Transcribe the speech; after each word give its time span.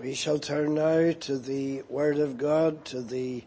We 0.00 0.14
shall 0.14 0.38
turn 0.38 0.76
now 0.76 1.12
to 1.12 1.36
the 1.36 1.82
Word 1.90 2.20
of 2.20 2.38
God, 2.38 2.86
to 2.86 3.02
the 3.02 3.44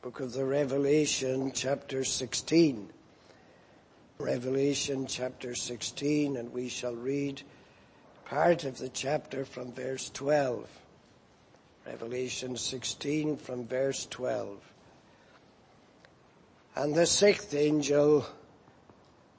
book 0.00 0.20
of 0.20 0.32
the 0.32 0.46
Revelation, 0.46 1.52
chapter 1.54 2.04
16. 2.04 2.88
Revelation 4.18 5.06
chapter 5.06 5.54
16, 5.54 6.38
and 6.38 6.54
we 6.54 6.70
shall 6.70 6.94
read 6.94 7.42
part 8.24 8.64
of 8.64 8.78
the 8.78 8.88
chapter 8.88 9.44
from 9.44 9.72
verse 9.72 10.08
12. 10.14 10.66
Revelation 11.86 12.56
16 12.56 13.36
from 13.36 13.66
verse 13.66 14.06
12. 14.06 14.58
And 16.76 16.94
the 16.94 17.04
sixth 17.04 17.52
angel 17.52 18.24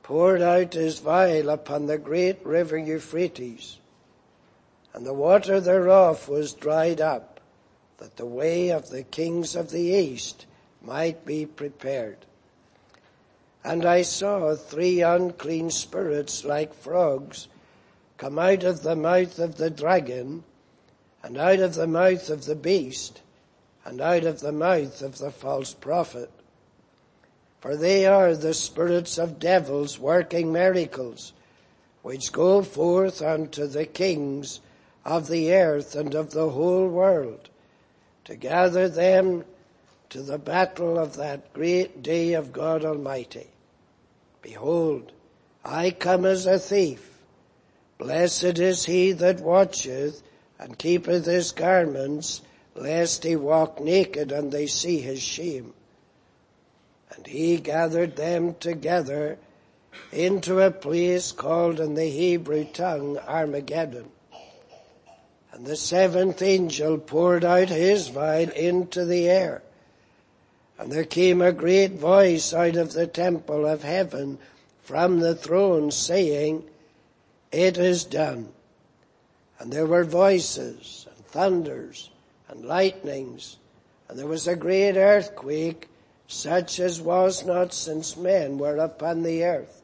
poured 0.03 0.43
out 0.43 0.73
his 0.73 0.99
vial 0.99 1.49
upon 1.49 1.87
the 1.87 1.97
great 1.97 2.45
river 2.45 2.77
Euphrates 2.77 3.79
and 4.93 5.05
the 5.05 5.13
water 5.13 5.59
thereof 5.59 6.27
was 6.27 6.53
dried 6.53 6.99
up, 6.99 7.39
that 7.97 8.17
the 8.17 8.25
way 8.25 8.69
of 8.69 8.89
the 8.89 9.03
kings 9.03 9.55
of 9.55 9.71
the 9.71 9.81
east 9.81 10.45
might 10.81 11.25
be 11.25 11.45
prepared. 11.45 12.17
And 13.63 13.85
I 13.85 14.01
saw 14.01 14.55
three 14.55 15.01
unclean 15.01 15.69
spirits 15.69 16.43
like 16.43 16.73
frogs 16.73 17.47
come 18.17 18.37
out 18.37 18.63
of 18.63 18.83
the 18.83 18.95
mouth 18.95 19.39
of 19.39 19.55
the 19.55 19.69
dragon, 19.69 20.43
and 21.23 21.37
out 21.37 21.59
of 21.59 21.75
the 21.75 21.87
mouth 21.87 22.29
of 22.29 22.45
the 22.45 22.55
beast, 22.55 23.21
and 23.85 24.01
out 24.01 24.23
of 24.23 24.41
the 24.41 24.51
mouth 24.51 25.01
of 25.01 25.19
the 25.19 25.31
false 25.31 25.73
prophet. 25.73 26.29
For 27.61 27.75
they 27.75 28.05
are 28.07 28.35
the 28.35 28.53
spirits 28.55 29.17
of 29.17 29.39
devils 29.39 29.99
working 29.99 30.51
miracles, 30.51 31.33
which 32.01 32.31
go 32.31 32.63
forth 32.63 33.21
unto 33.21 33.67
the 33.67 33.85
kings 33.85 34.59
of 35.03 35.27
the 35.27 35.53
earth 35.53 35.95
and 35.95 36.13
of 36.13 36.31
the 36.31 36.49
whole 36.49 36.87
world 36.87 37.49
to 38.25 38.35
gather 38.35 38.87
them 38.87 39.43
to 40.09 40.21
the 40.21 40.37
battle 40.37 40.99
of 40.99 41.15
that 41.15 41.53
great 41.53 42.03
day 42.03 42.33
of 42.33 42.51
God 42.51 42.85
Almighty. 42.85 43.47
Behold, 44.41 45.11
I 45.63 45.91
come 45.91 46.25
as 46.25 46.45
a 46.45 46.59
thief. 46.59 47.07
Blessed 47.97 48.59
is 48.59 48.85
he 48.85 49.11
that 49.13 49.39
watcheth 49.39 50.21
and 50.59 50.77
keepeth 50.77 51.25
his 51.25 51.51
garments, 51.51 52.41
lest 52.75 53.23
he 53.23 53.35
walk 53.35 53.79
naked 53.79 54.31
and 54.31 54.51
they 54.51 54.67
see 54.67 54.99
his 54.99 55.21
shame. 55.21 55.73
And 57.15 57.25
he 57.25 57.57
gathered 57.57 58.15
them 58.15 58.55
together 58.55 59.37
into 60.11 60.61
a 60.61 60.71
place 60.71 61.31
called 61.31 61.79
in 61.79 61.95
the 61.95 62.09
Hebrew 62.09 62.65
tongue 62.65 63.17
Armageddon 63.17 64.11
and 65.51 65.65
the 65.65 65.75
seventh 65.75 66.41
angel 66.41 66.97
poured 66.97 67.43
out 67.43 67.69
his 67.69 68.07
vial 68.07 68.49
into 68.49 69.05
the 69.05 69.29
air. 69.29 69.61
And 70.79 70.91
there 70.91 71.03
came 71.03 71.41
a 71.41 71.51
great 71.51 71.93
voice 71.93 72.53
out 72.53 72.75
of 72.75 72.93
the 72.93 73.07
temple 73.07 73.65
of 73.65 73.83
heaven 73.83 74.39
from 74.81 75.19
the 75.19 75.35
throne 75.35 75.91
saying, 75.91 76.63
it 77.51 77.77
is 77.77 78.05
done. 78.05 78.49
And 79.59 79.71
there 79.71 79.85
were 79.85 80.05
voices 80.05 81.07
and 81.15 81.25
thunders 81.27 82.09
and 82.47 82.65
lightnings 82.65 83.57
and 84.11 84.19
there 84.19 84.27
was 84.27 84.45
a 84.45 84.57
great 84.57 84.97
earthquake 84.97 85.87
such 86.27 86.81
as 86.81 86.99
was 86.99 87.45
not 87.45 87.73
since 87.73 88.17
men 88.17 88.57
were 88.57 88.75
upon 88.75 89.23
the 89.23 89.45
earth. 89.45 89.81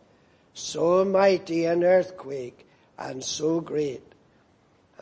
So 0.54 1.06
mighty 1.06 1.64
an 1.64 1.81
earthquake 1.81 2.68
and 3.00 3.24
so 3.24 3.62
great. 3.62 4.06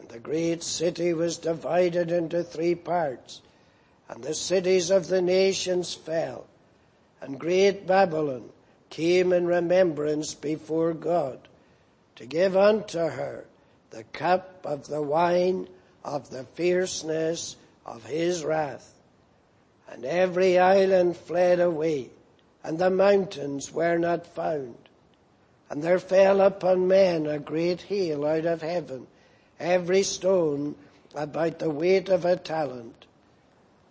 And 0.06 0.14
the 0.14 0.20
great 0.20 0.62
city 0.62 1.16
was 1.16 1.40
divided 1.40 2.12
into 2.12 2.44
three 2.44 2.76
parts, 2.76 3.42
and 4.08 4.24
the 4.24 4.36
cities 4.36 4.92
of 4.92 5.08
the 5.08 5.20
nations 5.20 5.96
fell, 5.96 6.46
and 7.22 7.40
great 7.40 7.88
Babylon 7.88 8.52
came 8.92 9.34
in 9.34 9.48
remembrance 9.48 10.36
before 10.36 10.94
God 10.94 11.40
to 12.18 12.28
give 12.28 12.56
unto 12.56 13.00
her 13.00 13.46
the 13.90 14.04
cup 14.04 14.64
of 14.64 14.86
the 14.86 15.02
wine 15.02 15.68
of 16.04 16.30
the 16.30 16.44
fierceness 16.54 17.56
of 17.84 18.06
his 18.06 18.46
wrath. 18.46 18.94
And 19.90 20.06
every 20.06 20.60
island 20.60 21.18
fled 21.18 21.60
away, 21.60 22.12
and 22.64 22.78
the 22.78 22.92
mountains 22.92 23.72
were 23.74 23.98
not 23.98 24.28
found. 24.28 24.78
And 25.68 25.82
there 25.82 25.98
fell 25.98 26.42
upon 26.42 26.88
men 26.88 27.26
a 27.26 27.40
great 27.40 27.82
hail 27.82 28.24
out 28.24 28.46
of 28.46 28.62
heaven, 28.62 29.08
every 29.60 30.04
stone 30.04 30.76
about 31.14 31.60
the 31.60 31.70
weight 31.70 32.10
of 32.10 32.26
a 32.26 32.36
talent. 32.36 33.06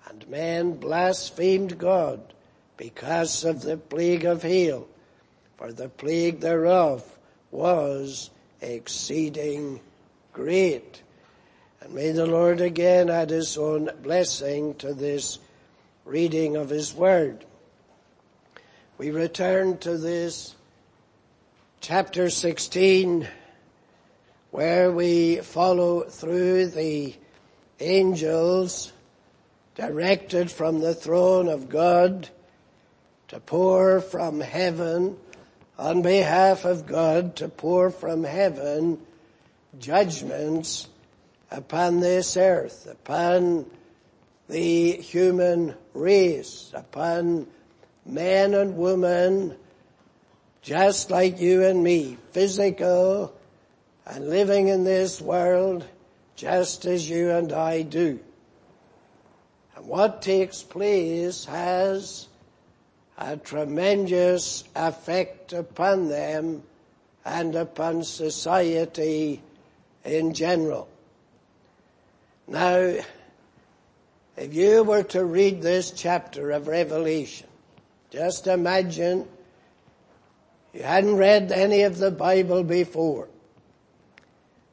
And 0.08 0.28
men 0.28 0.72
blasphemed 0.74 1.78
God 1.78 2.20
because 2.76 3.44
of 3.44 3.62
the 3.62 3.76
plague 3.76 4.24
of 4.24 4.42
hail, 4.42 4.86
for 5.56 5.72
the 5.72 5.88
plague 5.88 6.40
thereof 6.40 7.04
was 7.50 8.30
exceeding 8.60 9.80
great. 10.32 11.02
And 11.80 11.94
may 11.94 12.10
the 12.12 12.26
Lord 12.26 12.60
again 12.60 13.10
add 13.10 13.30
his 13.30 13.56
own 13.56 13.90
blessing 14.02 14.74
to 14.76 14.92
this 14.92 15.38
reading 16.04 16.56
of 16.56 16.68
his 16.68 16.94
word. 16.94 17.44
We 18.98 19.10
return 19.10 19.78
to 19.78 19.96
this 19.96 20.54
chapter 21.80 22.30
16 22.30 23.28
where 24.54 24.92
we 24.92 25.38
follow 25.38 26.04
through 26.04 26.68
the 26.68 27.12
angels 27.80 28.92
directed 29.74 30.48
from 30.48 30.78
the 30.78 30.94
throne 30.94 31.48
of 31.48 31.68
God 31.68 32.28
to 33.26 33.40
pour 33.40 34.00
from 34.00 34.38
heaven 34.38 35.16
on 35.76 36.02
behalf 36.02 36.64
of 36.64 36.86
God 36.86 37.34
to 37.34 37.48
pour 37.48 37.90
from 37.90 38.22
heaven 38.22 39.00
judgments 39.80 40.86
upon 41.50 41.98
this 41.98 42.36
earth, 42.36 42.86
upon 42.88 43.68
the 44.48 44.92
human 44.92 45.74
race, 45.94 46.70
upon 46.76 47.48
man 48.06 48.54
and 48.54 48.76
woman, 48.76 49.56
just 50.62 51.10
like 51.10 51.40
you 51.40 51.64
and 51.64 51.82
me, 51.82 52.16
physical 52.30 53.34
and 54.06 54.28
living 54.28 54.68
in 54.68 54.84
this 54.84 55.20
world 55.20 55.84
just 56.36 56.84
as 56.84 57.08
you 57.08 57.30
and 57.30 57.52
I 57.52 57.82
do. 57.82 58.18
And 59.76 59.86
what 59.86 60.22
takes 60.22 60.62
place 60.62 61.44
has 61.46 62.28
a 63.16 63.36
tremendous 63.36 64.64
effect 64.74 65.52
upon 65.52 66.08
them 66.08 66.62
and 67.24 67.54
upon 67.54 68.04
society 68.04 69.40
in 70.04 70.34
general. 70.34 70.88
Now, 72.46 72.98
if 74.36 74.52
you 74.52 74.82
were 74.82 75.04
to 75.04 75.24
read 75.24 75.62
this 75.62 75.92
chapter 75.92 76.50
of 76.50 76.66
Revelation, 76.66 77.46
just 78.10 78.46
imagine 78.46 79.26
you 80.72 80.82
hadn't 80.82 81.16
read 81.16 81.52
any 81.52 81.82
of 81.82 81.98
the 81.98 82.10
Bible 82.10 82.64
before. 82.64 83.28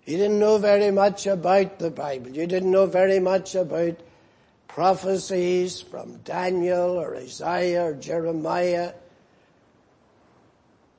You 0.06 0.18
didn't 0.18 0.40
know 0.40 0.58
very 0.58 0.92
much 0.92 1.28
about 1.28 1.80
the 1.80 1.92
Bible. 1.92 2.30
You 2.30 2.48
didn't 2.48 2.72
know 2.72 2.88
very 2.88 3.20
much 3.20 3.56
about 3.56 4.00
prophecies 4.68 5.82
from 5.82 6.18
Daniel 6.24 6.98
or 6.98 7.16
Isaiah 7.16 7.86
or 7.86 7.94
Jeremiah. 7.94 8.94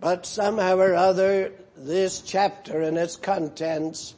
But 0.01 0.27
somehow 0.27 0.77
or 0.77 0.95
other, 0.95 1.53
this 1.77 2.21
chapter 2.21 2.83
and 2.83 2.97
its 2.97 3.17
contents 3.17 4.15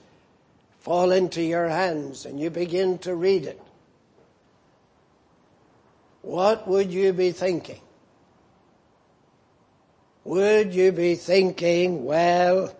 fall 0.80 1.12
into 1.12 1.40
your 1.40 1.68
hands 1.68 2.26
and 2.26 2.38
you 2.38 2.50
begin 2.50 2.98
to 2.98 3.14
read 3.14 3.44
it. 3.44 3.60
What 6.20 6.66
would 6.68 6.92
you 6.92 7.12
be 7.12 7.32
thinking? 7.32 7.80
Would 10.24 10.74
you 10.74 10.90
be 10.90 11.16
thinking, 11.16 12.04
well, 12.04 12.74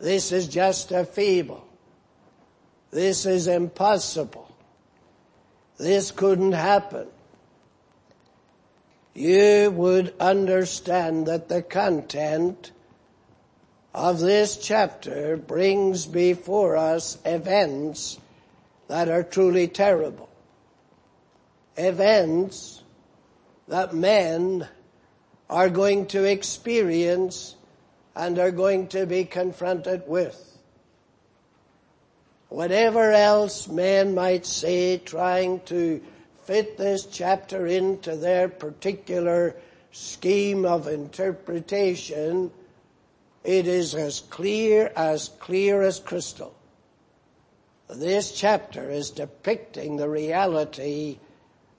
this 0.00 0.32
is 0.32 0.48
just 0.48 0.92
a 0.92 1.04
feeble. 1.04 1.66
This 2.90 3.26
is 3.26 3.48
impossible. 3.48 4.50
This 5.76 6.10
couldn't 6.10 6.52
happen. 6.52 7.08
You 9.14 9.70
would 9.70 10.14
understand 10.20 11.26
that 11.26 11.48
the 11.48 11.62
content 11.62 12.70
of 13.94 14.20
this 14.20 14.56
chapter 14.56 15.36
brings 15.36 16.06
before 16.06 16.76
us 16.76 17.18
events 17.24 18.18
that 18.86 19.08
are 19.08 19.24
truly 19.24 19.66
terrible. 19.66 20.28
Events 21.76 22.82
that 23.66 23.94
men 23.94 24.68
are 25.50 25.68
going 25.68 26.06
to 26.06 26.24
experience 26.24 27.56
and 28.18 28.36
are 28.40 28.50
going 28.50 28.88
to 28.88 29.06
be 29.06 29.24
confronted 29.24 30.02
with. 30.06 30.44
whatever 32.48 33.12
else 33.12 33.68
men 33.68 34.14
might 34.14 34.44
say 34.44 34.98
trying 34.98 35.60
to 35.60 36.00
fit 36.44 36.76
this 36.78 37.04
chapter 37.04 37.66
into 37.66 38.16
their 38.16 38.48
particular 38.48 39.54
scheme 39.92 40.64
of 40.64 40.88
interpretation, 40.88 42.50
it 43.44 43.66
is 43.66 43.94
as 43.94 44.20
clear 44.20 44.90
as 44.96 45.28
clear 45.38 45.82
as 45.82 46.00
crystal. 46.00 46.54
This 47.88 48.32
chapter 48.32 48.90
is 48.90 49.10
depicting 49.10 49.96
the 49.96 50.08
reality 50.08 51.18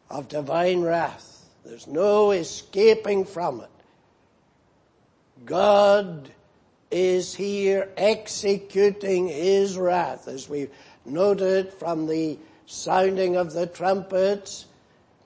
of 0.10 0.28
divine 0.28 0.82
wrath. 0.82 1.46
There's 1.66 1.88
no 1.88 2.32
escaping 2.32 3.26
from 3.26 3.62
it. 3.62 3.79
God 5.46 6.30
is 6.92 7.36
here 7.36 7.90
executing 7.98 9.28
his 9.28 9.78
wrath 9.78 10.28
as 10.28 10.50
we've 10.50 10.72
noted 11.06 11.74
from 11.74 12.08
the 12.08 12.38
sounding 12.66 13.36
of 13.36 13.54
the 13.54 13.68
trumpets. 13.68 14.66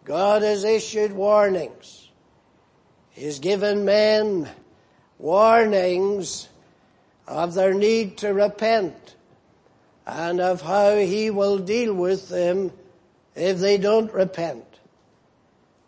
God 0.06 0.42
has 0.42 0.63
issued 0.63 1.13
warnings. 1.13 2.10
He's 3.12 3.39
given 3.39 3.86
men 3.86 4.50
warnings 5.18 6.50
of 7.27 7.54
their 7.54 7.74
need 7.74 8.18
to 8.18 8.33
repent 8.33 9.16
and 10.06 10.42
of 10.42 10.62
how 10.62 10.98
he 10.98 11.30
will 11.30 11.59
deal 11.59 11.94
with 11.94 12.27
them 12.30 12.71
if 13.36 13.59
they 13.59 13.77
don't 13.77 14.13
repent. 14.13 14.66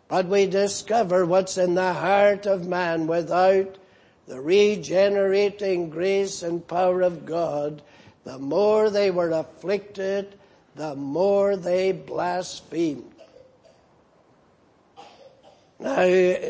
But 0.08 0.26
we 0.26 0.46
discover 0.46 1.26
what's 1.26 1.58
in 1.58 1.74
the 1.74 1.92
heart 1.92 2.46
of 2.46 2.66
man 2.66 3.06
without 3.06 3.76
the 4.26 4.40
regenerating 4.40 5.88
grace 5.88 6.42
and 6.42 6.66
power 6.66 7.02
of 7.02 7.24
God, 7.24 7.82
the 8.24 8.38
more 8.38 8.90
they 8.90 9.10
were 9.10 9.30
afflicted, 9.30 10.34
the 10.74 10.96
more 10.96 11.56
they 11.56 11.92
blasphemed. 11.92 13.12
Now, 15.78 16.06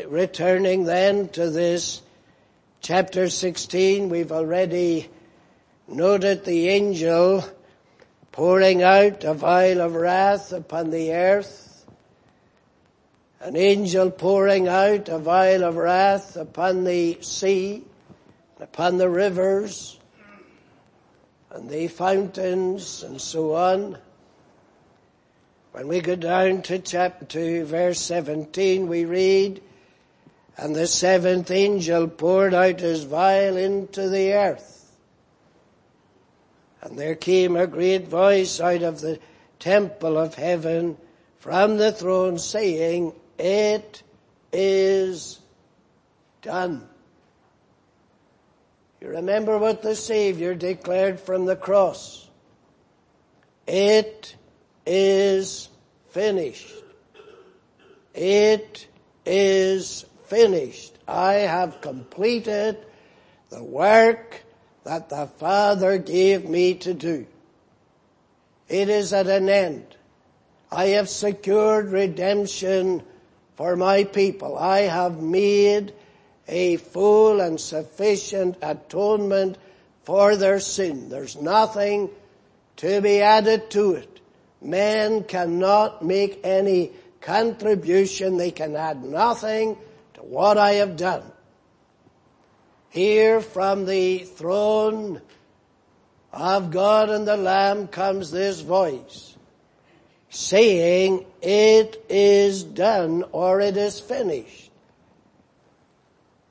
returning 0.07 0.85
then 0.85 1.29
to 1.29 1.49
this 1.49 2.01
chapter 2.81 3.29
16, 3.29 4.09
we've 4.09 4.31
already 4.31 5.09
noted 5.87 6.45
the 6.45 6.69
angel 6.69 7.43
pouring 8.31 8.81
out 8.81 9.23
a 9.23 9.33
vial 9.33 9.81
of 9.81 9.95
wrath 9.95 10.51
upon 10.51 10.89
the 10.91 11.13
earth 11.13 11.66
an 13.47 13.55
angel 13.55 14.11
pouring 14.11 14.67
out 14.67 15.07
a 15.07 15.17
vial 15.17 15.63
of 15.63 15.77
wrath 15.77 16.35
upon 16.35 16.83
the 16.83 17.17
sea, 17.21 17.81
upon 18.59 18.97
the 18.97 19.07
rivers, 19.07 19.97
and 21.51 21.69
the 21.69 21.87
fountains, 21.87 23.03
and 23.03 23.21
so 23.21 23.55
on. 23.55 23.97
When 25.71 25.87
we 25.87 26.01
go 26.01 26.17
down 26.17 26.61
to 26.63 26.79
chapter 26.79 27.23
2, 27.23 27.63
verse 27.63 28.01
17, 28.01 28.89
we 28.89 29.05
read, 29.05 29.63
And 30.57 30.75
the 30.75 30.85
seventh 30.85 31.49
angel 31.49 32.09
poured 32.09 32.53
out 32.53 32.81
his 32.81 33.05
vial 33.05 33.55
into 33.55 34.09
the 34.09 34.33
earth. 34.33 34.91
And 36.81 36.99
there 36.99 37.15
came 37.15 37.55
a 37.55 37.65
great 37.65 38.09
voice 38.09 38.59
out 38.59 38.83
of 38.83 38.99
the 38.99 39.19
temple 39.57 40.17
of 40.17 40.35
heaven 40.35 40.97
from 41.39 41.77
the 41.77 41.93
throne 41.93 42.39
saying, 42.39 43.13
it 43.37 44.03
is 44.51 45.39
done. 46.41 46.87
You 49.01 49.09
remember 49.09 49.57
what 49.57 49.81
the 49.81 49.95
Savior 49.95 50.55
declared 50.55 51.19
from 51.19 51.45
the 51.45 51.55
cross. 51.55 52.27
It 53.67 54.35
is 54.85 55.69
finished. 56.09 56.73
It 58.13 58.87
is 59.25 60.05
finished. 60.25 60.97
I 61.07 61.33
have 61.33 61.81
completed 61.81 62.77
the 63.49 63.63
work 63.63 64.43
that 64.83 65.09
the 65.09 65.27
Father 65.37 65.97
gave 65.97 66.49
me 66.49 66.75
to 66.75 66.93
do. 66.93 67.27
It 68.67 68.89
is 68.89 69.13
at 69.13 69.27
an 69.27 69.47
end. 69.49 69.95
I 70.71 70.87
have 70.87 71.09
secured 71.09 71.91
redemption 71.91 73.03
for 73.57 73.75
my 73.75 74.03
people. 74.03 74.55
I 74.57 74.81
have 74.81 75.21
made 75.21 75.93
a 76.47 76.77
full 76.77 77.41
and 77.41 77.59
sufficient 77.59 78.55
atonement 78.61 79.57
for 80.03 80.35
their 80.35 80.59
sin. 80.59 81.09
There's 81.09 81.35
nothing 81.35 82.09
to 82.77 83.01
be 83.01 83.21
added 83.21 83.69
to 83.71 83.93
it. 83.93 84.21
Man 84.61 85.23
cannot 85.23 86.05
make 86.05 86.39
any 86.43 86.91
contribution. 87.19 88.37
They 88.37 88.51
can 88.51 88.75
add 88.75 89.03
nothing 89.03 89.75
to 90.13 90.21
what 90.21 90.57
I 90.57 90.73
have 90.73 90.95
done. 90.95 91.23
Here 92.89 93.41
from 93.41 93.85
the 93.85 94.19
throne 94.19 95.21
of 96.31 96.71
God 96.71 97.09
and 97.09 97.27
the 97.27 97.37
Lamb 97.37 97.87
comes 97.87 98.31
this 98.31 98.61
voice 98.61 99.36
saying, 100.37 101.25
it 101.41 102.05
is 102.09 102.63
done 102.63 103.23
or 103.31 103.59
it 103.59 103.75
is 103.75 103.99
finished. 103.99 104.69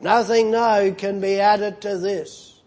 Nothing 0.00 0.50
now 0.50 0.90
can 0.90 1.20
be 1.20 1.38
added 1.38 1.80
to 1.82 1.96
this. 1.96 2.60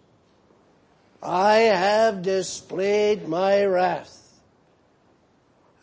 I 1.22 1.56
have 1.56 2.22
displayed 2.22 3.28
my 3.28 3.66
wrath. 3.66 4.16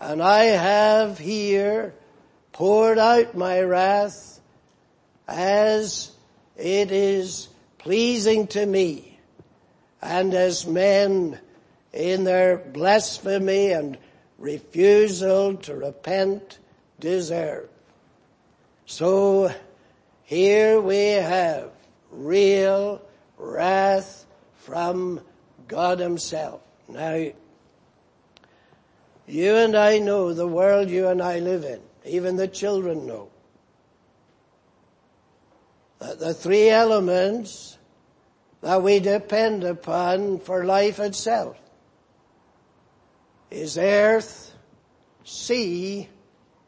And 0.02 0.24
I 0.24 0.46
have 0.46 1.20
here 1.20 1.94
poured 2.52 2.98
out 2.98 3.38
my 3.38 3.62
wrath 3.62 4.40
as 5.28 6.12
it 6.56 6.92
is 6.92 7.48
pleasing 7.78 8.48
to 8.48 8.66
me 8.66 9.20
and 10.02 10.34
as 10.34 10.66
men 10.66 11.40
in 11.94 12.24
their 12.24 12.58
blasphemy 12.58 13.72
and 13.72 14.00
refusal 14.38 15.56
to 15.56 15.76
repent 15.76 16.60
deserve. 17.00 17.70
So 18.86 19.54
here 20.24 20.80
we 20.80 20.98
have 20.98 21.72
real 22.12 23.02
wrath 23.38 24.26
from 24.56 25.22
God 25.68 26.00
himself. 26.00 26.62
Now, 26.88 27.32
you 29.28 29.56
and 29.56 29.76
I 29.76 30.00
know 30.00 30.34
the 30.34 30.48
world 30.48 30.90
you 30.90 31.08
and 31.08 31.22
I 31.22 31.40
live 31.40 31.64
in. 31.64 31.82
Even 32.06 32.38
the 32.38 32.48
children 32.48 33.06
know. 33.06 33.30
That 36.00 36.20
the 36.20 36.34
three 36.34 36.70
elements 36.70 37.78
that 38.62 38.82
we 38.82 39.00
depend 39.00 39.64
upon 39.64 40.40
for 40.40 40.64
life 40.64 41.00
itself 41.00 41.58
is 43.50 43.78
earth, 43.78 44.54
sea, 45.24 46.10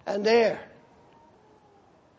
and 0.06 0.26
air. 0.26 0.60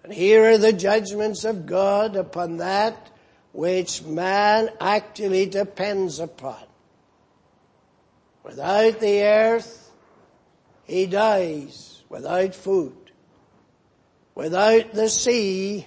And 0.03 0.13
here 0.13 0.51
are 0.51 0.59
the 0.59 0.73
judgments 0.73 1.45
of 1.45 1.67
God 1.67 2.17
upon 2.17 2.59
that 2.59 3.11
which 3.53 4.03
man 4.03 4.71
actually 4.81 5.47
depends 5.47 6.19
upon. 6.19 6.63
Without 8.43 9.01
the 9.01 9.23
earth, 9.23 9.91
he 10.85 11.07
dies 11.07 12.03
without 12.09 12.55
food. 12.55 12.97
Without 14.35 14.93
the 14.93 15.09
sea, 15.09 15.87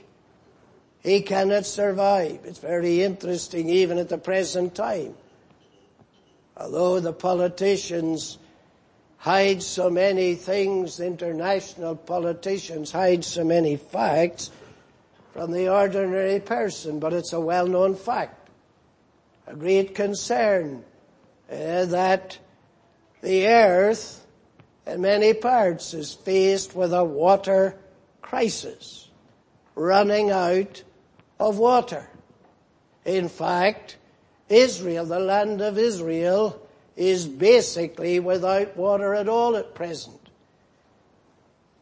he 1.02 1.22
cannot 1.22 1.66
survive. 1.66 2.42
It's 2.44 2.60
very 2.60 3.02
interesting 3.02 3.70
even 3.70 3.98
at 3.98 4.10
the 4.10 4.18
present 4.18 4.76
time. 4.76 5.16
Although 6.56 7.00
the 7.00 7.14
politicians 7.14 8.38
hide 9.24 9.64
so 9.64 9.90
many 9.90 10.36
things, 10.36 11.00
international 11.00 11.96
politicians 11.96 12.92
hide 12.92 13.24
so 13.24 13.42
many 13.42 13.78
facts 13.78 14.52
from 15.32 15.50
the 15.54 15.70
ordinary 15.70 16.42
person, 16.42 17.00
but 17.00 17.14
it's 17.14 17.32
a 17.32 17.40
well-known 17.40 17.96
fact. 17.96 18.50
A 19.48 19.56
great 19.56 19.96
concern 19.96 20.84
uh, 21.50 21.86
that 21.86 22.38
the 23.22 23.48
earth 23.48 24.28
in 24.86 25.00
many 25.00 25.34
parts 25.34 25.94
is 25.94 26.14
faced 26.14 26.76
with 26.76 26.94
a 26.94 27.06
water 27.06 27.78
crisis, 28.22 29.08
running 29.74 30.32
out 30.32 30.84
of 31.40 31.58
water. 31.60 32.10
In 33.06 33.30
fact, 33.30 33.96
Israel, 34.50 35.06
the 35.06 35.20
land 35.20 35.62
of 35.62 35.78
Israel, 35.78 36.60
is 36.96 37.26
basically 37.26 38.20
without 38.20 38.78
water 38.78 39.14
at 39.14 39.28
all 39.28 39.56
at 39.56 39.74
present. 39.74 40.20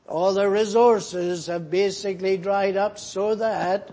All 0.08 0.34
the 0.34 0.50
resources 0.50 1.48
have 1.48 1.72
basically 1.72 2.38
dried 2.38 2.76
up 2.76 3.00
so 3.00 3.36
that 3.36 3.90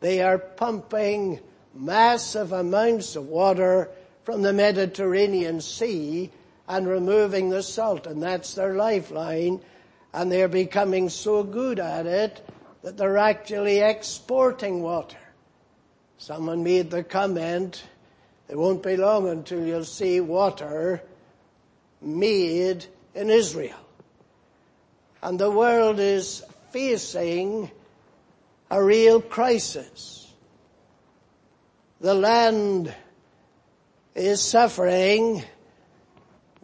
they 0.00 0.20
are 0.20 0.38
pumping 0.38 1.40
massive 1.74 2.52
amounts 2.52 3.16
of 3.16 3.28
water 3.28 3.88
from 4.24 4.42
the 4.42 4.52
Mediterranean 4.52 5.60
Sea 5.60 6.30
and 6.68 6.86
removing 6.86 7.50
the 7.50 7.62
salt 7.62 8.06
and 8.06 8.22
that's 8.22 8.54
their 8.54 8.74
lifeline 8.74 9.60
and 10.12 10.30
they're 10.30 10.48
becoming 10.48 11.08
so 11.08 11.42
good 11.42 11.80
at 11.80 12.06
it 12.06 12.46
that 12.82 12.96
they're 12.96 13.18
actually 13.18 13.78
exporting 13.78 14.82
water. 14.82 15.16
Someone 16.18 16.62
made 16.62 16.90
the 16.90 17.02
comment, 17.02 17.82
it 18.48 18.56
won't 18.56 18.82
be 18.82 18.96
long 18.96 19.28
until 19.28 19.64
you'll 19.64 19.84
see 19.84 20.20
water 20.20 21.02
made 22.00 22.84
in 23.14 23.30
Israel. 23.30 23.78
And 25.22 25.38
the 25.38 25.50
world 25.50 26.00
is 26.00 26.42
facing 26.70 27.70
a 28.70 28.82
real 28.82 29.20
crisis. 29.20 30.32
The 32.00 32.14
land 32.14 32.94
is 34.14 34.42
suffering 34.42 35.44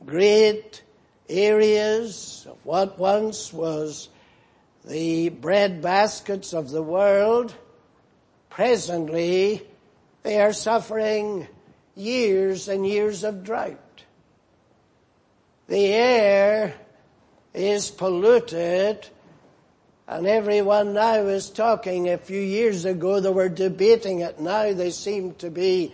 great 0.05 0.83
areas 1.29 2.47
of 2.49 2.57
what 2.65 2.99
once 2.99 3.53
was 3.53 4.09
the 4.85 5.29
bread 5.29 5.83
baskets 5.83 6.53
of 6.53 6.71
the 6.71 6.83
world. 6.83 7.55
Presently, 8.51 9.67
they 10.23 10.41
are 10.41 10.53
suffering 10.53 11.47
years 11.99 12.69
and 12.69 12.87
years 12.87 13.25
of 13.25 13.45
drought. 13.45 13.77
The 15.67 15.87
air 15.87 16.75
is 17.53 17.91
polluted 17.91 19.07
and 20.07 20.27
everyone 20.27 20.95
now 20.95 21.27
is 21.27 21.51
talking. 21.51 22.09
A 22.09 22.17
few 22.17 22.41
years 22.41 22.85
ago 22.85 23.21
they 23.21 23.31
were 23.31 23.51
debating 23.51 24.21
it. 24.21 24.41
Now 24.41 24.73
they 24.73 24.91
seem 24.91 25.35
to 25.35 25.51
be 25.51 25.93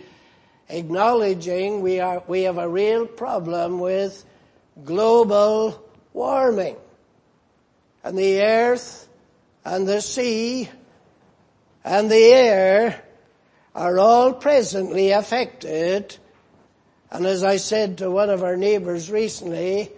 acknowledging 0.69 1.81
we 1.81 1.99
are, 1.99 2.23
we 2.27 2.43
have 2.43 2.57
a 2.57 2.69
real 2.69 3.05
problem 3.05 3.79
with 3.79 4.23
global 4.83 5.83
warming. 6.13 6.77
And 8.03 8.17
the 8.17 8.41
earth 8.41 9.09
and 9.65 9.87
the 9.87 10.01
sea 10.01 10.69
and 11.83 12.09
the 12.09 12.23
air 12.23 13.03
are 13.75 13.99
all 13.99 14.33
presently 14.33 15.11
affected. 15.11 16.17
And 17.11 17.25
as 17.25 17.43
I 17.43 17.57
said 17.57 17.97
to 17.97 18.09
one 18.09 18.29
of 18.29 18.41
our 18.41 18.55
neighbors 18.55 19.11
recently, 19.11 19.91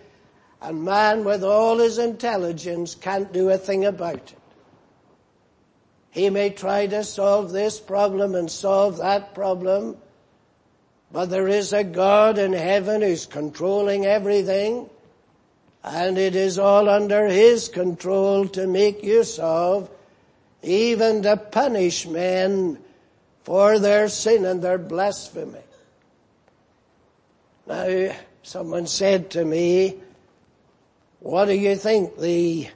and 0.62 0.84
man 0.84 1.24
with 1.24 1.44
all 1.44 1.78
his 1.78 2.00
intelligence 2.00 2.96
can't 2.96 3.32
do 3.32 3.50
a 3.50 3.58
thing 3.58 3.86
about 3.86 4.16
it. 4.16 4.34
He 6.10 6.32
may 6.32 6.50
try 6.50 6.88
to 6.88 7.04
solve 7.04 7.52
this 7.52 7.80
problem 7.80 8.34
and 8.34 8.50
solve 8.50 8.98
that 8.98 9.36
problem, 9.36 9.98
but 11.12 11.30
there 11.30 11.48
is 11.48 11.74
a 11.74 11.84
God 11.84 12.40
in 12.40 12.54
heaven 12.54 13.04
who's 13.04 13.28
controlling 13.28 14.08
everything, 14.08 14.90
and 15.84 16.18
it 16.18 16.36
is 16.36 16.58
all 16.58 16.90
under 16.90 17.28
His 17.28 17.70
control 17.70 18.48
to 18.50 18.66
make 18.66 19.04
use 19.04 19.38
of, 19.38 19.92
even 20.64 21.22
to 21.22 21.38
punish 21.38 22.08
men 22.08 22.80
for 23.48 23.80
their 23.80 24.10
sin 24.10 24.44
and 24.44 24.62
their 24.62 24.78
blasphemy. 24.78 25.62
Now, 27.66 28.14
someone 28.44 28.88
said 28.88 29.30
to 29.32 29.46
me, 29.46 29.96
what 31.22 31.46
do 31.46 31.54
you 31.54 31.78
think 31.78 32.20
the 32.20 32.68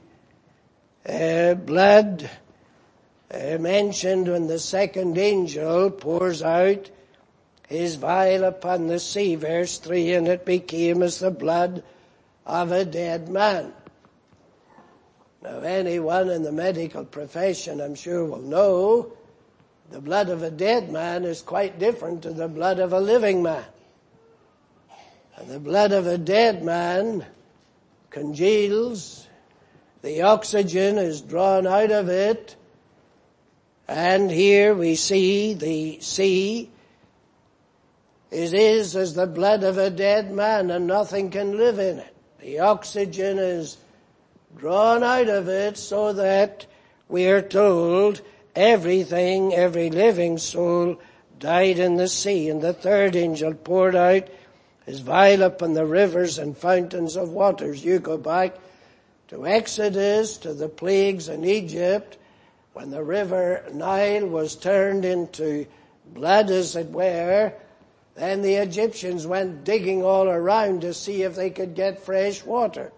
uh, 1.06 1.52
blood 1.56 2.30
uh, 3.30 3.58
mentioned 3.58 4.28
when 4.28 4.46
the 4.46 4.58
second 4.58 5.18
angel 5.18 5.90
pours 5.90 6.42
out 6.42 6.88
his 7.68 7.96
vial 7.96 8.44
upon 8.44 8.86
the 8.86 8.98
sea, 8.98 9.34
verse 9.34 9.76
3, 9.76 10.14
and 10.14 10.26
it 10.26 10.46
became 10.46 11.02
as 11.02 11.18
the 11.18 11.30
blood 11.30 11.84
of 12.46 12.72
a 12.72 12.86
dead 12.86 13.28
man. 13.28 13.74
Now 15.42 15.58
anyone 15.60 16.30
in 16.30 16.42
the 16.42 16.50
medical 16.50 17.04
profession 17.04 17.82
I'm 17.82 17.94
sure 17.94 18.24
will 18.24 18.40
know 18.40 19.12
the 19.92 20.00
blood 20.00 20.28
of 20.28 20.42
a 20.42 20.50
dead 20.50 20.90
man 20.90 21.24
is 21.24 21.42
quite 21.42 21.78
different 21.78 22.22
to 22.22 22.32
the 22.32 22.48
blood 22.48 22.78
of 22.78 22.92
a 22.92 23.00
living 23.00 23.42
man. 23.42 23.64
And 25.36 25.48
the 25.48 25.60
blood 25.60 25.92
of 25.92 26.06
a 26.06 26.18
dead 26.18 26.64
man 26.64 27.24
congeals, 28.10 29.26
the 30.02 30.22
oxygen 30.22 30.98
is 30.98 31.20
drawn 31.20 31.66
out 31.66 31.90
of 31.90 32.08
it, 32.08 32.56
and 33.86 34.30
here 34.30 34.74
we 34.74 34.94
see 34.94 35.54
the 35.54 36.00
sea 36.00 36.70
it 38.32 38.54
is 38.54 38.96
as 38.96 39.12
the 39.12 39.26
blood 39.26 39.62
of 39.62 39.76
a 39.76 39.90
dead 39.90 40.32
man 40.32 40.70
and 40.70 40.86
nothing 40.86 41.30
can 41.30 41.58
live 41.58 41.78
in 41.78 41.98
it. 41.98 42.16
The 42.40 42.60
oxygen 42.60 43.38
is 43.38 43.76
drawn 44.56 45.02
out 45.02 45.28
of 45.28 45.48
it 45.48 45.76
so 45.76 46.14
that 46.14 46.64
we 47.10 47.26
are 47.26 47.42
told 47.42 48.22
everything, 48.54 49.54
every 49.54 49.90
living 49.90 50.38
soul 50.38 51.00
died 51.38 51.78
in 51.78 51.96
the 51.96 52.08
sea. 52.08 52.48
And 52.48 52.62
the 52.62 52.72
third 52.72 53.16
angel 53.16 53.54
poured 53.54 53.96
out 53.96 54.28
his 54.86 55.00
vial 55.00 55.42
upon 55.42 55.74
the 55.74 55.86
rivers 55.86 56.38
and 56.38 56.56
fountains 56.56 57.16
of 57.16 57.30
waters. 57.30 57.84
You 57.84 57.98
go 57.98 58.16
back 58.16 58.56
to 59.28 59.46
Exodus, 59.46 60.36
to 60.38 60.52
the 60.52 60.68
plagues 60.68 61.28
in 61.28 61.44
Egypt, 61.44 62.18
when 62.72 62.90
the 62.90 63.02
river 63.02 63.64
Nile 63.72 64.26
was 64.26 64.56
turned 64.56 65.04
into 65.04 65.66
blood 66.06 66.50
as 66.50 66.74
it 66.74 66.88
were, 66.90 67.52
then 68.14 68.42
the 68.42 68.54
Egyptians 68.54 69.26
went 69.26 69.64
digging 69.64 70.02
all 70.02 70.28
around 70.28 70.82
to 70.82 70.94
see 70.94 71.22
if 71.22 71.34
they 71.34 71.50
could 71.50 71.74
get 71.74 72.04
fresh 72.04 72.44
water. 72.44 72.92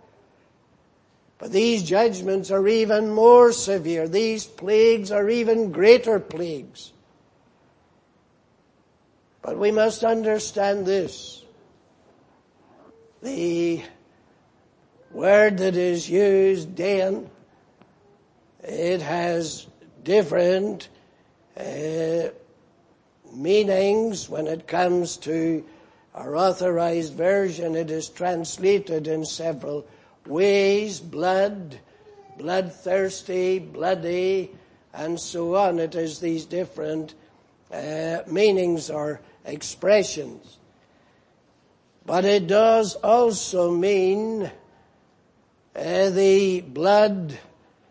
But 1.39 1.53
these 1.53 1.83
judgments 1.83 2.51
are 2.51 2.67
even 2.67 3.11
more 3.11 3.53
severe. 3.53 4.09
These 4.09 4.45
plagues 4.45 5.11
are 5.11 5.29
even 5.29 5.73
greater 5.73 6.21
plagues. 6.21 6.93
But 9.43 9.59
we 9.59 9.71
must 9.71 10.05
understand 10.05 10.87
this. 10.87 11.45
The 13.23 13.83
word 15.11 15.59
that 15.59 15.77
is 15.77 16.09
used, 16.09 16.77
then, 16.77 17.29
it 18.63 19.03
has 19.03 19.67
different 20.03 20.89
uh, 21.57 22.29
meanings 23.33 24.29
when 24.29 24.47
it 24.47 24.67
comes 24.67 25.17
to 25.19 25.65
our 26.15 26.37
authorized 26.37 27.15
version. 27.15 27.75
It 27.75 27.91
is 27.91 28.09
translated 28.09 29.07
in 29.09 29.25
several 29.25 29.87
ways, 30.27 31.01
blood, 31.01 31.79
bloodthirsty, 32.39 33.59
bloody, 33.59 34.51
and 34.93 35.19
so 35.19 35.57
on. 35.57 35.79
It 35.79 35.95
is 35.95 36.21
these 36.21 36.45
different 36.45 37.15
uh, 37.73 38.19
meanings 38.27 38.91
or 38.91 39.21
expressions. 39.45 40.59
But 42.07 42.25
it 42.25 42.47
does 42.47 42.95
also 42.97 43.71
mean 43.71 44.51
uh, 45.75 46.11
the 46.11 46.61
blood 46.61 47.39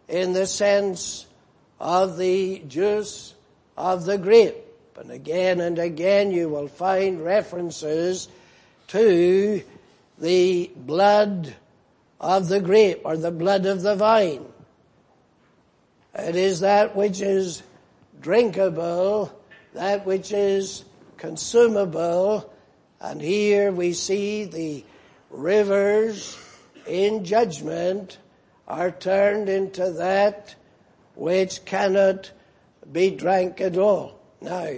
in 0.07 0.33
the 0.33 0.45
sense 0.45 1.25
of 1.79 2.17
the 2.17 2.59
juice 2.67 3.33
of 3.75 4.05
the 4.05 4.17
grape. 4.17 4.55
And 4.95 5.11
again 5.11 5.59
and 5.59 5.79
again 5.79 6.31
you 6.31 6.49
will 6.49 6.67
find 6.67 7.25
references 7.25 8.29
to 8.89 9.63
the 10.19 10.71
blood 10.75 11.55
of 12.24 12.48
the 12.48 12.62
grape 12.62 13.01
or 13.03 13.18
the 13.18 13.32
blood 13.32 13.65
of 13.65 13.82
the 13.82 13.96
vine. 13.96 14.46
It 16.15 16.38
is 16.38 16.62
that 16.62 16.96
which 16.96 17.20
is 17.20 17.62
drinkable, 18.22 19.38
that 19.74 20.06
which 20.06 20.32
is 20.32 20.86
consumable, 21.18 22.50
and 23.01 23.22
here 23.22 23.74
we 23.74 23.92
see 23.92 24.46
the 24.46 24.86
rivers 25.30 26.38
in 26.88 27.25
judgment 27.25 28.18
are 28.70 28.92
turned 28.92 29.50
into 29.50 29.92
that 29.92 30.56
which 31.15 31.65
cannot 31.65 32.32
be 32.89 33.10
drank 33.12 33.60
at 33.60 33.77
all. 33.77 34.18
Now, 34.39 34.70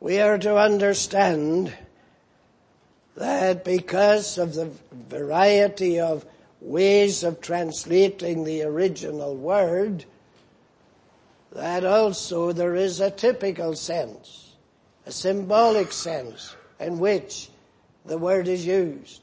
we 0.00 0.20
are 0.20 0.38
to 0.38 0.56
understand 0.56 1.74
that 3.18 3.64
because 3.64 4.38
of 4.38 4.54
the 4.54 4.70
variety 4.92 6.00
of 6.00 6.24
ways 6.60 7.24
of 7.24 7.40
translating 7.40 8.44
the 8.44 8.62
original 8.62 9.34
word, 9.34 10.04
that 11.52 11.84
also 11.84 12.52
there 12.52 12.76
is 12.76 13.00
a 13.00 13.10
typical 13.10 13.74
sense, 13.74 14.52
a 15.04 15.12
symbolic 15.12 15.92
sense 15.92 16.54
in 16.78 16.98
which 16.98 17.50
the 18.06 18.18
word 18.18 18.46
is 18.46 18.64
used. 18.64 19.22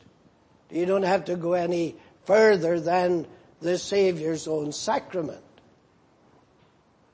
You 0.70 0.86
don't 0.86 1.04
have 1.04 1.26
to 1.26 1.36
go 1.36 1.54
any 1.54 1.96
further 2.26 2.80
than 2.80 3.26
the 3.62 3.78
Savior's 3.78 4.48
own 4.48 4.74
sacrament. 4.74 5.42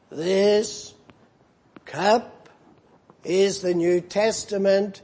This 0.09 0.95
cup 1.85 2.49
is 3.23 3.61
the 3.61 3.75
New 3.75 4.01
Testament 4.01 5.03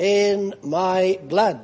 in 0.00 0.54
my 0.62 1.20
blood. 1.24 1.60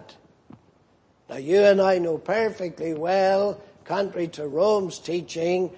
Now 1.31 1.37
you 1.37 1.61
and 1.61 1.81
I 1.81 1.99
know 1.99 2.19
perfectly 2.19 2.93
well, 2.93 3.59
contrary 3.85 4.29
to 4.29 4.47
Rome's 4.47 4.99
teaching, 4.99 5.71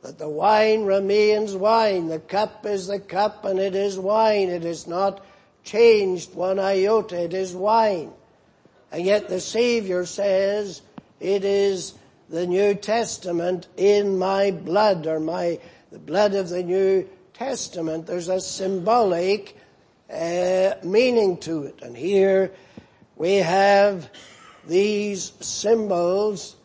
that 0.00 0.18
the 0.18 0.28
wine 0.28 0.84
remains 0.84 1.54
wine. 1.54 2.08
The 2.08 2.18
cup 2.18 2.64
is 2.64 2.86
the 2.86 2.98
cup 2.98 3.44
and 3.44 3.60
it 3.60 3.76
is 3.76 3.98
wine. 3.98 4.48
It 4.48 4.64
is 4.64 4.86
not 4.86 5.22
changed 5.64 6.34
one 6.34 6.58
iota. 6.58 7.22
It 7.22 7.34
is 7.34 7.54
wine. 7.54 8.10
And 8.90 9.04
yet 9.04 9.28
the 9.28 9.40
Savior 9.40 10.06
says 10.06 10.80
it 11.20 11.44
is 11.44 11.94
the 12.30 12.46
New 12.46 12.74
Testament 12.74 13.68
in 13.76 14.18
my 14.18 14.50
blood 14.50 15.06
or 15.06 15.20
my, 15.20 15.60
the 15.92 15.98
blood 15.98 16.34
of 16.34 16.48
the 16.48 16.62
New 16.62 17.06
Testament. 17.34 18.06
There's 18.06 18.28
a 18.28 18.40
symbolic 18.40 19.58
uh, 20.12 20.74
meaning 20.84 21.38
to 21.38 21.64
it. 21.64 21.82
And 21.82 21.96
here 21.96 22.52
we 23.16 23.36
have 23.36 24.10
these 24.66 25.32
symbols 25.40 26.56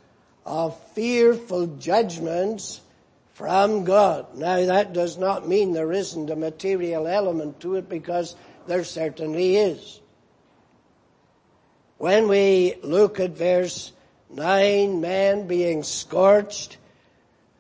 of 0.45 0.79
fearful 0.93 1.67
judgments 1.77 2.81
from 3.33 3.83
God. 3.83 4.35
Now 4.35 4.65
that 4.65 4.93
does 4.93 5.17
not 5.17 5.47
mean 5.47 5.71
there 5.71 5.91
isn't 5.93 6.29
a 6.29 6.35
material 6.35 7.07
element 7.07 7.59
to 7.61 7.75
it 7.75 7.87
because 7.87 8.35
there 8.65 8.83
certainly 8.83 9.57
is. 9.57 10.01
When 11.97 12.27
we 12.27 12.75
look 12.83 13.19
at 13.19 13.31
verse 13.31 13.91
9, 14.29 15.01
man 15.01 15.47
being 15.47 15.83
scorched 15.83 16.77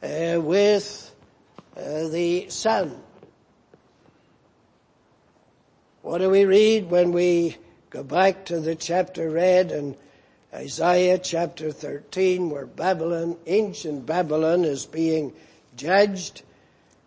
uh, 0.03 0.39
with 0.41 1.15
uh, 1.75 2.07
the 2.09 2.49
sun. 2.49 3.01
What 6.07 6.19
do 6.19 6.29
we 6.29 6.45
read 6.45 6.89
when 6.89 7.11
we 7.11 7.57
go 7.89 8.01
back 8.01 8.45
to 8.45 8.61
the 8.61 8.75
chapter 8.75 9.29
read 9.29 9.73
in 9.73 9.97
Isaiah 10.53 11.17
chapter 11.17 11.69
13 11.69 12.49
where 12.49 12.65
Babylon, 12.65 13.35
ancient 13.45 14.05
Babylon 14.05 14.63
is 14.63 14.85
being 14.85 15.33
judged? 15.75 16.43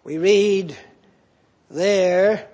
We 0.04 0.18
read 0.18 0.76
there, 1.70 2.46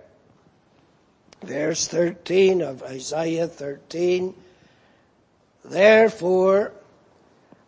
verse 1.42 1.88
13 1.88 2.62
of 2.62 2.80
Isaiah 2.84 3.48
13, 3.48 4.32
Therefore 5.64 6.70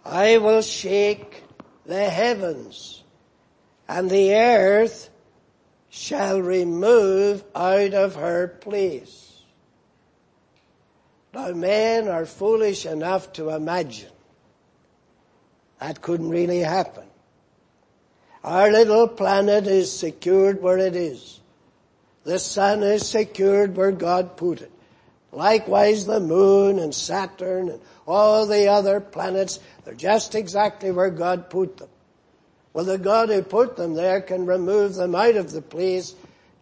I 0.04 0.38
will 0.38 0.62
shake 0.62 1.42
the 1.84 2.08
heavens 2.08 3.02
and 3.88 4.08
the 4.08 4.36
earth 4.36 5.10
shall 5.90 6.40
remove 6.40 7.44
out 7.54 7.94
of 7.94 8.14
her 8.16 8.48
place. 8.48 9.42
Now 11.32 11.52
men 11.52 12.08
are 12.08 12.26
foolish 12.26 12.86
enough 12.86 13.32
to 13.34 13.50
imagine 13.50 14.10
that 15.80 16.02
couldn't 16.02 16.30
really 16.30 16.60
happen. 16.60 17.04
Our 18.42 18.70
little 18.70 19.08
planet 19.08 19.66
is 19.66 19.96
secured 19.96 20.62
where 20.62 20.78
it 20.78 20.96
is. 20.96 21.40
The 22.24 22.38
sun 22.38 22.82
is 22.82 23.08
secured 23.08 23.76
where 23.76 23.92
God 23.92 24.36
put 24.36 24.60
it. 24.62 24.72
Likewise 25.32 26.06
the 26.06 26.20
moon 26.20 26.78
and 26.78 26.94
Saturn 26.94 27.68
and 27.68 27.80
all 28.06 28.46
the 28.46 28.68
other 28.68 29.00
planets, 29.00 29.60
they're 29.84 29.94
just 29.94 30.34
exactly 30.34 30.90
where 30.90 31.10
God 31.10 31.50
put 31.50 31.76
them. 31.76 31.88
Well, 32.72 32.84
the 32.84 32.98
God 32.98 33.28
who 33.28 33.42
put 33.42 33.76
them 33.76 33.94
there 33.94 34.20
can 34.20 34.46
remove 34.46 34.94
them 34.94 35.14
out 35.14 35.36
of 35.36 35.50
the 35.50 35.62
place 35.62 36.14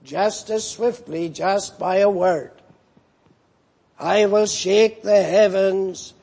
just 0.04 0.50
as 0.50 0.68
swiftly, 0.68 1.28
just 1.28 1.78
by 1.78 1.96
a 1.96 2.10
word. 2.10 2.52
I 3.98 4.26
will 4.26 4.46
shake 4.46 5.02
the 5.02 5.22
heavens 5.22 6.14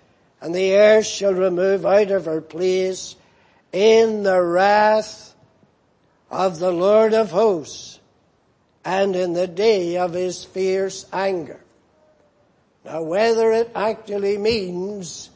and 0.41 0.53
the 0.53 0.75
earth 0.75 1.05
shall 1.05 1.33
remove 1.33 1.85
out 1.85 2.11
of 2.11 2.25
her 2.25 2.41
place 2.41 3.15
in 3.71 4.23
the 4.23 4.41
wrath 4.41 5.33
of 6.29 6.59
the 6.59 6.71
Lord 6.71 7.13
of 7.13 7.31
hosts 7.31 7.99
and 8.83 9.15
in 9.15 9.33
the 9.33 9.47
day 9.47 9.97
of 9.97 10.13
his 10.13 10.43
fierce 10.43 11.05
anger. 11.13 11.61
Now 12.83 13.03
whether 13.03 13.51
it 13.53 13.71
actually 13.73 14.37
means 14.37 15.29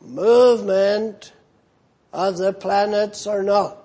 movement 0.00 1.32
of 2.12 2.38
the 2.38 2.52
planets 2.52 3.26
or 3.26 3.42
not, 3.42 3.77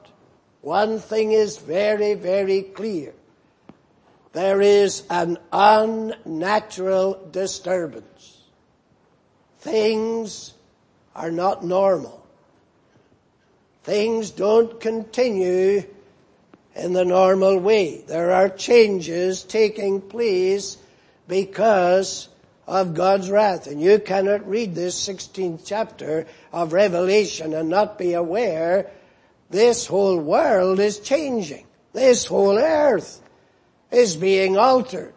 one 0.63 0.99
thing 0.99 1.33
is 1.33 1.57
very, 1.57 2.13
very 2.13 2.61
clear. 2.61 3.13
There 4.31 4.61
is 4.61 5.03
an 5.09 5.37
unnatural 5.51 7.27
disturbance. 7.31 8.41
Things 9.59 10.53
are 11.15 11.31
not 11.31 11.65
normal. 11.65 12.25
Things 13.83 14.31
don't 14.31 14.79
continue 14.79 15.83
in 16.75 16.93
the 16.93 17.03
normal 17.03 17.59
way. 17.59 18.01
There 18.07 18.31
are 18.31 18.47
changes 18.47 19.43
taking 19.43 19.99
place 19.99 20.77
because 21.27 22.29
of 22.67 22.93
God's 22.93 23.29
wrath. 23.29 23.67
And 23.67 23.81
you 23.81 23.99
cannot 23.99 24.47
read 24.47 24.75
this 24.75 25.07
16th 25.09 25.63
chapter 25.65 26.25
of 26.53 26.71
Revelation 26.71 27.53
and 27.53 27.67
not 27.67 27.97
be 27.97 28.13
aware 28.13 28.89
this 29.53 29.85
whole 29.85 30.17
world 30.17 30.79
is 30.79 30.99
changing. 30.99 31.67
This 31.93 32.25
whole 32.25 32.57
earth 32.57 33.21
is 33.91 34.17
being 34.17 34.57
altered. 34.57 35.13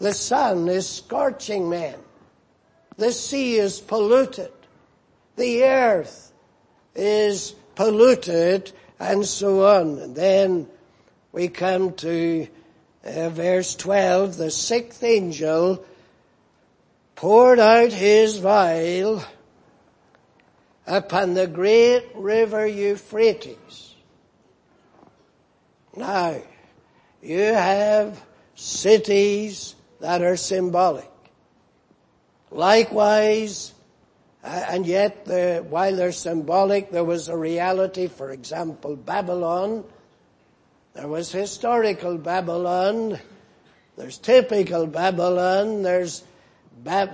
The 0.00 0.12
sun 0.12 0.68
is 0.68 0.88
scorching 0.88 1.70
men. 1.70 1.94
The 2.96 3.12
sea 3.12 3.58
is 3.58 3.78
polluted. 3.78 4.50
The 5.36 5.62
earth 5.62 6.32
is 6.96 7.54
polluted 7.76 8.72
and 8.98 9.24
so 9.24 9.64
on. 9.64 10.00
And 10.00 10.16
then 10.16 10.68
we 11.30 11.46
come 11.46 11.94
to 11.94 12.48
uh, 13.04 13.28
verse 13.28 13.76
12, 13.76 14.38
the 14.38 14.50
sixth 14.50 15.04
angel 15.04 15.84
poured 17.14 17.60
out 17.60 17.92
his 17.92 18.38
vial 18.38 19.22
upon 20.86 21.34
the 21.34 21.46
great 21.46 22.04
river 22.14 22.66
Euphrates. 22.66 23.94
Now, 25.96 26.40
you 27.20 27.40
have 27.40 28.20
cities 28.54 29.74
that 30.00 30.22
are 30.22 30.36
symbolic. 30.36 31.10
Likewise, 32.50 33.72
uh, 34.44 34.64
and 34.68 34.86
yet 34.86 35.24
the, 35.24 35.64
while 35.68 35.94
they're 35.94 36.12
symbolic, 36.12 36.90
there 36.90 37.04
was 37.04 37.28
a 37.28 37.36
reality, 37.36 38.08
for 38.08 38.30
example, 38.30 38.96
Babylon. 38.96 39.84
There 40.94 41.08
was 41.08 41.30
historical 41.30 42.18
Babylon. 42.18 43.18
There's 43.96 44.18
typical 44.18 44.86
Babylon. 44.86 45.82
There's 45.82 46.24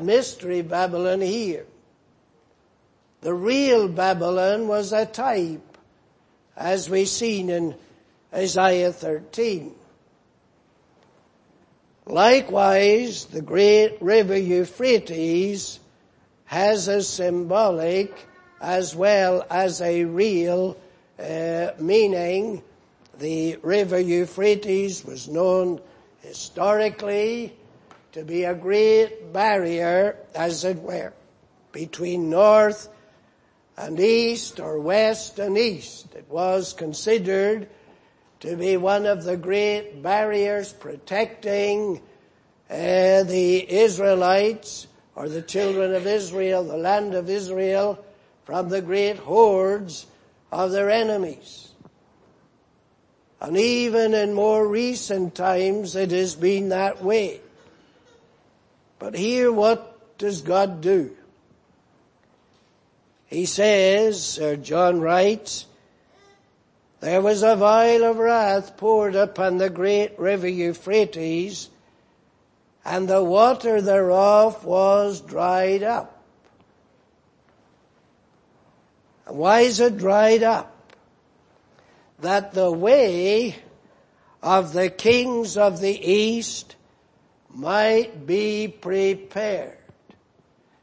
mystery 0.00 0.62
Babylon 0.62 1.20
here. 1.20 1.66
The 3.20 3.34
real 3.34 3.88
Babylon 3.88 4.68
was 4.68 4.92
a 4.92 5.04
type, 5.04 5.76
as 6.56 6.88
we've 6.88 7.08
seen 7.08 7.50
in 7.50 7.74
Isaiah 8.32 8.92
13. 8.92 9.74
Likewise, 12.06 13.24
the 13.24 13.42
great 13.42 14.00
river 14.00 14.38
Euphrates 14.38 15.80
has 16.44 16.86
a 16.86 17.02
symbolic 17.02 18.14
as 18.60 18.94
well 18.94 19.44
as 19.50 19.82
a 19.82 20.04
real 20.04 20.76
uh, 21.18 21.72
meaning. 21.80 22.62
The 23.18 23.56
river 23.62 23.98
Euphrates 23.98 25.04
was 25.04 25.26
known 25.26 25.80
historically 26.20 27.52
to 28.12 28.22
be 28.22 28.44
a 28.44 28.54
great 28.54 29.32
barrier, 29.32 30.16
as 30.36 30.64
it 30.64 30.78
were, 30.78 31.12
between 31.72 32.30
north 32.30 32.88
and 33.78 34.00
east 34.00 34.58
or 34.58 34.80
west 34.80 35.38
and 35.38 35.56
east. 35.56 36.12
It 36.16 36.26
was 36.28 36.72
considered 36.72 37.68
to 38.40 38.56
be 38.56 38.76
one 38.76 39.06
of 39.06 39.22
the 39.22 39.36
great 39.36 40.02
barriers 40.02 40.72
protecting 40.72 42.02
uh, 42.68 43.22
the 43.22 43.72
Israelites 43.72 44.88
or 45.14 45.28
the 45.28 45.42
children 45.42 45.94
of 45.94 46.06
Israel, 46.06 46.64
the 46.64 46.76
land 46.76 47.14
of 47.14 47.30
Israel, 47.30 48.04
from 48.44 48.68
the 48.68 48.82
great 48.82 49.16
hordes 49.16 50.06
of 50.50 50.72
their 50.72 50.90
enemies. 50.90 51.70
And 53.40 53.56
even 53.56 54.12
in 54.12 54.34
more 54.34 54.66
recent 54.66 55.36
times 55.36 55.94
it 55.94 56.10
has 56.10 56.34
been 56.34 56.70
that 56.70 57.02
way. 57.02 57.40
But 58.98 59.14
here 59.14 59.52
what 59.52 60.18
does 60.18 60.40
God 60.40 60.80
do? 60.80 61.16
He 63.28 63.46
says, 63.46 64.22
Sir 64.24 64.56
John 64.56 65.00
writes, 65.00 65.66
there 67.00 67.20
was 67.20 67.42
a 67.42 67.54
vial 67.54 68.02
of 68.04 68.18
wrath 68.18 68.76
poured 68.76 69.14
upon 69.14 69.58
the 69.58 69.70
great 69.70 70.18
river 70.18 70.48
Euphrates 70.48 71.68
and 72.84 73.06
the 73.06 73.22
water 73.22 73.80
thereof 73.82 74.64
was 74.64 75.20
dried 75.20 75.82
up. 75.82 76.24
Why 79.26 79.60
is 79.60 79.78
it 79.78 79.98
dried 79.98 80.42
up? 80.42 80.74
That 82.20 82.52
the 82.52 82.72
way 82.72 83.56
of 84.42 84.72
the 84.72 84.88
kings 84.88 85.56
of 85.56 85.80
the 85.80 86.10
east 86.10 86.76
might 87.50 88.26
be 88.26 88.68
prepared. 88.68 89.76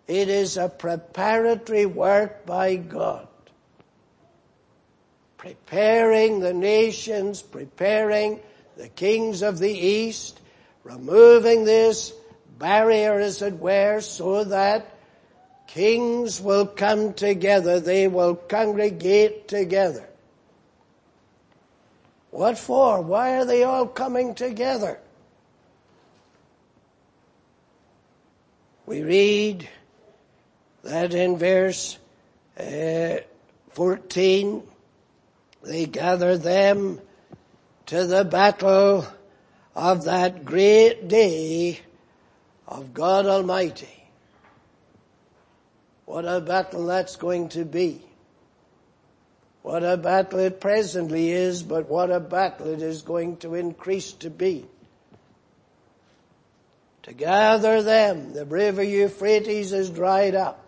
It 0.07 0.29
is 0.29 0.57
a 0.57 0.69
preparatory 0.69 1.85
work 1.85 2.45
by 2.45 2.75
God. 2.75 3.27
Preparing 5.37 6.39
the 6.39 6.53
nations, 6.53 7.41
preparing 7.41 8.39
the 8.77 8.89
kings 8.89 9.41
of 9.41 9.59
the 9.59 9.71
east, 9.71 10.39
removing 10.83 11.65
this 11.65 12.13
barrier 12.59 13.19
as 13.19 13.41
it 13.41 13.53
were 13.59 13.99
so 14.01 14.43
that 14.45 14.91
kings 15.67 16.39
will 16.39 16.65
come 16.65 17.13
together, 17.13 17.79
they 17.79 18.07
will 18.07 18.35
congregate 18.35 19.47
together. 19.47 20.07
What 22.31 22.57
for? 22.57 23.01
Why 23.01 23.37
are 23.37 23.45
they 23.45 23.63
all 23.63 23.87
coming 23.87 24.35
together? 24.35 24.99
We 28.85 29.01
read 29.01 29.69
that 30.85 31.13
in 31.15 31.37
verse 31.37 31.97
uh, 32.59 33.17
14, 33.71 34.63
they 35.63 35.85
gather 35.87 36.37
them 36.37 37.01
to 37.87 38.05
the 38.05 38.23
battle 38.23 39.05
of 39.75 40.05
that 40.05 40.45
great 40.45 41.07
day 41.07 41.79
of 42.67 42.93
God 42.93 43.25
Almighty. 43.25 43.89
What 46.05 46.25
a 46.25 46.39
battle 46.39 46.85
that's 46.85 47.15
going 47.15 47.49
to 47.49 47.65
be. 47.65 48.01
What 49.63 49.83
a 49.83 49.97
battle 49.97 50.39
it 50.39 50.61
presently 50.61 51.31
is, 51.31 51.63
but 51.63 51.89
what 51.89 52.11
a 52.11 52.19
battle 52.19 52.67
it 52.67 52.83
is 52.83 53.01
going 53.01 53.37
to 53.37 53.55
increase 53.55 54.13
to 54.13 54.29
be. 54.29 54.67
To 57.03 57.13
gather 57.13 57.81
them, 57.81 58.33
the 58.33 58.45
river 58.45 58.83
Euphrates 58.83 59.73
is 59.73 59.89
dried 59.89 60.35
up. 60.35 60.64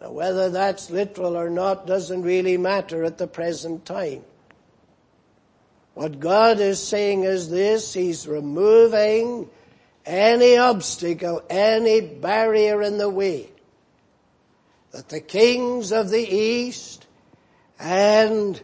Now 0.00 0.12
whether 0.12 0.50
that's 0.50 0.90
literal 0.90 1.36
or 1.36 1.50
not 1.50 1.86
doesn't 1.86 2.22
really 2.22 2.56
matter 2.56 3.04
at 3.04 3.18
the 3.18 3.26
present 3.26 3.84
time. 3.84 4.24
What 5.94 6.20
God 6.20 6.60
is 6.60 6.80
saying 6.80 7.24
is 7.24 7.50
this, 7.50 7.92
He's 7.92 8.28
removing 8.28 9.50
any 10.06 10.56
obstacle, 10.56 11.42
any 11.50 12.00
barrier 12.00 12.82
in 12.82 12.98
the 12.98 13.10
way 13.10 13.50
that 14.92 15.08
the 15.08 15.20
kings 15.20 15.92
of 15.92 16.08
the 16.10 16.22
east 16.22 17.06
and 17.78 18.60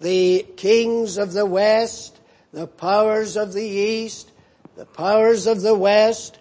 the 0.00 0.46
kings 0.56 1.18
of 1.18 1.32
the 1.32 1.46
west, 1.46 2.18
the 2.52 2.66
powers 2.66 3.36
of 3.36 3.52
the 3.52 3.64
east, 3.64 4.32
the 4.76 4.86
powers 4.86 5.46
of 5.46 5.60
the 5.60 5.74
west 5.74 6.38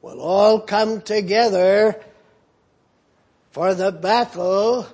will 0.00 0.20
all 0.20 0.60
come 0.60 1.00
together 1.00 2.02
for 3.52 3.74
the 3.74 3.92
battle 3.92 4.86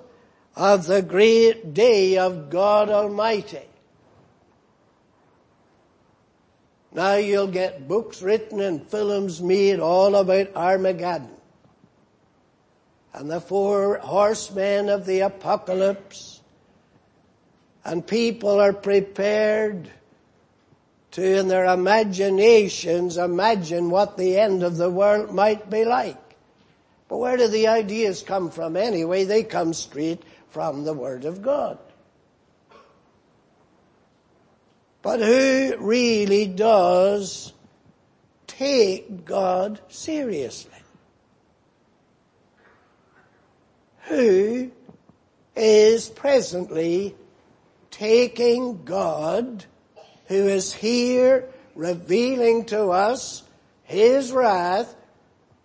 of 0.55 0.87
the 0.87 1.01
great 1.01 1.73
day 1.73 2.19
of 2.19 2.51
God 2.51 2.91
Almighty. 2.91 3.63
Now 6.93 7.15
you'll 7.15 7.47
get 7.47 7.87
books 7.87 8.23
written 8.23 8.61
and 8.61 8.87
films 8.89 9.41
made 9.41 9.79
all 9.79 10.17
about 10.17 10.57
Armageddon 10.57 11.39
and 13.15 13.31
the 13.31 13.41
four 13.41 13.99
horsemen 13.99 14.89
of 14.89 15.07
the 15.07 15.21
apocalypse 15.21 16.41
and 17.85 18.07
people 18.07 18.61
are 18.61 18.73
prepared 18.73 19.91
to, 21.13 21.39
in 21.39 21.49
their 21.49 21.65
imaginations, 21.65 23.17
imagine 23.17 23.91
what 23.91 24.17
the 24.17 24.39
end 24.39 24.63
of 24.63 24.77
the 24.77 24.91
world 24.91 25.33
might 25.33 25.71
be 25.71 25.85
like. 25.85 26.28
But 27.09 27.19
where 27.19 27.37
do 27.39 27.49
the 27.49 27.69
ideas 27.69 28.23
come 28.23 28.51
from 28.51 28.77
anyway? 28.77 29.25
They 29.25 29.43
come 29.43 29.73
straight 29.73 30.23
from 30.51 30.85
the 30.85 30.93
Word 30.93 31.25
of 31.25 31.43
God. 31.43 31.79
But 35.01 35.21
who 35.21 35.77
really 35.79 36.47
does 36.47 37.55
take 38.47 39.25
God 39.25 39.81
seriously? 39.89 40.73
Who 44.09 44.71
is 45.57 46.09
presently 46.09 47.15
taking 47.91 48.85
God, 48.85 49.65
who 50.27 50.47
is 50.49 50.73
here 50.73 51.49
revealing 51.75 52.65
to 52.67 52.91
us 52.91 53.43
His 53.85 54.33
wrath, 54.33 54.95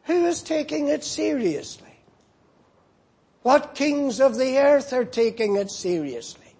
who 0.03 0.25
is 0.25 0.41
taking 0.41 0.89
it 0.89 1.03
seriously? 1.03 1.87
What 3.41 3.75
kings 3.75 4.19
of 4.19 4.37
the 4.37 4.57
earth 4.57 4.93
are 4.93 5.05
taking 5.05 5.57
it 5.57 5.69
seriously? 5.69 6.55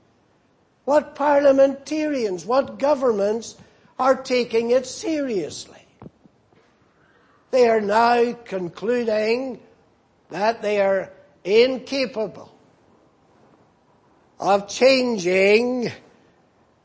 What 0.86 1.16
parliamentarians, 1.16 2.46
what 2.46 2.78
governments 2.78 3.56
are 3.98 4.16
taking 4.16 4.72
it 4.72 4.86
seriously? 4.86 5.86
They 7.52 7.70
are 7.70 7.82
now 7.82 8.34
concluding 8.46 9.62
that 10.30 10.62
they 10.62 10.82
are 10.82 11.12
incapable 11.44 12.54
of 14.40 14.68
changing 14.68 15.92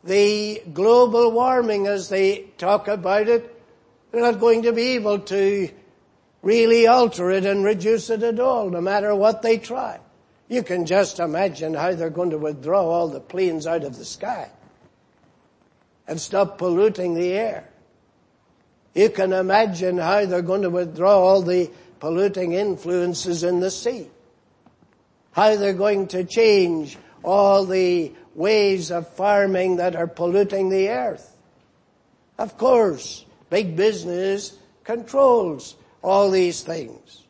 the 0.05 0.63
global 0.73 1.33
warming 1.33 1.87
as 1.87 2.09
they 2.09 2.51
talk 2.57 2.87
about 2.87 3.29
it. 3.29 3.55
They're 4.13 4.21
not 4.21 4.39
going 4.39 4.63
to 4.63 4.73
be 4.73 4.91
able 4.91 5.21
to 5.21 5.71
really 6.43 6.87
alter 6.87 7.31
it 7.31 7.45
and 7.45 7.65
reduce 7.65 8.11
it 8.11 8.23
at 8.23 8.41
all, 8.41 8.71
no 8.71 8.81
matter 8.81 9.15
what 9.15 9.43
they 9.43 9.59
try. 9.59 9.99
You 10.49 10.63
can 10.63 10.87
just 10.87 11.19
imagine 11.21 11.75
how 11.75 11.95
they're 11.95 12.11
going 12.11 12.31
to 12.31 12.39
withdraw 12.39 12.83
all 12.83 13.09
the 13.09 13.21
planes 13.21 13.67
out 13.67 13.85
of 13.85 13.99
the 13.99 14.05
sky 14.05 14.51
and 16.07 16.21
stop 16.21 16.59
polluting 16.59 17.15
the 17.15 17.33
air. 17.33 17.69
You 18.95 19.11
can 19.11 19.33
imagine 19.33 19.99
how 19.99 20.25
they're 20.25 20.43
going 20.43 20.63
to 20.63 20.71
withdraw 20.71 21.19
all 21.19 21.43
the 21.43 21.71
polluting 22.01 22.53
influences 22.53 23.45
in 23.45 23.61
the 23.61 23.71
sea. 23.71 24.09
How 25.33 25.57
they're 25.57 25.75
going 25.75 26.09
to 26.09 26.25
change 26.25 26.97
all 27.23 27.67
the 27.67 28.13
ways 28.35 28.91
of 28.91 29.09
farming 29.09 29.77
that 29.77 29.95
are 29.95 30.07
polluting 30.07 30.71
the 30.71 30.89
earth. 30.89 31.37
Of 32.39 32.57
course, 32.57 33.25
big 33.51 33.77
business 33.77 34.57
controls 34.85 35.77
all 36.03 36.31
these 36.31 36.63
things. 36.63 37.25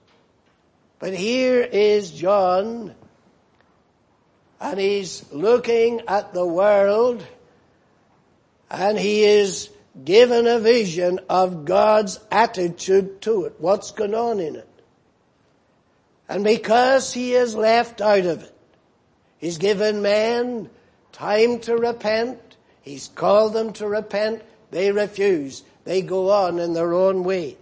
But 0.99 1.15
here 1.15 1.61
is 1.61 2.11
John, 2.11 2.95
and 4.61 4.81
he's 4.81 5.25
looking 5.33 6.03
at 6.09 6.35
the 6.35 6.47
world, 6.47 7.25
and 8.71 8.99
he 8.99 9.25
is 9.25 9.71
given 10.05 10.47
a 10.47 10.59
vision 10.59 11.21
of 11.29 11.65
God's 11.65 12.19
attitude 12.31 13.23
to 13.23 13.45
it, 13.45 13.55
what's 13.59 13.93
going 13.93 14.15
on 14.15 14.41
in 14.41 14.57
it. 14.57 14.69
And 16.29 16.45
because 16.45 17.13
he 17.13 17.35
is 17.35 17.55
left 17.55 18.01
out 18.01 18.27
of 18.27 18.43
it, 18.43 18.55
He's 19.39 19.59
given 19.59 20.03
man 20.03 20.69
time 21.13 21.61
to 21.61 21.77
repent. 21.77 22.57
He's 22.83 23.09
called 23.09 23.53
them 23.53 23.73
to 23.75 23.89
repent. 23.89 24.43
They 24.71 24.93
refuse. 24.93 25.63
They 25.85 26.03
go 26.03 26.31
on 26.31 26.59
in 26.59 26.75
their 26.75 26.93
own 26.93 27.25
way. 27.25 27.57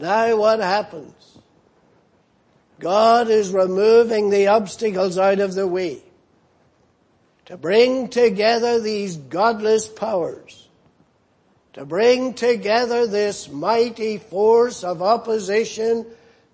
Now 0.00 0.34
what 0.36 0.60
happens? 0.60 1.38
God 2.78 3.28
is 3.28 3.52
removing 3.52 4.30
the 4.30 4.48
obstacles 4.48 5.18
out 5.18 5.40
of 5.40 5.54
the 5.54 5.66
way 5.66 6.02
to 7.44 7.58
bring 7.58 8.08
together 8.08 8.80
these 8.80 9.18
godless 9.18 9.86
powers, 9.86 10.68
to 11.74 11.84
bring 11.84 12.32
together 12.32 13.06
this 13.06 13.50
mighty 13.50 14.16
force 14.16 14.84
of 14.84 15.02
opposition 15.02 16.06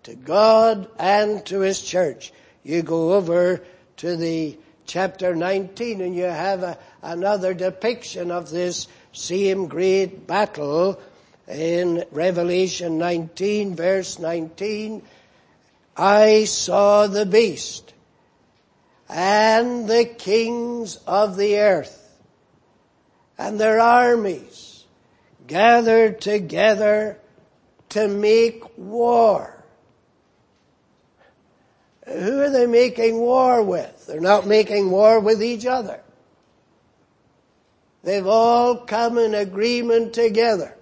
to 0.03 0.17
God 0.17 0.89
and 0.99 1.47
to 1.47 1.61
His 1.61 1.81
church. 1.81 2.33
You 2.65 2.83
go 2.83 3.13
over 3.13 3.63
to 3.99 4.17
the 4.17 4.59
chapter 4.87 5.37
19 5.37 6.01
and 6.01 6.17
you 6.17 6.25
have 6.25 6.65
a, 6.65 6.79
another 7.01 7.55
depiction 7.55 8.33
of 8.33 8.51
this 8.51 8.89
same 9.13 9.69
great 9.69 10.27
battle 10.27 11.01
in 11.49 12.05
Revelation 12.11 12.99
19 12.99 13.77
verse 13.77 14.19
19. 14.19 15.03
I 15.97 16.45
saw 16.45 17.07
the 17.07 17.27
beast 17.27 17.95
and 19.09 19.89
the 19.89 20.05
kings 20.05 20.97
of 21.07 21.37
the 21.37 21.59
earth 21.59 22.03
and 23.39 23.59
their 23.59 23.81
armies 23.81 24.85
gathered 25.47 26.21
together 26.21 27.19
to 27.91 28.09
make 28.09 28.63
war. 28.77 29.53
Who 32.07 32.41
are 32.41 32.51
they 32.51 32.67
making 32.67 33.19
war 33.19 33.63
with? 33.63 34.07
They're 34.07 34.21
not 34.21 34.47
making 34.47 34.91
war 34.91 35.21
with 35.21 35.43
each 35.43 35.67
other. 35.67 36.01
They've 38.03 38.27
all 38.27 38.77
come 38.77 39.19
in 39.19 39.35
agreement 39.35 40.13
together 40.13 40.76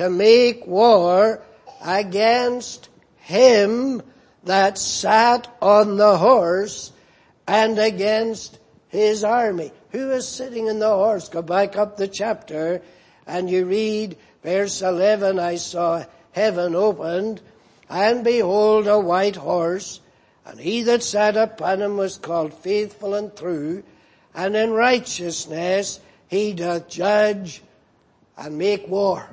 to 0.00 0.08
make 0.08 0.66
war 0.66 1.42
against 1.84 2.88
him 3.18 4.00
that 4.44 4.78
sat 4.78 5.46
on 5.60 5.98
the 5.98 6.16
horse 6.16 6.90
and 7.46 7.78
against 7.78 8.58
his 8.88 9.22
army. 9.22 9.70
Who 9.90 10.10
is 10.12 10.26
sitting 10.26 10.68
in 10.68 10.78
the 10.78 10.88
horse? 10.88 11.28
Go 11.28 11.42
back 11.42 11.76
up 11.76 11.98
the 11.98 12.08
chapter 12.08 12.80
and 13.26 13.50
you 13.50 13.66
read 13.66 14.16
verse 14.42 14.80
11, 14.80 15.38
I 15.38 15.56
saw 15.56 16.06
heaven 16.32 16.74
opened 16.74 17.42
and 17.90 18.24
behold 18.24 18.86
a 18.86 18.98
white 18.98 19.36
horse 19.36 20.00
and 20.46 20.58
he 20.58 20.82
that 20.84 21.02
sat 21.02 21.36
upon 21.36 21.82
him 21.82 21.98
was 21.98 22.16
called 22.16 22.54
faithful 22.54 23.14
and 23.14 23.36
true 23.36 23.82
and 24.34 24.56
in 24.56 24.70
righteousness 24.70 26.00
he 26.28 26.54
doth 26.54 26.88
judge 26.88 27.60
and 28.38 28.56
make 28.56 28.88
war. 28.88 29.28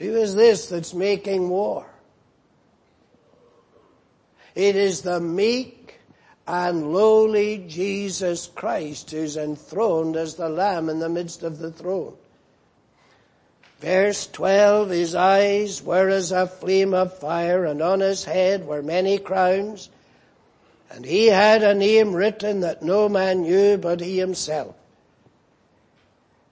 Who 0.00 0.16
is 0.16 0.34
this 0.34 0.66
that's 0.66 0.94
making 0.94 1.50
war? 1.50 1.86
It 4.54 4.74
is 4.74 5.02
the 5.02 5.20
meek 5.20 6.00
and 6.48 6.92
lowly 6.92 7.58
Jesus 7.68 8.46
Christ 8.46 9.10
who's 9.10 9.36
enthroned 9.36 10.16
as 10.16 10.34
the 10.34 10.48
Lamb 10.48 10.88
in 10.88 11.00
the 11.00 11.10
midst 11.10 11.42
of 11.42 11.58
the 11.58 11.70
throne. 11.70 12.16
Verse 13.80 14.26
12, 14.28 14.88
his 14.88 15.14
eyes 15.14 15.82
were 15.82 16.08
as 16.08 16.32
a 16.32 16.46
flame 16.46 16.94
of 16.94 17.18
fire 17.18 17.66
and 17.66 17.82
on 17.82 18.00
his 18.00 18.24
head 18.24 18.66
were 18.66 18.82
many 18.82 19.18
crowns 19.18 19.90
and 20.90 21.04
he 21.04 21.26
had 21.26 21.62
a 21.62 21.74
name 21.74 22.14
written 22.14 22.60
that 22.60 22.82
no 22.82 23.06
man 23.10 23.42
knew 23.42 23.76
but 23.76 24.00
he 24.00 24.18
himself. 24.18 24.74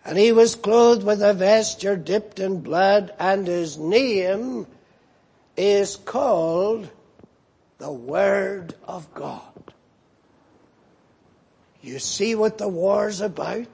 And 0.05 0.17
he 0.17 0.33
was 0.33 0.55
clothed 0.55 1.05
with 1.05 1.23
a 1.23 1.35
vesture 1.35 1.97
dipped 1.97 2.41
in 2.41 2.61
blood 2.61 3.13
and 3.19 3.47
his 3.47 3.77
name 3.79 4.67
is 5.57 5.97
called 5.97 6.89
the 7.79 7.93
Word 7.93 8.75
of 8.85 9.13
God. 9.15 9.43
You 11.81 11.99
see 11.99 12.35
what 12.35 12.59
the 12.59 12.69
war's 12.69 13.21
about? 13.21 13.67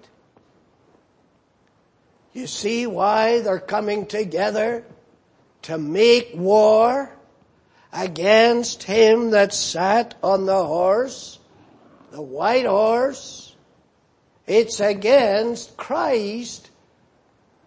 You 2.33 2.47
see 2.47 2.87
why 2.87 3.41
they're 3.41 3.61
coming 3.61 4.07
together 4.07 4.85
to 5.63 5.79
make 5.79 6.33
war 6.35 7.11
against 7.93 8.83
him 8.83 9.31
that 9.31 9.55
sat 9.55 10.15
on 10.23 10.45
the 10.47 10.65
horse, 10.65 11.39
the 12.11 12.21
white 12.21 12.67
horse. 12.67 13.54
It's 14.47 14.81
against 14.81 15.77
Christ, 15.77 16.71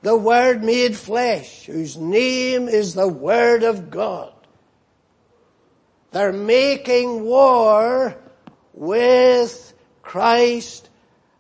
the 0.03 0.15
Word 0.15 0.63
made 0.63 0.95
flesh, 0.95 1.65
whose 1.65 1.97
name 1.97 2.67
is 2.67 2.93
the 2.93 3.07
Word 3.07 3.63
of 3.63 3.89
God. 3.89 4.33
They're 6.11 6.31
making 6.31 7.23
war 7.23 8.15
with 8.73 9.73
Christ 10.01 10.87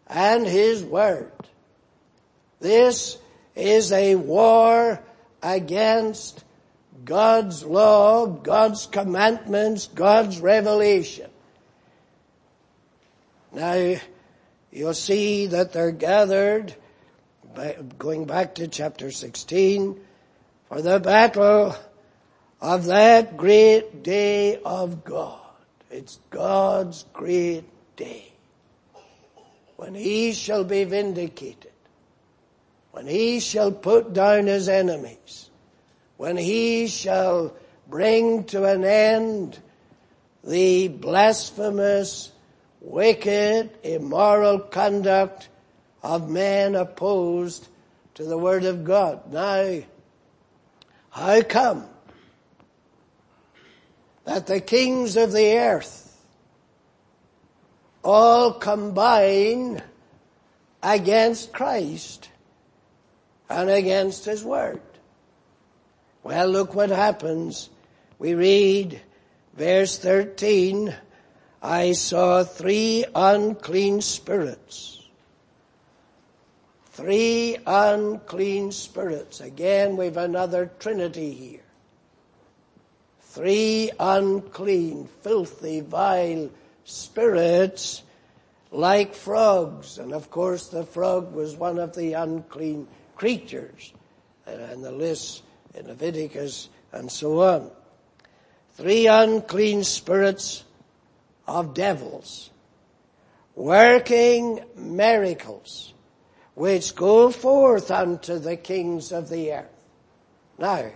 and 0.07 0.45
His 0.45 0.83
Word. 0.83 1.31
This 2.59 3.17
is 3.55 3.91
a 3.91 4.15
war 4.15 5.01
against 5.43 6.43
God's 7.05 7.63
law, 7.63 8.25
God's 8.25 8.87
commandments, 8.87 9.87
God's 9.87 10.39
revelation. 10.39 11.29
Now, 13.53 13.97
you'll 14.71 14.93
see 14.93 15.47
that 15.47 15.73
they're 15.73 15.91
gathered, 15.91 16.75
going 17.97 18.25
back 18.25 18.55
to 18.55 18.67
chapter 18.67 19.11
16, 19.11 19.99
for 20.67 20.81
the 20.81 20.99
battle 20.99 21.75
of 22.61 22.85
that 22.85 23.37
great 23.37 24.03
day 24.03 24.59
of 24.63 25.03
God. 25.03 25.39
It's 25.89 26.19
God's 26.29 27.05
great 27.13 27.63
day. 27.95 28.31
When 29.77 29.95
He 29.95 30.33
shall 30.33 30.63
be 30.63 30.83
vindicated. 30.83 31.71
When 32.91 33.07
He 33.07 33.39
shall 33.39 33.71
put 33.71 34.13
down 34.13 34.47
His 34.47 34.67
enemies. 34.67 35.49
When 36.17 36.35
He 36.35 36.87
shall 36.87 37.55
bring 37.87 38.43
to 38.45 38.65
an 38.65 38.83
end 38.83 39.59
the 40.43 40.87
blasphemous, 40.87 42.31
wicked, 42.87 43.69
immoral 43.83 44.59
conduct 44.59 45.49
of 46.03 46.29
men 46.29 46.75
opposed 46.75 47.67
to 48.15 48.23
the 48.23 48.37
Word 48.37 48.63
of 48.63 48.83
God. 48.83 49.31
Now, 49.31 49.81
how 51.09 51.41
come 51.41 51.87
that 54.25 54.47
the 54.47 54.59
kings 54.59 55.15
of 55.17 55.31
the 55.31 55.57
earth 55.57 56.07
all 58.03 58.53
combine 58.53 59.81
against 60.81 61.51
Christ 61.51 62.29
and 63.49 63.69
against 63.69 64.25
His 64.25 64.43
Word. 64.43 64.81
Well, 66.23 66.47
look 66.47 66.73
what 66.73 66.89
happens. 66.89 67.69
We 68.19 68.33
read 68.33 69.01
verse 69.55 69.97
13, 69.97 70.95
I 71.61 71.93
saw 71.93 72.43
three 72.43 73.05
unclean 73.15 74.01
spirits. 74.01 75.01
Three 76.91 77.57
unclean 77.65 78.71
spirits. 78.71 79.41
Again, 79.41 79.97
we've 79.97 80.17
another 80.17 80.71
trinity 80.79 81.31
here 81.31 81.61
three 83.37 83.91
unclean, 83.99 85.07
filthy, 85.21 85.81
vile 85.81 86.49
spirits 86.85 88.01
like 88.71 89.13
frogs. 89.13 89.99
And 89.99 90.11
of 90.11 90.31
course 90.31 90.69
the 90.69 90.83
frog 90.83 91.33
was 91.33 91.55
one 91.55 91.77
of 91.77 91.95
the 91.95 92.13
unclean 92.13 92.87
creatures. 93.15 93.93
And 94.47 94.83
the 94.83 94.91
list 94.91 95.43
in 95.75 95.87
Leviticus 95.87 96.69
and 96.91 97.11
so 97.11 97.41
on. 97.41 97.69
Three 98.73 99.05
unclean 99.05 99.83
spirits 99.83 100.63
of 101.47 101.73
devils 101.73 102.49
working 103.55 104.63
miracles 104.75 105.93
which 106.53 106.95
go 106.95 107.31
forth 107.31 107.91
unto 107.91 108.39
the 108.39 108.55
kings 108.55 109.11
of 109.11 109.29
the 109.29 109.51
earth. 109.51 109.65
Now, 110.57 110.91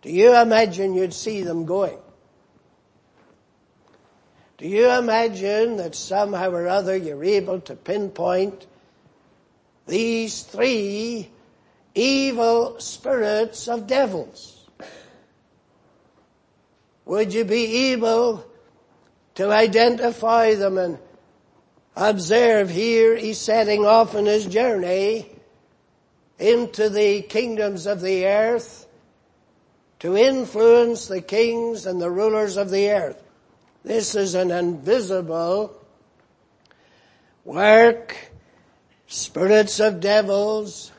do 0.00 0.10
you 0.10 0.36
imagine 0.36 0.94
you'd 0.94 1.14
see 1.14 1.42
them 1.42 1.64
going? 1.64 1.98
Do 4.58 4.68
you 4.68 4.90
imagine 4.90 5.76
that 5.78 5.94
somehow 5.94 6.50
or 6.50 6.68
other 6.68 6.96
you're 6.96 7.24
able 7.24 7.60
to 7.62 7.74
pinpoint 7.74 8.66
these 9.86 10.42
three 10.42 11.28
evil 11.94 12.78
spirits 12.78 13.68
of 13.68 13.88
devils? 13.88 14.68
Would 17.06 17.34
you 17.34 17.44
be 17.44 17.92
able 17.92 18.44
to 19.34 19.50
identify 19.50 20.54
them 20.54 20.78
and 20.78 20.98
observe 21.96 22.70
here 22.70 23.16
he's 23.16 23.38
setting 23.38 23.84
off 23.84 24.14
on 24.14 24.26
his 24.26 24.46
journey 24.46 25.30
into 26.38 26.88
the 26.88 27.22
kingdoms 27.22 27.86
of 27.86 28.00
the 28.00 28.26
earth 28.26 28.86
to 30.00 30.16
influence 30.16 31.06
the 31.06 31.20
kings 31.20 31.86
and 31.86 32.00
the 32.00 32.10
rulers 32.10 32.56
of 32.56 32.70
the 32.70 32.90
earth. 32.90 33.22
This 33.84 34.14
is 34.14 34.34
an 34.34 34.50
invisible 34.50 35.80
work, 37.44 38.16
spirits 39.06 39.78
of 39.80 40.00
devils, 40.00 40.90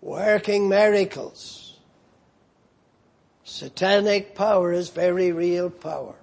working 0.00 0.68
miracles. 0.68 1.78
Satanic 3.44 4.34
power 4.34 4.72
is 4.72 4.88
very 4.88 5.32
real 5.32 5.68
power. 5.68 6.14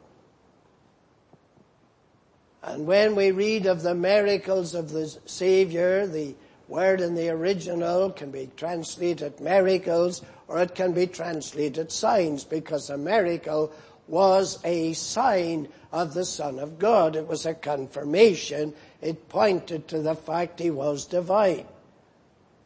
And 2.69 2.85
when 2.85 3.15
we 3.15 3.31
read 3.31 3.65
of 3.65 3.81
the 3.81 3.95
miracles 3.95 4.75
of 4.75 4.91
the 4.91 5.07
Savior, 5.25 6.05
the 6.05 6.35
word 6.67 7.01
in 7.01 7.15
the 7.15 7.29
original 7.29 8.11
can 8.11 8.29
be 8.29 8.51
translated 8.55 9.39
miracles 9.39 10.21
or 10.47 10.61
it 10.61 10.75
can 10.75 10.91
be 10.91 11.07
translated 11.07 11.91
signs 11.91 12.43
because 12.43 12.91
a 12.91 12.97
miracle 12.97 13.73
was 14.07 14.59
a 14.63 14.93
sign 14.93 15.67
of 15.91 16.13
the 16.13 16.23
Son 16.23 16.59
of 16.59 16.77
God. 16.77 17.15
It 17.15 17.25
was 17.25 17.47
a 17.47 17.55
confirmation. 17.55 18.75
It 19.01 19.29
pointed 19.29 19.87
to 19.87 19.99
the 20.01 20.13
fact 20.13 20.59
he 20.59 20.69
was 20.69 21.07
divine. 21.07 21.65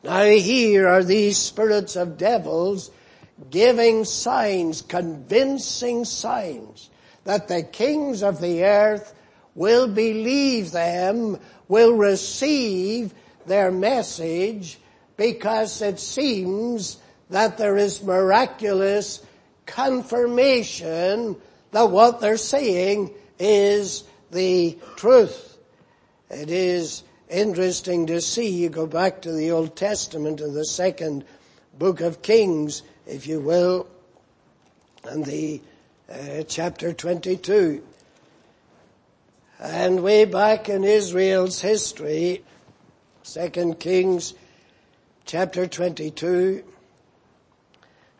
Now 0.03 0.25
here 0.25 0.85
are 0.85 1.05
these 1.05 1.37
spirits 1.37 1.95
of 1.95 2.17
devils 2.17 2.91
giving 3.49 4.03
signs, 4.03 4.81
convincing 4.81 6.03
signs 6.03 6.89
that 7.23 7.47
the 7.47 7.63
kings 7.63 8.21
of 8.21 8.41
the 8.41 8.65
earth 8.65 9.13
will 9.55 9.87
believe 9.87 10.71
them, 10.71 11.39
will 11.67 11.95
receive 11.95 13.13
their 13.45 13.71
message 13.71 14.77
because 15.17 15.81
it 15.81 15.99
seems 15.99 16.97
that 17.29 17.57
there 17.57 17.77
is 17.77 18.03
miraculous 18.03 19.25
confirmation 19.65 21.35
that 21.71 21.89
what 21.89 22.19
they're 22.19 22.37
saying 22.37 23.11
is 23.39 24.03
the 24.31 24.77
truth. 24.95 25.57
It 26.29 26.49
is 26.49 27.03
interesting 27.29 28.07
to 28.07 28.21
see, 28.21 28.49
you 28.49 28.69
go 28.69 28.85
back 28.87 29.21
to 29.21 29.31
the 29.31 29.51
Old 29.51 29.75
Testament 29.75 30.41
in 30.41 30.53
the 30.53 30.65
second 30.65 31.25
book 31.77 32.01
of 32.01 32.21
Kings, 32.21 32.83
if 33.07 33.27
you 33.27 33.39
will, 33.39 33.87
and 35.03 35.25
the 35.25 35.61
uh, 36.11 36.43
chapter 36.47 36.93
22. 36.93 37.83
And 39.59 40.03
way 40.03 40.25
back 40.25 40.67
in 40.67 40.83
Israel's 40.83 41.61
history, 41.61 42.43
second 43.21 43.79
Kings 43.79 44.33
chapter 45.25 45.67
22 45.67 46.63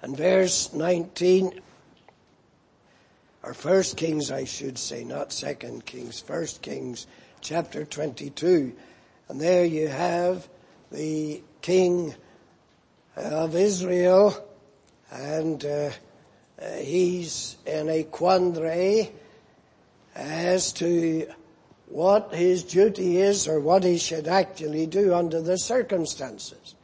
and 0.02 0.16
verse 0.16 0.74
19, 0.74 1.60
or 3.42 3.54
first 3.54 3.98
Kings 3.98 4.32
I 4.32 4.46
should 4.46 4.78
say, 4.78 5.04
not 5.04 5.34
second 5.34 5.86
Kings, 5.86 6.20
first 6.20 6.62
Kings 6.62 7.08
chapter 7.42 7.84
22. 7.84 8.74
And 9.28 9.42
there 9.42 9.66
you 9.66 9.88
have 9.88 10.48
the 10.92 11.42
king 11.62 12.14
of 13.16 13.56
Israel 13.56 14.48
and 15.12 15.66
uh, 15.66 15.90
he's 16.78 17.58
in 17.66 17.90
a 17.90 18.04
quandary 18.04 19.12
as 20.16 20.72
to 20.74 21.28
what 21.88 22.34
his 22.34 22.64
duty 22.64 23.18
is 23.18 23.48
or 23.48 23.60
what 23.60 23.84
he 23.84 23.98
should 23.98 24.28
actually 24.28 24.86
do 24.86 25.14
under 25.14 25.42
the 25.42 25.58
circumstances. 25.58 26.76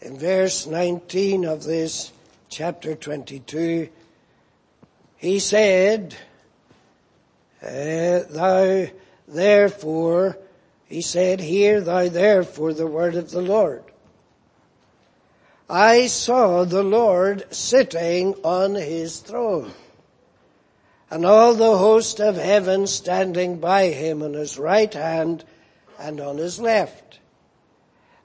In 0.00 0.18
verse 0.18 0.66
19 0.66 1.44
of 1.44 1.64
this 1.64 2.12
chapter 2.48 2.94
22, 2.94 3.88
he 5.16 5.38
said, 5.38 6.14
uh, 7.62 8.20
thou 8.28 8.86
therefore, 9.26 10.36
he 10.86 11.00
said, 11.00 11.40
hear 11.40 11.80
thou 11.80 12.08
therefore 12.08 12.74
the 12.74 12.86
word 12.86 13.14
of 13.14 13.30
the 13.30 13.40
Lord. 13.40 13.82
I 15.70 16.08
saw 16.08 16.64
the 16.64 16.82
Lord 16.82 17.46
sitting 17.54 18.34
on 18.44 18.74
his 18.74 19.20
throne 19.20 19.72
and 21.14 21.24
all 21.24 21.54
the 21.54 21.78
host 21.78 22.18
of 22.18 22.34
heaven 22.34 22.88
standing 22.88 23.60
by 23.60 23.86
him 23.86 24.20
on 24.20 24.32
his 24.32 24.58
right 24.58 24.92
hand 24.92 25.44
and 25.96 26.20
on 26.20 26.36
his 26.38 26.58
left. 26.58 27.20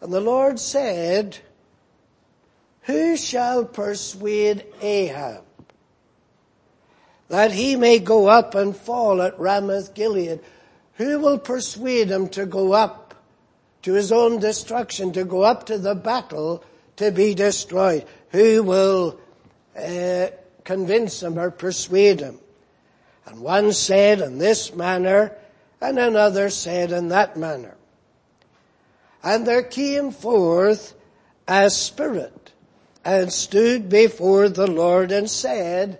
And 0.01 0.11
the 0.11 0.19
Lord 0.19 0.59
said, 0.59 1.37
who 2.81 3.15
shall 3.15 3.63
persuade 3.63 4.65
Ahab 4.81 5.43
that 7.27 7.51
he 7.51 7.75
may 7.75 7.99
go 7.99 8.25
up 8.25 8.55
and 8.55 8.75
fall 8.75 9.21
at 9.21 9.39
Ramoth 9.39 9.93
Gilead? 9.93 10.39
Who 10.95 11.19
will 11.19 11.37
persuade 11.37 12.09
him 12.09 12.27
to 12.29 12.47
go 12.47 12.73
up 12.73 13.13
to 13.83 13.93
his 13.93 14.11
own 14.11 14.39
destruction, 14.39 15.11
to 15.11 15.25
go 15.25 15.43
up 15.43 15.67
to 15.67 15.77
the 15.77 15.93
battle 15.93 16.63
to 16.95 17.11
be 17.11 17.35
destroyed? 17.35 18.07
Who 18.31 18.63
will 18.63 19.19
uh, 19.77 20.29
convince 20.63 21.21
him 21.21 21.37
or 21.37 21.51
persuade 21.51 22.21
him? 22.21 22.39
And 23.29 23.41
one 23.41 23.73
said 23.73 24.21
in 24.21 24.39
this 24.39 24.73
manner, 24.73 25.35
and 25.79 25.99
another 25.99 26.49
said 26.49 26.91
in 26.91 27.09
that 27.09 27.37
manner. 27.37 27.75
And 29.23 29.45
there 29.45 29.61
came 29.61 30.11
forth 30.11 30.95
a 31.47 31.69
spirit 31.69 32.51
and 33.05 33.31
stood 33.31 33.87
before 33.87 34.49
the 34.49 34.65
Lord 34.65 35.11
and 35.11 35.29
said, 35.29 35.99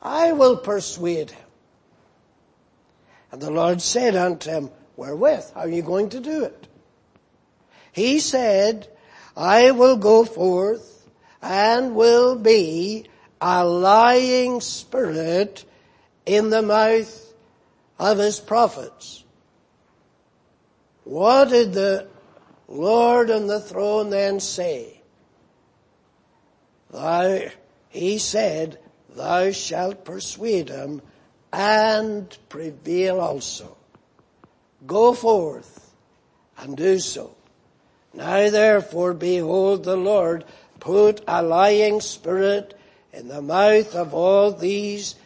I 0.00 0.32
will 0.32 0.56
persuade 0.56 1.30
him. 1.30 1.46
And 3.32 3.42
the 3.42 3.50
Lord 3.50 3.82
said 3.82 4.16
unto 4.16 4.50
him, 4.50 4.70
wherewith? 4.96 5.52
How 5.54 5.60
are 5.60 5.68
you 5.68 5.82
going 5.82 6.08
to 6.10 6.20
do 6.20 6.44
it? 6.44 6.66
He 7.92 8.18
said, 8.18 8.88
I 9.36 9.72
will 9.72 9.96
go 9.96 10.24
forth 10.24 11.06
and 11.42 11.94
will 11.94 12.36
be 12.36 13.06
a 13.40 13.64
lying 13.64 14.62
spirit 14.62 15.64
in 16.30 16.48
the 16.48 16.62
mouth 16.62 17.34
of 17.98 18.18
his 18.18 18.38
prophets. 18.38 19.24
What 21.02 21.48
did 21.48 21.72
the 21.72 22.06
Lord 22.68 23.32
on 23.32 23.48
the 23.48 23.58
throne 23.58 24.10
then 24.10 24.38
say? 24.38 25.00
Thou, 26.92 27.40
he 27.88 28.18
said, 28.18 28.78
thou 29.08 29.50
shalt 29.50 30.04
persuade 30.04 30.68
him 30.68 31.02
and 31.52 32.38
prevail 32.48 33.20
also. 33.20 33.76
Go 34.86 35.14
forth 35.14 35.92
and 36.58 36.76
do 36.76 37.00
so. 37.00 37.34
Now 38.14 38.50
therefore 38.50 39.14
behold 39.14 39.82
the 39.82 39.96
Lord 39.96 40.44
put 40.78 41.24
a 41.26 41.42
lying 41.42 42.00
spirit 42.00 42.78
in 43.12 43.26
the 43.26 43.42
mouth 43.42 43.96
of 43.96 44.14
all 44.14 44.52
these 44.52 45.16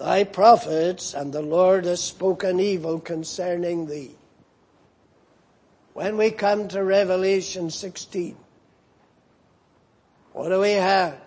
thy 0.00 0.24
prophets 0.24 1.12
and 1.12 1.30
the 1.30 1.42
Lord 1.42 1.84
has 1.84 2.02
spoken 2.02 2.58
evil 2.58 2.98
concerning 2.98 3.86
thee. 3.86 4.12
When 5.92 6.16
we 6.16 6.30
come 6.30 6.68
to 6.68 6.82
Revelation 6.82 7.70
16, 7.70 8.34
what 10.32 10.48
do 10.48 10.58
we 10.58 10.70
have? 10.70 11.20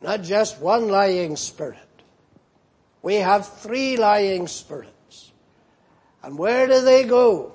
Not 0.00 0.22
just 0.22 0.60
one 0.60 0.88
lying 0.88 1.34
spirit. 1.34 1.78
We 3.02 3.16
have 3.16 3.48
three 3.58 3.96
lying 3.96 4.46
spirits. 4.46 5.32
And 6.22 6.38
where 6.38 6.68
do 6.68 6.80
they 6.82 7.02
go? 7.02 7.52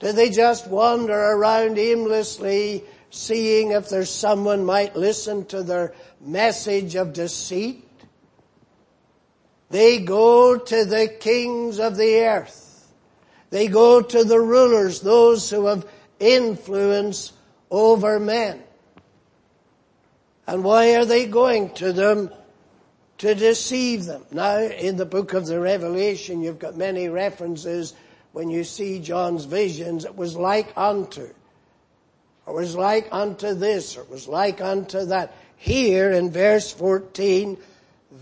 Do 0.00 0.10
they 0.10 0.30
just 0.30 0.66
wander 0.66 1.14
around 1.14 1.78
aimlessly 1.78 2.82
seeing 3.10 3.70
if 3.70 3.88
there's 3.90 4.10
someone 4.10 4.64
might 4.64 4.96
listen 4.96 5.46
to 5.46 5.62
their 5.62 5.94
message 6.20 6.96
of 6.96 7.12
deceit? 7.12 7.83
They 9.74 9.98
go 9.98 10.56
to 10.56 10.84
the 10.84 11.08
kings 11.08 11.80
of 11.80 11.96
the 11.96 12.20
earth. 12.20 12.86
They 13.50 13.66
go 13.66 14.00
to 14.00 14.22
the 14.22 14.38
rulers, 14.38 15.00
those 15.00 15.50
who 15.50 15.66
have 15.66 15.84
influence 16.20 17.32
over 17.72 18.20
men. 18.20 18.62
And 20.46 20.62
why 20.62 20.94
are 20.94 21.04
they 21.04 21.26
going 21.26 21.70
to 21.74 21.92
them? 21.92 22.30
To 23.18 23.34
deceive 23.34 24.04
them. 24.04 24.24
Now, 24.30 24.58
in 24.58 24.96
the 24.96 25.06
book 25.06 25.32
of 25.32 25.46
the 25.46 25.58
Revelation, 25.58 26.40
you've 26.40 26.60
got 26.60 26.76
many 26.76 27.08
references 27.08 27.94
when 28.30 28.50
you 28.50 28.62
see 28.62 29.00
John's 29.00 29.44
visions. 29.44 30.04
It 30.04 30.14
was 30.14 30.36
like 30.36 30.72
unto. 30.76 31.24
It 31.24 31.34
was 32.46 32.76
like 32.76 33.08
unto 33.10 33.54
this, 33.54 33.96
or 33.96 34.02
it 34.02 34.10
was 34.10 34.28
like 34.28 34.60
unto 34.60 35.06
that. 35.06 35.34
Here 35.56 36.12
in 36.12 36.30
verse 36.30 36.70
14, 36.70 37.56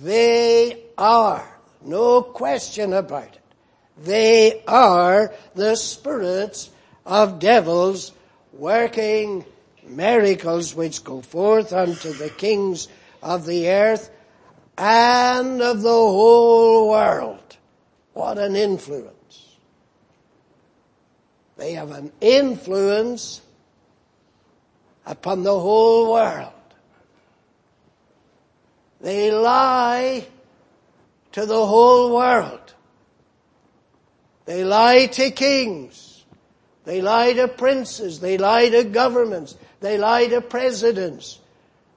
they 0.00 0.85
are, 0.96 1.46
no 1.83 2.22
question 2.22 2.92
about 2.92 3.24
it, 3.24 3.40
they 4.05 4.62
are 4.66 5.33
the 5.55 5.74
spirits 5.76 6.70
of 7.05 7.38
devils 7.38 8.12
working 8.52 9.44
miracles 9.87 10.75
which 10.75 11.04
go 11.04 11.21
forth 11.21 11.73
unto 11.73 12.12
the 12.12 12.31
kings 12.31 12.88
of 13.23 13.46
the 13.46 13.69
earth 13.69 14.10
and 14.79 15.60
of 15.60 15.83
the 15.83 15.88
whole 15.88 16.88
world. 16.90 17.56
What 18.14 18.38
an 18.38 18.56
influence. 18.56 19.56
They 21.56 21.75
have 21.75 21.90
an 21.92 22.12
influence 22.21 23.40
upon 25.06 25.42
the 25.42 25.58
whole 25.58 26.12
world. 26.12 26.52
They 29.03 29.31
lie 29.31 30.27
to 31.33 31.44
the 31.44 31.67
whole 31.67 32.15
world. 32.15 32.75
They 34.46 34.65
lie 34.65 35.07
to 35.07 35.31
kings. 35.31 36.25
They 36.85 37.03
lie 37.03 37.35
to 37.35 37.48
princes. 37.48 38.21
They 38.21 38.38
lie 38.38 38.71
to 38.71 38.85
governments. 38.85 39.57
They 39.81 39.98
lie 39.98 40.27
to 40.29 40.40
presidents. 40.40 41.38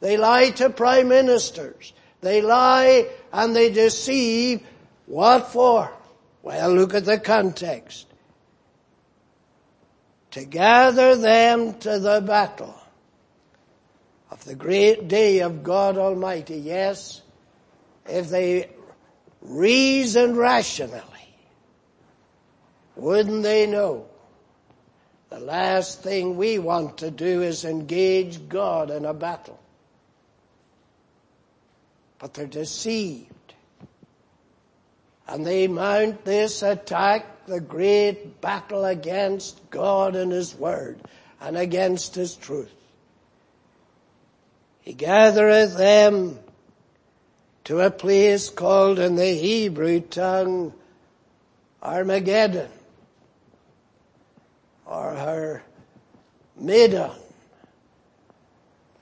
They 0.01 0.17
lie 0.17 0.49
to 0.51 0.69
prime 0.69 1.07
ministers. 1.07 1.93
They 2.21 2.41
lie 2.41 3.07
and 3.31 3.55
they 3.55 3.71
deceive. 3.71 4.61
What 5.05 5.51
for? 5.51 5.91
Well, 6.43 6.73
look 6.73 6.93
at 6.93 7.05
the 7.05 7.19
context. 7.19 8.07
to 10.35 10.43
gather 10.43 11.15
them 11.15 11.73
to 11.75 11.97
the 11.97 12.19
battle 12.19 12.75
the 14.45 14.55
great 14.55 15.07
day 15.07 15.39
of 15.39 15.63
God 15.63 15.97
Almighty. 15.97 16.57
Yes, 16.57 17.21
if 18.07 18.29
they 18.29 18.69
reasoned 19.41 20.37
rationally, 20.37 21.01
wouldn't 22.95 23.43
they 23.43 23.65
know 23.65 24.05
the 25.29 25.39
last 25.39 26.03
thing 26.03 26.37
we 26.37 26.59
want 26.59 26.99
to 26.99 27.09
do 27.11 27.41
is 27.41 27.65
engage 27.65 28.47
God 28.47 28.91
in 28.91 29.05
a 29.05 29.13
battle? 29.13 29.59
But 32.19 32.35
they're 32.35 32.45
deceived. 32.45 33.31
And 35.27 35.43
they 35.43 35.67
mount 35.67 36.23
this 36.23 36.61
attack, 36.61 37.47
the 37.47 37.59
great 37.59 38.39
battle 38.41 38.85
against 38.85 39.69
God 39.71 40.15
and 40.15 40.31
His 40.31 40.53
Word 40.55 40.99
and 41.41 41.57
against 41.57 42.13
His 42.13 42.35
truth. 42.35 42.71
He 44.85 44.93
gathereth 44.93 45.77
them 45.77 46.37
to 47.63 47.81
a 47.81 47.89
place 47.89 48.49
called 48.49 48.99
in 48.99 49.15
the 49.15 49.33
Hebrew 49.33 49.99
tongue 49.99 50.75
Armageddon 51.81 52.69
or 54.85 55.15
her 55.15 55.63
Medan. 56.55 57.09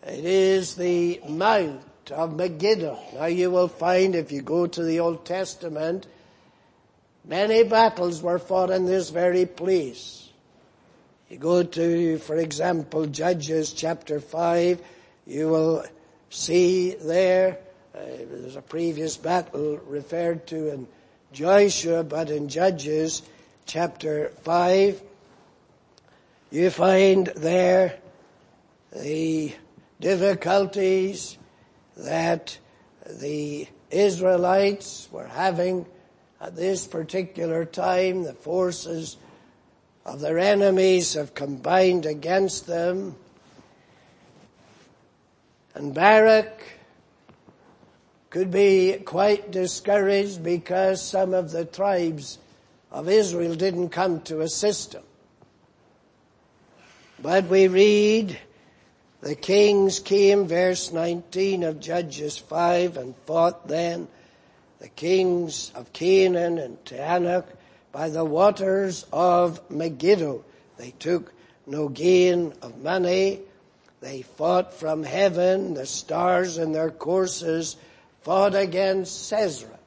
It 0.07 0.23
is 0.23 0.75
the 0.75 1.19
Mount 1.27 2.11
of 2.11 2.33
Megiddo. 2.33 2.97
Now 3.15 3.25
you 3.25 3.51
will 3.51 3.67
find 3.67 4.15
if 4.15 4.31
you 4.31 4.41
go 4.41 4.65
to 4.65 4.83
the 4.83 5.01
Old 5.01 5.25
Testament, 5.25 6.07
many 7.25 7.63
battles 7.63 8.21
were 8.21 8.39
fought 8.39 8.69
in 8.69 8.85
this 8.85 9.09
very 9.09 9.45
place. 9.45 10.29
You 11.29 11.37
go 11.37 11.63
to, 11.63 12.19
for 12.19 12.37
example, 12.37 13.05
Judges 13.05 13.73
chapter 13.73 14.21
5, 14.21 14.81
you 15.25 15.49
will 15.49 15.85
see 16.29 16.95
there, 16.95 17.59
uh, 17.95 17.99
there's 18.29 18.55
a 18.55 18.61
previous 18.61 19.17
battle 19.17 19.77
referred 19.87 20.47
to 20.47 20.73
in 20.73 20.87
Joshua, 21.31 22.03
but 22.03 22.29
in 22.29 22.49
Judges 22.49 23.21
chapter 23.65 24.29
5, 24.43 25.01
you 26.51 26.69
find 26.69 27.27
there 27.35 27.97
the 28.95 29.53
difficulties 29.99 31.37
that 31.97 32.57
the 33.19 33.67
Israelites 33.89 35.07
were 35.11 35.27
having 35.27 35.85
at 36.41 36.55
this 36.55 36.85
particular 36.85 37.65
time. 37.65 38.23
The 38.23 38.33
forces 38.33 39.17
of 40.05 40.19
their 40.19 40.37
enemies 40.37 41.13
have 41.13 41.33
combined 41.33 42.05
against 42.05 42.67
them. 42.67 43.15
And 45.75 45.93
Barak 45.93 46.61
could 48.29 48.51
be 48.51 48.93
quite 49.05 49.51
discouraged 49.51 50.43
because 50.43 51.01
some 51.01 51.33
of 51.33 51.51
the 51.51 51.65
tribes 51.65 52.39
of 52.91 53.09
Israel 53.09 53.55
didn't 53.55 53.89
come 53.89 54.21
to 54.21 54.41
assist 54.41 54.93
him. 54.93 55.03
But 57.19 57.45
we 57.45 57.67
read, 57.67 58.37
the 59.21 59.35
kings 59.35 59.99
came, 59.99 60.47
verse 60.47 60.91
19 60.91 61.63
of 61.63 61.79
Judges 61.79 62.37
5, 62.37 62.97
and 62.97 63.15
fought 63.25 63.67
then 63.67 64.07
the 64.79 64.89
kings 64.89 65.71
of 65.75 65.93
Canaan 65.93 66.57
and 66.57 66.83
Taanach 66.83 67.45
by 67.93 68.09
the 68.09 68.25
waters 68.25 69.05
of 69.13 69.61
Megiddo. 69.71 70.43
They 70.77 70.91
took 70.99 71.31
no 71.65 71.87
gain 71.87 72.53
of 72.61 72.81
money. 72.81 73.39
They 74.03 74.21
fought 74.21 74.73
from 74.73 75.01
heaven. 75.01 75.75
The 75.75 75.85
stars 75.85 76.57
in 76.57 76.73
their 76.73 76.91
courses 76.91 77.77
fought 78.23 78.53
against 78.53 79.29
Sisera. 79.29 79.79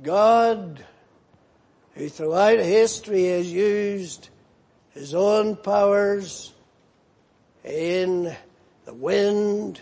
God, 0.00 0.84
who 1.94 2.08
throughout 2.08 2.60
history 2.60 3.24
has 3.30 3.52
used 3.52 4.28
his 4.94 5.12
own 5.12 5.56
powers 5.56 6.52
in 7.64 8.32
the 8.84 8.94
wind, 8.94 9.80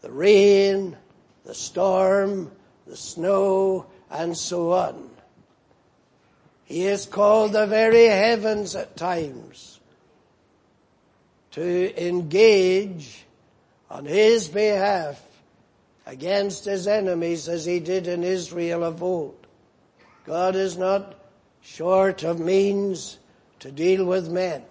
the 0.00 0.10
rain, 0.10 0.96
the 1.44 1.54
storm, 1.54 2.50
the 2.86 2.96
snow, 2.96 3.84
and 4.10 4.34
so 4.34 4.72
on. 4.72 5.10
He 6.64 6.84
has 6.84 7.04
called 7.04 7.52
the 7.52 7.66
very 7.66 8.06
heavens 8.06 8.74
at 8.74 8.96
times 8.96 9.71
to 11.52 12.06
engage 12.06 13.24
on 13.90 14.04
his 14.04 14.48
behalf 14.48 15.20
against 16.06 16.64
his 16.64 16.86
enemies 16.86 17.48
as 17.48 17.64
he 17.64 17.78
did 17.78 18.08
in 18.08 18.24
Israel 18.24 18.84
of 18.84 19.02
old. 19.02 19.46
God 20.24 20.56
is 20.56 20.76
not 20.76 21.14
short 21.62 22.22
of 22.22 22.40
means 22.40 23.18
to 23.60 23.70
deal 23.70 24.04
with 24.04 24.30
men. 24.30 24.62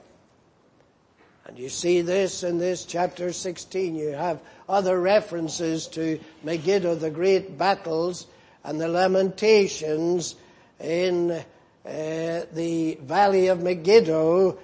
And 1.45 1.57
you 1.57 1.69
see 1.69 2.01
this 2.01 2.43
in 2.43 2.57
this 2.57 2.85
chapter 2.85 3.33
16. 3.33 3.95
You 3.95 4.09
have 4.09 4.41
other 4.67 4.99
references 4.99 5.87
to 5.89 6.19
Megiddo, 6.43 6.95
the 6.95 7.09
great 7.09 7.57
battles 7.57 8.27
and 8.63 8.79
the 8.79 8.87
lamentations 8.87 10.35
in 10.79 11.31
uh, 11.31 11.43
the 11.85 12.97
valley 13.01 13.47
of 13.47 13.61
Megiddo 13.61 14.59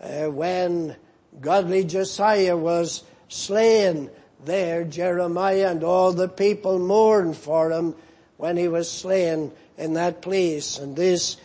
uh, 0.00 0.26
when 0.26 0.96
godly 1.40 1.84
Josiah 1.84 2.56
was 2.56 3.04
slain 3.28 4.10
there. 4.44 4.84
Jeremiah 4.84 5.70
and 5.70 5.84
all 5.84 6.12
the 6.12 6.28
people 6.28 6.78
mourned 6.78 7.36
for 7.36 7.70
him 7.70 7.94
when 8.36 8.56
he 8.56 8.68
was 8.68 8.90
slain 8.90 9.52
in 9.76 9.94
that 9.94 10.22
place. 10.22 10.78
And 10.78 10.96
this 10.96 11.36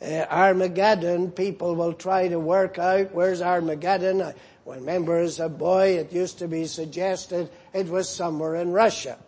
uh, 0.00 0.26
Armageddon, 0.30 1.30
people 1.30 1.74
will 1.74 1.92
try 1.92 2.28
to 2.28 2.38
work 2.38 2.78
out 2.78 3.14
where's 3.14 3.42
Armageddon. 3.42 4.22
I 4.22 4.34
remember 4.66 5.18
as 5.18 5.40
a 5.40 5.48
boy 5.48 5.98
it 5.98 6.12
used 6.12 6.38
to 6.38 6.48
be 6.48 6.66
suggested 6.66 7.50
it 7.72 7.86
was 7.88 8.08
somewhere 8.08 8.56
in 8.56 8.72
Russia. 8.72 9.18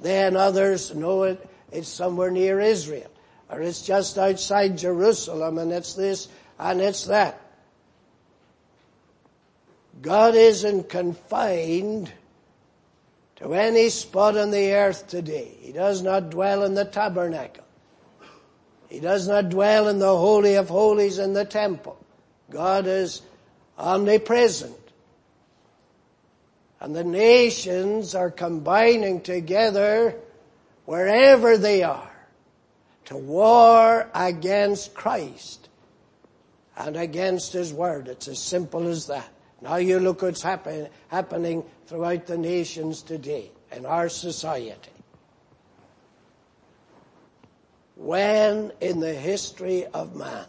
Then 0.00 0.36
others 0.36 0.94
know 0.94 1.24
it, 1.24 1.48
it's 1.72 1.88
somewhere 1.88 2.30
near 2.30 2.60
Israel. 2.60 3.10
Or 3.50 3.60
it's 3.60 3.82
just 3.82 4.18
outside 4.18 4.78
Jerusalem 4.78 5.58
and 5.58 5.72
it's 5.72 5.94
this 5.94 6.28
and 6.58 6.80
it's 6.80 7.04
that. 7.04 7.40
God 10.00 10.34
isn't 10.34 10.88
confined 10.88 12.12
to 13.36 13.54
any 13.54 13.88
spot 13.88 14.36
on 14.36 14.50
the 14.50 14.74
earth 14.74 15.06
today. 15.08 15.56
He 15.60 15.72
does 15.72 16.02
not 16.02 16.30
dwell 16.30 16.64
in 16.64 16.74
the 16.74 16.84
tabernacle. 16.84 17.64
He 18.88 19.00
does 19.00 19.28
not 19.28 19.50
dwell 19.50 19.88
in 19.88 19.98
the 19.98 20.16
Holy 20.16 20.54
of 20.54 20.68
Holies 20.68 21.18
in 21.18 21.34
the 21.34 21.44
temple. 21.44 21.98
God 22.50 22.86
is 22.86 23.22
omnipresent. 23.78 24.74
And 26.80 26.94
the 26.94 27.04
nations 27.04 28.14
are 28.14 28.30
combining 28.30 29.20
together 29.20 30.14
wherever 30.84 31.58
they 31.58 31.82
are 31.82 32.10
to 33.06 33.16
war 33.16 34.08
against 34.14 34.94
Christ 34.94 35.68
and 36.76 36.96
against 36.96 37.52
His 37.52 37.72
Word. 37.72 38.08
It's 38.08 38.28
as 38.28 38.38
simple 38.38 38.86
as 38.86 39.06
that. 39.08 39.28
Now 39.60 39.76
you 39.76 39.98
look 39.98 40.22
what's 40.22 40.42
happen, 40.42 40.88
happening 41.08 41.64
throughout 41.86 42.26
the 42.26 42.38
nations 42.38 43.02
today 43.02 43.50
in 43.72 43.86
our 43.86 44.08
society 44.08 44.90
when 47.98 48.72
in 48.80 49.00
the 49.00 49.12
history 49.12 49.84
of 49.86 50.14
man, 50.14 50.46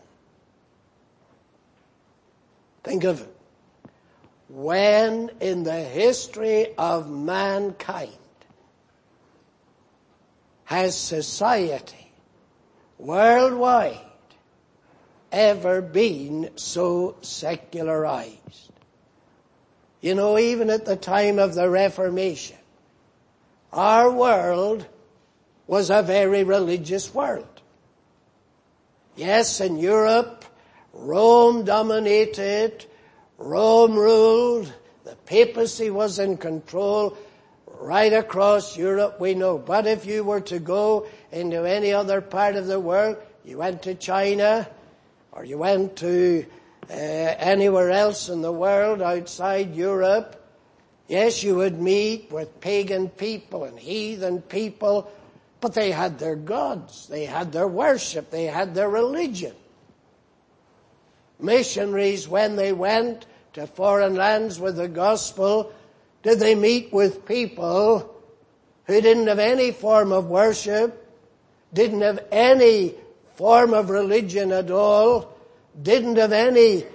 think 2.83 3.03
of 3.03 3.21
it, 3.21 3.35
when 4.47 5.31
in 5.41 5.63
the 5.63 5.83
history 5.83 6.67
of 6.77 7.09
mankind 7.09 8.11
has 10.65 10.95
society 10.95 12.11
worldwide 12.99 13.97
ever 15.31 15.81
been 15.81 16.51
so 16.55 17.15
secularized? 17.21 18.68
You 20.01 20.15
know, 20.15 20.37
even 20.39 20.69
at 20.69 20.85
the 20.85 20.95
time 20.95 21.39
of 21.39 21.55
the 21.55 21.69
Reformation, 21.69 22.57
our 23.73 24.09
world 24.09 24.85
was 25.67 25.89
a 25.89 26.01
very 26.01 26.43
religious 26.43 27.13
world. 27.13 27.61
Yes, 29.15 29.59
in 29.59 29.77
Europe, 29.77 30.45
Rome 30.93 31.65
dominated, 31.65 32.85
Rome 33.37 33.95
ruled, 33.95 34.73
the 35.03 35.15
papacy 35.25 35.89
was 35.89 36.19
in 36.19 36.37
control 36.37 37.17
right 37.79 38.13
across 38.13 38.77
Europe, 38.77 39.19
we 39.19 39.33
know. 39.33 39.57
But 39.57 39.87
if 39.87 40.05
you 40.05 40.23
were 40.23 40.41
to 40.41 40.59
go 40.59 41.07
into 41.31 41.65
any 41.65 41.93
other 41.93 42.21
part 42.21 42.55
of 42.55 42.67
the 42.67 42.79
world, 42.79 43.17
you 43.43 43.57
went 43.57 43.83
to 43.83 43.95
China, 43.95 44.69
or 45.31 45.43
you 45.45 45.57
went 45.57 45.97
to 45.97 46.45
uh, 46.89 46.93
anywhere 46.93 47.91
else 47.91 48.29
in 48.29 48.41
the 48.41 48.51
world 48.51 49.01
outside 49.01 49.75
Europe, 49.75 50.35
yes, 51.07 51.43
you 51.43 51.55
would 51.55 51.79
meet 51.79 52.31
with 52.31 52.59
pagan 52.61 53.09
people 53.09 53.63
and 53.65 53.77
heathen 53.77 54.41
people, 54.41 55.11
but 55.61 55.73
they 55.73 55.91
had 55.91 56.17
their 56.17 56.35
gods, 56.35 57.07
they 57.07 57.25
had 57.25 57.51
their 57.51 57.67
worship, 57.67 58.31
they 58.31 58.45
had 58.45 58.73
their 58.73 58.89
religion. 58.89 59.53
Missionaries, 61.39 62.27
when 62.27 62.55
they 62.55 62.73
went 62.73 63.25
to 63.53 63.67
foreign 63.67 64.15
lands 64.15 64.59
with 64.59 64.75
the 64.75 64.87
gospel, 64.87 65.71
did 66.23 66.39
they 66.39 66.55
meet 66.55 66.91
with 66.91 67.25
people 67.25 68.15
who 68.85 69.01
didn't 69.01 69.27
have 69.27 69.39
any 69.39 69.71
form 69.71 70.11
of 70.11 70.25
worship, 70.25 71.07
didn't 71.73 72.01
have 72.01 72.25
any 72.31 72.95
form 73.35 73.73
of 73.73 73.89
religion 73.89 74.51
at 74.51 74.71
all, 74.71 75.38
didn't 75.81 76.17
have 76.17 76.33
any 76.33 76.85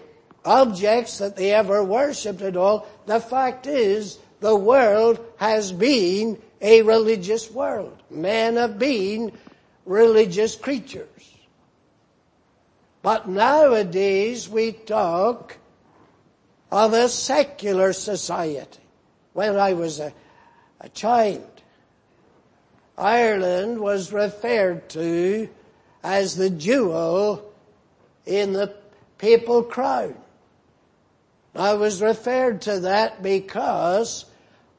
objects 0.44 1.18
that 1.18 1.36
they 1.36 1.52
ever 1.52 1.82
worshipped 1.82 2.42
at 2.42 2.56
all. 2.56 2.86
The 3.06 3.20
fact 3.20 3.66
is, 3.66 4.18
the 4.40 4.54
world 4.54 5.24
has 5.36 5.72
been 5.72 6.40
a 6.60 6.82
religious 6.82 7.50
world. 7.50 8.02
Men 8.10 8.56
have 8.56 8.78
been 8.78 9.32
religious 9.86 10.56
creatures. 10.56 11.08
But 13.02 13.28
nowadays 13.28 14.48
we 14.48 14.72
talk 14.72 15.58
of 16.70 16.92
a 16.92 17.08
secular 17.08 17.92
society. 17.92 18.80
When 19.32 19.56
I 19.56 19.74
was 19.74 20.00
a, 20.00 20.12
a 20.80 20.88
child, 20.88 21.62
Ireland 22.96 23.80
was 23.80 24.12
referred 24.12 24.88
to 24.90 25.48
as 26.02 26.36
the 26.36 26.50
jewel 26.50 27.53
in 28.26 28.52
the 28.52 28.74
papal 29.18 29.62
crown. 29.62 30.14
I 31.54 31.74
was 31.74 32.02
referred 32.02 32.62
to 32.62 32.80
that 32.80 33.22
because 33.22 34.24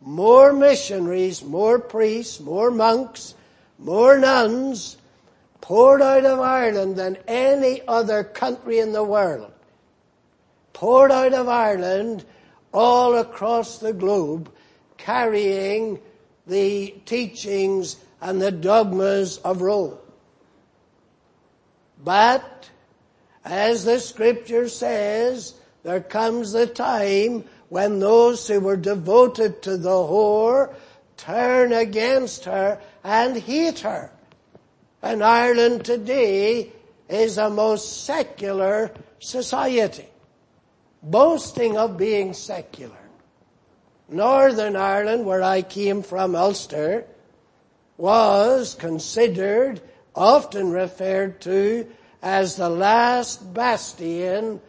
more 0.01 0.51
missionaries, 0.51 1.43
more 1.43 1.79
priests, 1.79 2.39
more 2.39 2.69
monks, 2.69 3.33
more 3.79 4.17
nuns 4.17 4.97
poured 5.61 6.01
out 6.01 6.25
of 6.25 6.39
Ireland 6.39 6.95
than 6.95 7.17
any 7.27 7.81
other 7.87 8.23
country 8.23 8.79
in 8.79 8.91
the 8.91 9.03
world. 9.03 9.51
Poured 10.73 11.11
out 11.11 11.33
of 11.33 11.47
Ireland 11.47 12.25
all 12.73 13.15
across 13.15 13.79
the 13.79 13.93
globe 13.93 14.51
carrying 14.97 15.99
the 16.47 16.93
teachings 17.05 17.97
and 18.21 18.41
the 18.41 18.51
dogmas 18.51 19.37
of 19.39 19.61
Rome. 19.61 19.97
But, 22.03 22.69
as 23.45 23.85
the 23.85 23.99
scripture 23.99 24.67
says, 24.67 25.53
there 25.83 26.01
comes 26.01 26.51
the 26.51 26.65
time 26.65 27.45
when 27.69 27.99
those 27.99 28.47
who 28.47 28.59
were 28.59 28.75
devoted 28.75 29.61
to 29.61 29.77
the 29.77 29.89
whore 29.89 30.73
turn 31.15 31.71
against 31.71 32.45
her 32.45 32.81
and 33.03 33.37
hate 33.37 33.79
her. 33.79 34.11
And 35.01 35.23
Ireland 35.23 35.85
today 35.85 36.73
is 37.07 37.37
a 37.37 37.49
most 37.51 38.03
secular 38.03 38.91
society, 39.19 40.09
boasting 41.03 41.77
of 41.77 41.97
being 41.97 42.33
secular. 42.33 42.97
Northern 44.09 44.75
Ireland, 44.75 45.25
where 45.25 45.43
I 45.43 45.61
came 45.61 46.01
from, 46.01 46.35
Ulster, 46.35 47.05
was 47.97 48.73
considered, 48.75 49.81
often 50.15 50.71
referred 50.71 51.41
to, 51.41 51.87
as 52.25 52.55
the 52.55 52.67
last 52.67 53.53
bastion 53.53 54.59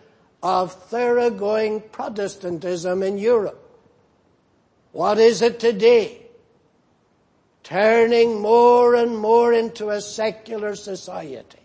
of 0.43 0.75
thoroughgoing 0.91 1.81
Protestantism 1.91 3.03
in 3.03 3.17
Europe. 3.17 3.59
What 4.93 5.19
is 5.19 5.41
it 5.41 5.59
today? 5.59 6.21
Turning 7.63 8.43
more 8.43 8.95
and 8.95 9.17
more 9.19 9.55
into 9.55 9.89
a 9.89 10.03
secular 10.03 10.77
society. 10.77 11.59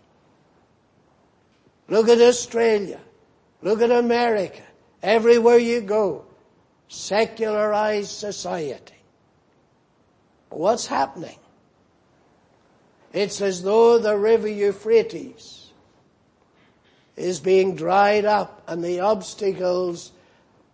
Look 1.88 2.08
at 2.08 2.20
Australia. 2.22 3.00
Look 3.60 3.82
at 3.82 3.90
America. 3.90 4.62
Everywhere 5.02 5.58
you 5.58 5.82
go, 5.82 6.24
secularized 6.88 8.10
society. 8.10 8.94
What's 10.48 10.86
happening? 10.86 11.38
It's 13.12 13.42
as 13.42 13.62
though 13.62 13.98
the 13.98 14.16
river 14.16 14.48
Euphrates 14.48 15.61
is 17.22 17.38
being 17.38 17.76
dried 17.76 18.24
up 18.24 18.62
and 18.66 18.82
the 18.82 18.98
obstacles 19.00 20.10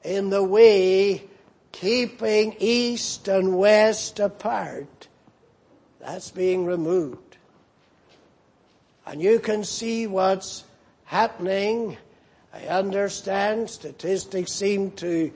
in 0.03 0.31
the 0.31 0.43
way 0.43 1.23
keeping 1.73 2.57
east 2.59 3.29
and 3.29 3.59
west 3.59 4.19
apart, 4.19 5.09
that's 6.01 6.31
being 6.31 6.65
removed. 6.65 7.37
And 9.07 9.21
you 9.21 9.39
can 9.41 9.63
see 9.63 10.07
what's 10.07 10.65
happening. 11.05 11.99
I 12.55 12.63
understand 12.67 13.69
statistics 13.69 14.53
seem 14.53 14.93
to 14.93 15.31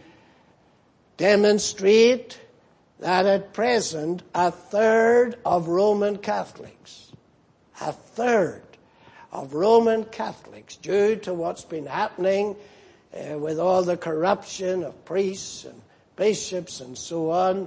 demonstrate 1.18 2.40
that 3.00 3.26
at 3.26 3.52
present 3.52 4.22
a 4.34 4.50
third 4.50 5.36
of 5.44 5.68
Roman 5.68 6.16
Catholics, 6.16 7.12
a 7.82 7.92
third 7.92 8.71
of 9.32 9.54
Roman 9.54 10.04
Catholics 10.04 10.76
due 10.76 11.16
to 11.16 11.32
what's 11.32 11.64
been 11.64 11.86
happening 11.86 12.54
uh, 13.14 13.38
with 13.38 13.58
all 13.58 13.82
the 13.82 13.96
corruption 13.96 14.84
of 14.84 15.04
priests 15.06 15.64
and 15.64 15.80
bishops 16.16 16.80
and 16.80 16.96
so 16.96 17.30
on. 17.30 17.66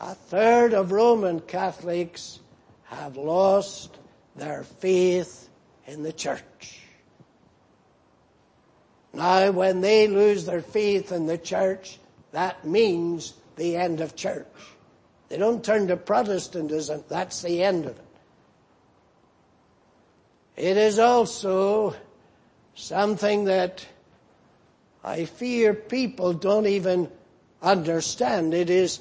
A 0.00 0.14
third 0.14 0.72
of 0.72 0.92
Roman 0.92 1.40
Catholics 1.40 2.38
have 2.84 3.16
lost 3.16 3.96
their 4.36 4.62
faith 4.62 5.48
in 5.86 6.02
the 6.02 6.12
church. 6.12 6.80
Now 9.12 9.50
when 9.50 9.80
they 9.80 10.06
lose 10.06 10.46
their 10.46 10.62
faith 10.62 11.10
in 11.10 11.26
the 11.26 11.38
church, 11.38 11.98
that 12.30 12.64
means 12.64 13.34
the 13.56 13.76
end 13.76 14.00
of 14.00 14.14
church. 14.14 14.46
They 15.28 15.36
don't 15.36 15.64
turn 15.64 15.88
to 15.88 15.96
Protestantism, 15.96 17.04
that's 17.08 17.42
the 17.42 17.62
end 17.62 17.86
of 17.86 17.98
it. 17.98 18.04
It 20.60 20.76
is 20.76 20.98
also 20.98 21.96
something 22.74 23.44
that 23.44 23.86
I 25.02 25.24
fear 25.24 25.72
people 25.72 26.34
don't 26.34 26.66
even 26.66 27.10
understand. 27.62 28.52
It 28.52 28.68
is 28.68 29.00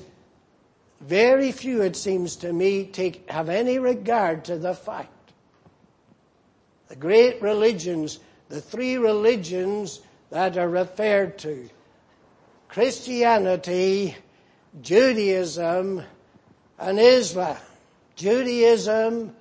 very 1.02 1.52
few, 1.52 1.82
it 1.82 1.98
seems 1.98 2.38
to 2.38 2.54
me, 2.54 2.86
take, 2.86 3.30
have 3.30 3.50
any 3.50 3.78
regard 3.78 4.46
to 4.46 4.58
the 4.58 4.74
fact. 4.74 5.34
The 6.88 6.96
great 6.96 7.42
religions, 7.42 8.20
the 8.48 8.62
three 8.62 8.96
religions 8.96 10.00
that 10.30 10.58
are 10.58 10.70
referred 10.70 11.40
to, 11.40 11.70
Christianity, 12.70 14.16
Judaism, 14.82 16.04
and 16.80 17.00
Islam. 17.02 17.58
Judaism 18.16 19.36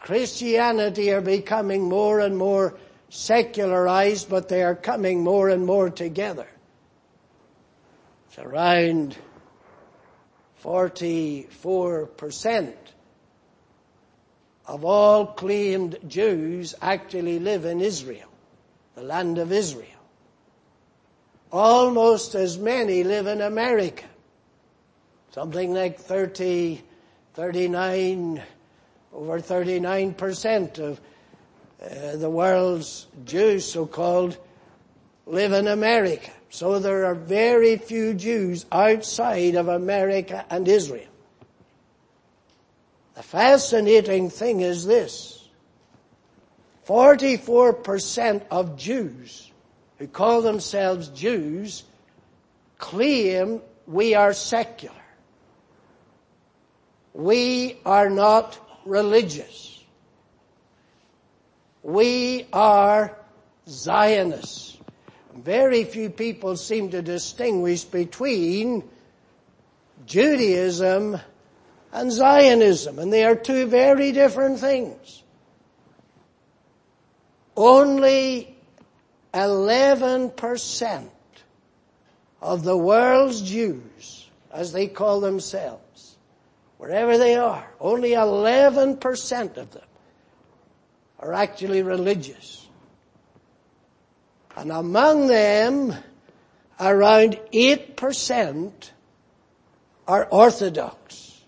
Christianity 0.00 1.12
are 1.12 1.20
becoming 1.20 1.88
more 1.88 2.20
and 2.20 2.36
more 2.36 2.76
secularized, 3.10 4.28
but 4.28 4.48
they 4.48 4.62
are 4.62 4.74
coming 4.74 5.22
more 5.22 5.50
and 5.50 5.64
more 5.64 5.90
together. 5.90 6.48
It's 8.28 8.38
around 8.38 9.16
44% 10.64 12.74
of 14.66 14.84
all 14.84 15.26
claimed 15.26 15.98
Jews 16.06 16.74
actually 16.80 17.38
live 17.38 17.64
in 17.64 17.80
Israel, 17.80 18.28
the 18.94 19.02
land 19.02 19.38
of 19.38 19.52
Israel. 19.52 19.86
Almost 21.50 22.36
as 22.36 22.56
many 22.56 23.02
live 23.02 23.26
in 23.26 23.40
America. 23.40 24.04
Something 25.32 25.74
like 25.74 25.98
30, 25.98 26.80
39 27.34 28.40
over 29.12 29.40
39% 29.40 30.78
of 30.78 31.00
uh, 31.82 32.16
the 32.16 32.30
world's 32.30 33.06
Jews, 33.24 33.70
so-called, 33.70 34.36
live 35.26 35.52
in 35.52 35.68
America. 35.68 36.30
So 36.50 36.78
there 36.78 37.06
are 37.06 37.14
very 37.14 37.76
few 37.76 38.14
Jews 38.14 38.66
outside 38.70 39.54
of 39.54 39.68
America 39.68 40.44
and 40.50 40.66
Israel. 40.66 41.06
The 43.14 43.22
fascinating 43.22 44.30
thing 44.30 44.60
is 44.60 44.84
this. 44.84 45.48
44% 46.86 48.42
of 48.50 48.76
Jews 48.76 49.50
who 49.98 50.08
call 50.08 50.42
themselves 50.42 51.08
Jews 51.08 51.84
claim 52.78 53.60
we 53.86 54.14
are 54.14 54.32
secular. 54.32 54.94
We 57.12 57.76
are 57.84 58.10
not 58.10 58.58
religious. 58.90 59.82
We 61.82 62.46
are 62.52 63.16
Zionists. 63.68 64.76
Very 65.34 65.84
few 65.84 66.10
people 66.10 66.56
seem 66.56 66.90
to 66.90 67.00
distinguish 67.00 67.84
between 67.84 68.82
Judaism 70.04 71.18
and 71.92 72.12
Zionism, 72.12 72.98
and 72.98 73.12
they 73.12 73.24
are 73.24 73.36
two 73.36 73.66
very 73.66 74.10
different 74.10 74.58
things. 74.58 75.22
Only 77.56 78.56
11% 79.32 81.08
of 82.42 82.64
the 82.64 82.76
world's 82.76 83.40
Jews, 83.42 84.28
as 84.52 84.72
they 84.72 84.88
call 84.88 85.20
themselves, 85.20 85.89
wherever 86.80 87.18
they 87.18 87.36
are, 87.36 87.70
only 87.78 88.12
11% 88.12 89.56
of 89.58 89.70
them 89.70 89.82
are 91.18 91.34
actually 91.34 91.82
religious. 91.82 92.66
And 94.56 94.72
among 94.72 95.26
them, 95.26 95.94
around 96.80 97.38
8% 97.52 98.72
are 100.08 100.26
Orthodox. 100.30 101.42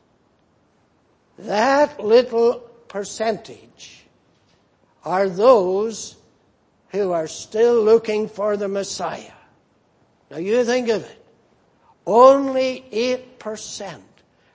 That 1.39 1.99
little 1.99 2.57
percentage 2.89 4.05
are 5.03 5.30
those 5.30 6.14
who 6.91 7.12
are 7.12 7.26
still 7.26 7.83
looking 7.83 8.28
for 8.28 8.59
the 8.59 8.68
Messiah. 8.68 9.33
Now 10.30 10.37
you 10.37 10.62
think 10.66 10.91
of 10.91 11.03
it. 11.05 11.24
Only 12.07 12.85
8% 13.41 14.03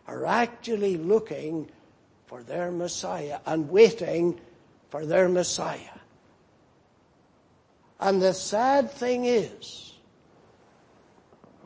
are 0.08 0.26
actually 0.26 0.97
looking 0.97 1.70
for 2.28 2.43
their 2.43 2.72
Messiah 2.72 3.39
and 3.45 3.70
waiting 3.70 4.39
for 4.89 5.05
their 5.05 5.28
Messiah. 5.28 5.80
And 7.99 8.22
the 8.22 8.34
sad 8.34 8.91
thing 8.91 9.26
is 9.26 9.93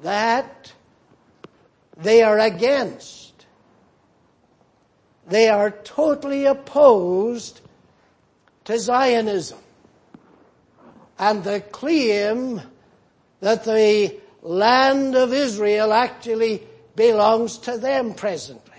that 0.01 0.73
they 1.97 2.23
are 2.23 2.39
against, 2.39 3.45
they 5.27 5.49
are 5.49 5.71
totally 5.71 6.45
opposed 6.45 7.61
to 8.65 8.79
Zionism 8.79 9.59
and 11.19 11.43
the 11.43 11.59
claim 11.59 12.61
that 13.41 13.63
the 13.63 14.15
land 14.41 15.15
of 15.15 15.33
Israel 15.33 15.93
actually 15.93 16.63
belongs 16.95 17.57
to 17.59 17.77
them 17.77 18.13
presently. 18.13 18.71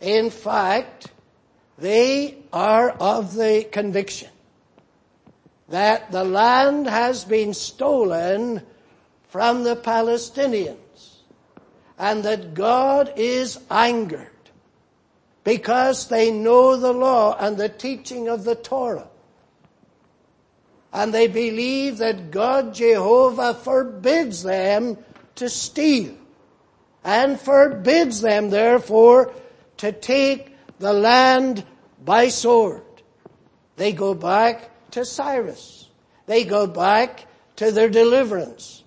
In 0.00 0.30
fact, 0.30 1.08
they 1.78 2.38
are 2.52 2.90
of 2.90 3.34
the 3.34 3.66
conviction 3.70 4.30
that 5.68 6.10
the 6.10 6.24
land 6.24 6.86
has 6.86 7.24
been 7.24 7.54
stolen 7.54 8.62
from 9.28 9.62
the 9.62 9.76
Palestinians 9.76 10.76
and 11.98 12.24
that 12.24 12.54
God 12.54 13.12
is 13.16 13.58
angered 13.70 14.28
because 15.44 16.08
they 16.08 16.30
know 16.30 16.76
the 16.76 16.92
law 16.92 17.36
and 17.38 17.56
the 17.56 17.68
teaching 17.68 18.28
of 18.28 18.44
the 18.44 18.56
Torah. 18.56 19.08
And 20.92 21.14
they 21.14 21.28
believe 21.28 21.98
that 21.98 22.32
God 22.32 22.74
Jehovah 22.74 23.54
forbids 23.54 24.42
them 24.42 24.98
to 25.36 25.48
steal 25.48 26.16
and 27.04 27.40
forbids 27.40 28.20
them 28.20 28.50
therefore 28.50 29.32
to 29.78 29.92
take 29.92 30.54
the 30.78 30.92
land 30.92 31.64
by 32.04 32.28
sword. 32.28 32.82
They 33.76 33.92
go 33.92 34.14
back 34.14 34.70
to 34.92 35.04
Cyrus. 35.04 35.88
They 36.26 36.44
go 36.44 36.66
back 36.66 37.26
to 37.56 37.70
their 37.70 37.88
deliverance. 37.88 38.84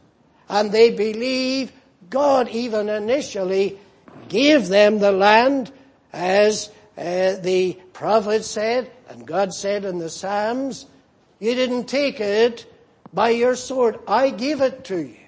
And 0.49 0.71
they 0.71 0.91
believe 0.91 1.71
God 2.09 2.49
even 2.49 2.89
initially 2.89 3.79
gave 4.29 4.67
them 4.67 4.99
the 4.99 5.11
land 5.11 5.71
as 6.11 6.69
uh, 6.97 7.35
the 7.41 7.79
prophet 7.93 8.45
said 8.45 8.91
and 9.09 9.25
God 9.25 9.53
said 9.53 9.85
in 9.85 9.99
the 9.99 10.09
Psalms, 10.09 10.85
you 11.39 11.55
didn't 11.55 11.85
take 11.85 12.19
it 12.19 12.65
by 13.13 13.29
your 13.29 13.55
sword. 13.55 13.99
I 14.07 14.29
gave 14.29 14.61
it 14.61 14.85
to 14.85 14.97
you. 14.97 15.22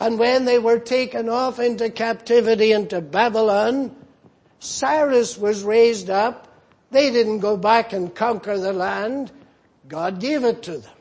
And 0.00 0.18
when 0.18 0.44
they 0.44 0.58
were 0.58 0.78
taken 0.78 1.28
off 1.28 1.58
into 1.58 1.88
captivity 1.90 2.72
into 2.72 3.00
Babylon, 3.00 3.94
Cyrus 4.58 5.38
was 5.38 5.62
raised 5.62 6.10
up. 6.10 6.48
They 6.90 7.10
didn't 7.10 7.40
go 7.40 7.56
back 7.56 7.92
and 7.92 8.14
conquer 8.14 8.58
the 8.58 8.72
land. 8.72 9.30
God 9.88 10.20
gave 10.20 10.44
it 10.44 10.62
to 10.64 10.78
them. 10.78 10.92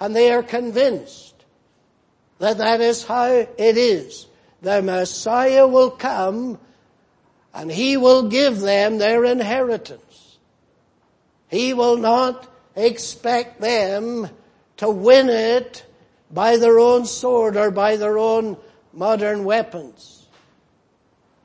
And 0.00 0.14
they 0.14 0.30
are 0.32 0.42
convinced 0.42 1.34
that 2.38 2.58
that 2.58 2.80
is 2.80 3.04
how 3.04 3.26
it 3.26 3.56
is. 3.58 4.26
The 4.62 4.82
Messiah 4.82 5.66
will 5.66 5.90
come 5.90 6.58
and 7.54 7.70
He 7.70 7.96
will 7.96 8.28
give 8.28 8.60
them 8.60 8.98
their 8.98 9.24
inheritance. 9.24 10.38
He 11.48 11.72
will 11.72 11.96
not 11.96 12.46
expect 12.74 13.60
them 13.60 14.28
to 14.78 14.90
win 14.90 15.28
it 15.30 15.85
by 16.30 16.56
their 16.56 16.78
own 16.78 17.06
sword 17.06 17.56
or 17.56 17.70
by 17.70 17.96
their 17.96 18.18
own 18.18 18.56
modern 18.92 19.44
weapons. 19.44 20.26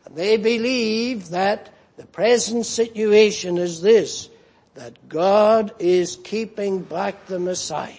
And 0.05 0.15
they 0.15 0.37
believe 0.37 1.29
that 1.29 1.69
the 1.97 2.05
present 2.05 2.65
situation 2.65 3.57
is 3.57 3.81
this, 3.81 4.29
that 4.75 5.07
God 5.07 5.73
is 5.79 6.17
keeping 6.23 6.81
back 6.81 7.27
the 7.27 7.39
Messiah. 7.39 7.93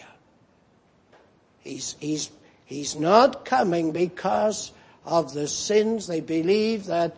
He's, 1.61 1.95
he's, 2.01 2.31
he's 2.65 2.97
not 2.97 3.45
coming 3.45 3.93
because 3.93 4.73
of 5.05 5.33
the 5.33 5.47
sins. 5.47 6.07
They 6.07 6.21
believe 6.21 6.87
that 6.87 7.17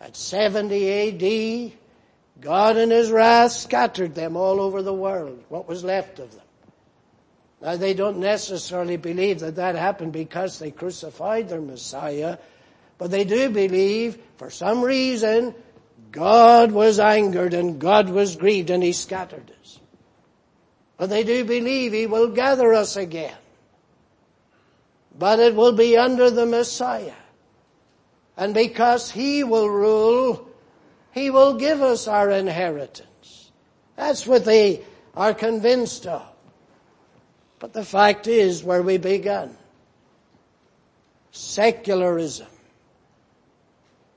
at 0.00 0.16
70 0.16 1.70
AD, 1.70 1.72
God 2.40 2.76
in 2.76 2.90
His 2.90 3.10
wrath 3.10 3.52
scattered 3.52 4.14
them 4.14 4.36
all 4.36 4.60
over 4.60 4.82
the 4.82 4.92
world, 4.92 5.44
what 5.48 5.68
was 5.68 5.84
left 5.84 6.18
of 6.18 6.32
them. 6.32 6.45
Now 7.60 7.76
they 7.76 7.94
don't 7.94 8.18
necessarily 8.18 8.96
believe 8.96 9.40
that 9.40 9.56
that 9.56 9.76
happened 9.76 10.12
because 10.12 10.58
they 10.58 10.70
crucified 10.70 11.48
their 11.48 11.60
Messiah, 11.60 12.38
but 12.98 13.10
they 13.10 13.24
do 13.24 13.50
believe, 13.50 14.18
for 14.36 14.50
some 14.50 14.82
reason, 14.82 15.54
God 16.12 16.72
was 16.72 16.98
angered 16.98 17.54
and 17.54 17.78
God 17.78 18.08
was 18.08 18.36
grieved 18.36 18.70
and 18.70 18.82
He 18.82 18.92
scattered 18.92 19.52
us. 19.60 19.80
But 20.96 21.10
they 21.10 21.24
do 21.24 21.44
believe 21.44 21.92
He 21.92 22.06
will 22.06 22.28
gather 22.28 22.72
us 22.72 22.96
again. 22.96 23.36
But 25.18 25.40
it 25.40 25.54
will 25.54 25.72
be 25.72 25.96
under 25.96 26.30
the 26.30 26.46
Messiah. 26.46 27.12
And 28.36 28.52
because 28.52 29.10
He 29.10 29.44
will 29.44 29.68
rule, 29.68 30.48
He 31.12 31.30
will 31.30 31.54
give 31.54 31.80
us 31.80 32.06
our 32.06 32.30
inheritance. 32.30 33.50
That's 33.96 34.26
what 34.26 34.44
they 34.44 34.84
are 35.14 35.32
convinced 35.32 36.06
of. 36.06 36.35
But 37.66 37.72
the 37.72 37.84
fact 37.84 38.28
is 38.28 38.62
where 38.62 38.80
we 38.80 38.96
began. 38.96 39.56
Secularism 41.32 42.46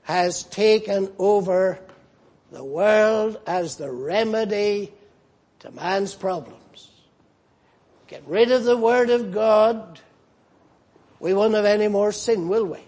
has 0.02 0.44
taken 0.44 1.10
over 1.18 1.80
the 2.52 2.62
world 2.62 3.40
as 3.48 3.74
the 3.74 3.90
remedy 3.90 4.92
to 5.58 5.72
man's 5.72 6.14
problems. 6.14 6.92
Get 8.06 8.22
rid 8.28 8.52
of 8.52 8.62
the 8.62 8.76
Word 8.76 9.10
of 9.10 9.32
God, 9.32 9.98
we 11.18 11.34
won't 11.34 11.54
have 11.54 11.64
any 11.64 11.88
more 11.88 12.12
sin, 12.12 12.48
will 12.48 12.66
we? 12.66 12.78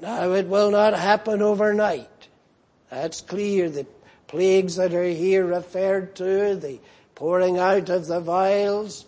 Now 0.00 0.32
it 0.32 0.48
will 0.48 0.70
not 0.70 0.94
happen 0.94 1.42
overnight. 1.42 2.08
That's 2.90 3.20
clear. 3.20 3.70
The 3.70 3.86
plagues 4.26 4.76
that 4.76 4.94
are 4.94 5.04
here 5.04 5.46
referred 5.46 6.16
to, 6.16 6.56
the 6.56 6.80
pouring 7.14 7.58
out 7.58 7.88
of 7.88 8.06
the 8.06 8.20
vials, 8.20 9.04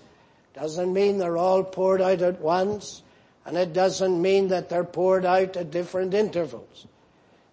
doesn't 0.54 0.92
mean 0.92 1.18
they're 1.18 1.36
all 1.36 1.64
poured 1.64 2.00
out 2.00 2.22
at 2.22 2.40
once, 2.40 3.02
and 3.46 3.56
it 3.56 3.72
doesn't 3.72 4.20
mean 4.20 4.48
that 4.48 4.68
they're 4.68 4.84
poured 4.84 5.24
out 5.24 5.56
at 5.56 5.70
different 5.70 6.14
intervals. 6.14 6.86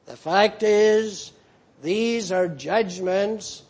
The 0.05 0.15
fact 0.15 0.63
is, 0.63 1.31
these 1.81 2.31
are 2.31 2.47
judgments 2.47 3.63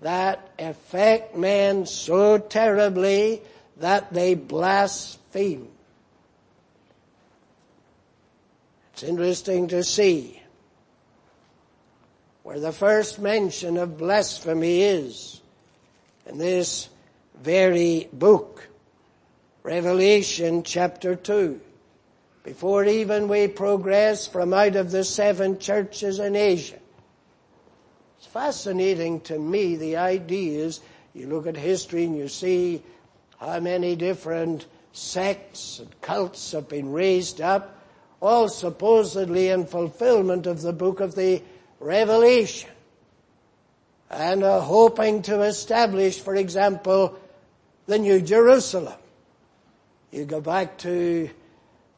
that 0.00 0.50
affect 0.58 1.36
men 1.36 1.86
so 1.86 2.38
terribly 2.38 3.42
that 3.78 4.12
they 4.12 4.34
blaspheme. 4.34 5.68
It's 8.92 9.02
interesting 9.02 9.68
to 9.68 9.82
see 9.82 10.42
where 12.42 12.60
the 12.60 12.72
first 12.72 13.18
mention 13.18 13.76
of 13.76 13.96
blasphemy 13.96 14.82
is 14.82 15.40
in 16.26 16.38
this 16.38 16.88
very 17.42 18.08
book, 18.12 18.68
Revelation 19.62 20.62
chapter 20.62 21.14
2. 21.14 21.60
Before 22.44 22.84
even 22.84 23.28
we 23.28 23.46
progress 23.46 24.26
from 24.26 24.54
out 24.54 24.76
of 24.76 24.90
the 24.90 25.04
seven 25.04 25.58
churches 25.58 26.18
in 26.18 26.34
Asia. 26.34 26.78
It's 28.18 28.26
fascinating 28.26 29.20
to 29.22 29.38
me 29.38 29.76
the 29.76 29.98
ideas, 29.98 30.80
you 31.14 31.26
look 31.26 31.46
at 31.46 31.56
history 31.56 32.04
and 32.04 32.16
you 32.16 32.28
see 32.28 32.82
how 33.38 33.60
many 33.60 33.96
different 33.96 34.66
sects 34.92 35.78
and 35.78 36.00
cults 36.00 36.52
have 36.52 36.68
been 36.68 36.92
raised 36.92 37.40
up 37.40 37.76
all 38.20 38.48
supposedly 38.48 39.48
in 39.48 39.66
fulfillment 39.66 40.46
of 40.46 40.62
the 40.62 40.72
book 40.72 41.00
of 41.00 41.14
the 41.14 41.42
Revelation. 41.78 42.70
And 44.10 44.42
are 44.42 44.60
hoping 44.60 45.22
to 45.22 45.42
establish, 45.42 46.20
for 46.20 46.34
example, 46.34 47.18
the 47.86 47.98
New 47.98 48.20
Jerusalem. 48.20 48.98
You 50.10 50.24
go 50.24 50.40
back 50.40 50.76
to 50.78 51.30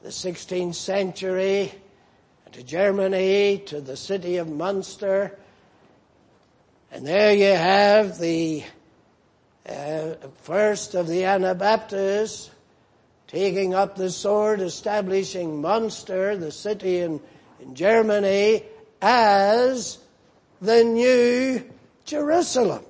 the 0.02 0.10
16th 0.10 0.74
century, 0.74 1.72
to 2.52 2.62
Germany, 2.62 3.62
to 3.66 3.80
the 3.80 3.96
city 3.96 4.36
of 4.36 4.50
Munster, 4.50 5.38
and 6.90 7.06
there 7.06 7.32
you 7.32 7.54
have 7.54 8.18
the 8.18 8.64
uh, 9.66 10.10
first 10.42 10.94
of 10.94 11.08
the 11.08 11.24
Anabaptists 11.24 12.50
taking 13.28 13.72
up 13.72 13.96
the 13.96 14.10
sword, 14.10 14.60
establishing 14.60 15.62
Munster, 15.62 16.36
the 16.36 16.52
city 16.52 16.98
in, 16.98 17.18
in 17.60 17.74
Germany, 17.74 18.62
as 19.00 19.96
the 20.60 20.84
new 20.84 21.64
Jerusalem. 22.04 22.84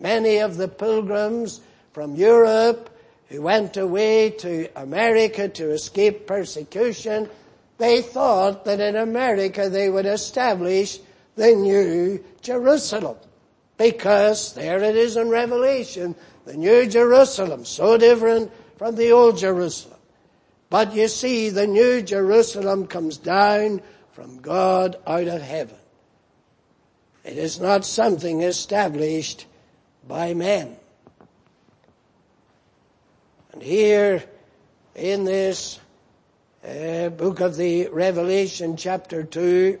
Many 0.00 0.38
of 0.38 0.56
the 0.56 0.66
pilgrims 0.66 1.60
from 1.92 2.16
Europe 2.16 2.90
who 3.34 3.42
went 3.42 3.76
away 3.76 4.30
to 4.30 4.68
America 4.76 5.48
to 5.48 5.70
escape 5.72 6.26
persecution, 6.26 7.28
they 7.78 8.00
thought 8.00 8.64
that 8.64 8.80
in 8.80 8.94
America 8.94 9.68
they 9.68 9.90
would 9.90 10.06
establish 10.06 11.00
the 11.34 11.52
new 11.52 12.24
Jerusalem. 12.42 13.16
Because 13.76 14.54
there 14.54 14.80
it 14.82 14.94
is 14.94 15.16
in 15.16 15.30
Revelation, 15.30 16.14
the 16.44 16.56
new 16.56 16.86
Jerusalem, 16.86 17.64
so 17.64 17.98
different 17.98 18.52
from 18.78 18.94
the 18.94 19.10
old 19.10 19.36
Jerusalem. 19.36 19.98
But 20.70 20.94
you 20.94 21.08
see, 21.08 21.50
the 21.50 21.66
new 21.66 22.02
Jerusalem 22.02 22.86
comes 22.86 23.16
down 23.18 23.82
from 24.12 24.38
God 24.40 24.96
out 25.06 25.26
of 25.26 25.42
heaven. 25.42 25.76
It 27.24 27.36
is 27.36 27.58
not 27.58 27.84
something 27.84 28.42
established 28.42 29.46
by 30.06 30.34
men. 30.34 30.76
And 33.54 33.62
here 33.62 34.24
in 34.96 35.22
this 35.22 35.78
uh, 36.66 37.08
book 37.10 37.38
of 37.38 37.54
the 37.54 37.86
Revelation 37.86 38.76
chapter 38.76 39.22
2, 39.22 39.78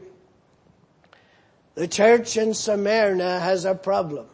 the 1.74 1.88
church 1.88 2.36
in 2.36 2.54
Smyrna 2.54 3.40
has 3.40 3.64
a 3.64 3.74
problem. 3.74 4.26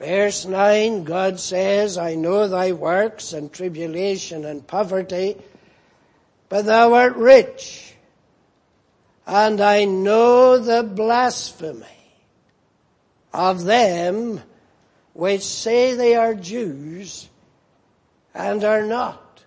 Verse 0.00 0.46
9, 0.46 1.04
God 1.04 1.38
says, 1.38 1.96
I 1.96 2.16
know 2.16 2.48
thy 2.48 2.72
works 2.72 3.32
and 3.34 3.52
tribulation 3.52 4.44
and 4.44 4.66
poverty, 4.66 5.36
but 6.48 6.64
thou 6.64 6.94
art 6.94 7.14
rich. 7.14 7.94
And 9.28 9.60
I 9.60 9.84
know 9.84 10.58
the 10.58 10.82
blasphemy 10.82 11.86
of 13.32 13.62
them 13.62 14.42
which 15.12 15.42
say 15.42 15.94
they 15.94 16.16
are 16.16 16.34
Jews 16.34 17.29
and 18.34 18.64
are 18.64 18.84
not, 18.84 19.44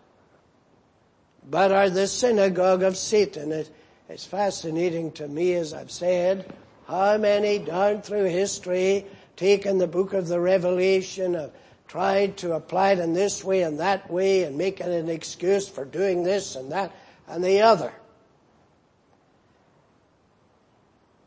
but 1.50 1.72
are 1.72 1.90
the 1.90 2.08
synagogue 2.08 2.84
of 2.84 2.98
Satan. 2.98 3.52
It, 3.52 3.70
it's 4.10 4.26
fascinating 4.26 5.12
to 5.14 5.28
me, 5.28 5.54
as 5.54 5.74
I've 5.74 5.92
said, 5.92 6.54
how 6.88 7.18
many 7.18 7.60
down 7.60 8.02
through 8.02 8.26
history 8.26 9.06
taken 9.36 9.78
the 9.78 9.88
book 9.88 10.14
of 10.14 10.28
the 10.28 10.40
Revelation, 10.40 11.34
have 11.34 11.52
tried 11.88 12.38
to 12.38 12.54
apply 12.54 12.92
it 12.92 13.00
in 13.00 13.14
this 13.14 13.44
way 13.44 13.62
and 13.62 13.80
that 13.80 14.10
way 14.10 14.44
and 14.44 14.58
make 14.58 14.80
it 14.80 14.88
an 14.88 15.10
excuse 15.10 15.68
for 15.68 15.86
doing 15.86 16.24
this 16.24 16.56
and 16.56 16.72
that 16.72 16.92
and 17.28 17.44
the 17.44 17.62
other. 17.62 17.94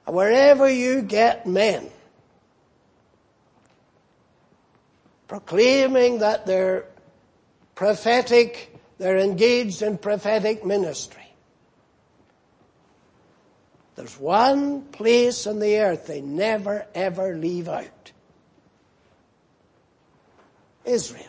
Wherever 0.07 0.69
you 0.71 1.03
get 1.03 1.47
men 1.47 1.91
proclaiming 5.27 6.19
that 6.19 6.47
they're 6.47 6.85
prophetic, 7.77 8.75
they're 8.99 9.19
engaged 9.19 9.83
in 9.83 9.99
prophetic 9.99 10.65
ministry. 10.65 11.23
There's 13.95 14.19
one 14.19 14.83
place 14.83 15.47
on 15.47 15.61
the 15.61 15.79
earth 15.79 16.07
they 16.07 16.21
never 16.21 16.87
ever 16.95 17.37
leave 17.37 17.69
out. 17.69 18.13
Israel. 20.85 21.23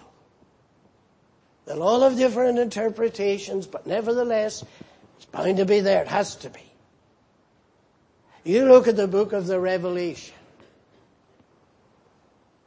They'll 1.65 1.83
all 1.83 2.01
have 2.01 2.17
different 2.17 2.59
interpretations, 2.59 3.67
but 3.67 3.85
nevertheless, 3.85 4.63
it's 5.17 5.25
bound 5.25 5.57
to 5.57 5.65
be 5.65 5.81
there. 5.81 6.01
It 6.01 6.07
has 6.07 6.35
to 6.37 6.49
be. 6.49 6.61
You 8.43 8.65
look 8.65 8.87
at 8.87 8.95
the 8.95 9.07
book 9.07 9.33
of 9.33 9.47
the 9.47 9.59
Revelation, 9.59 10.35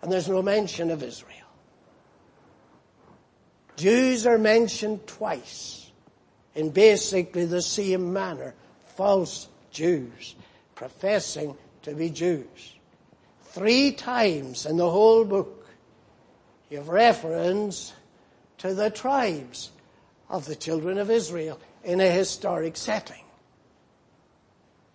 and 0.03 0.12
there's 0.12 0.28
no 0.28 0.43
mention 0.43 0.91
of 0.91 1.03
Israel. 1.03 1.49
Jews 3.81 4.26
are 4.26 4.37
mentioned 4.37 5.07
twice 5.07 5.91
in 6.55 6.68
basically 6.68 7.47
the 7.47 7.62
same 7.62 8.12
manner. 8.12 8.55
False 8.95 9.49
Jews, 9.70 10.35
professing 10.74 11.57
to 11.83 11.95
be 11.95 12.11
Jews. 12.11 12.74
Three 13.45 13.93
times 13.93 14.66
in 14.66 14.76
the 14.76 14.91
whole 14.91 15.24
book, 15.24 15.66
you 16.68 16.76
have 16.76 16.91
reference 16.91 17.95
to 18.59 18.74
the 18.74 18.91
tribes 18.91 19.70
of 20.28 20.45
the 20.45 20.57
children 20.57 20.99
of 20.99 21.11
Israel 21.11 21.59
in 21.83 22.03
a 22.03 22.11
historic 22.11 22.76
setting. 22.76 23.24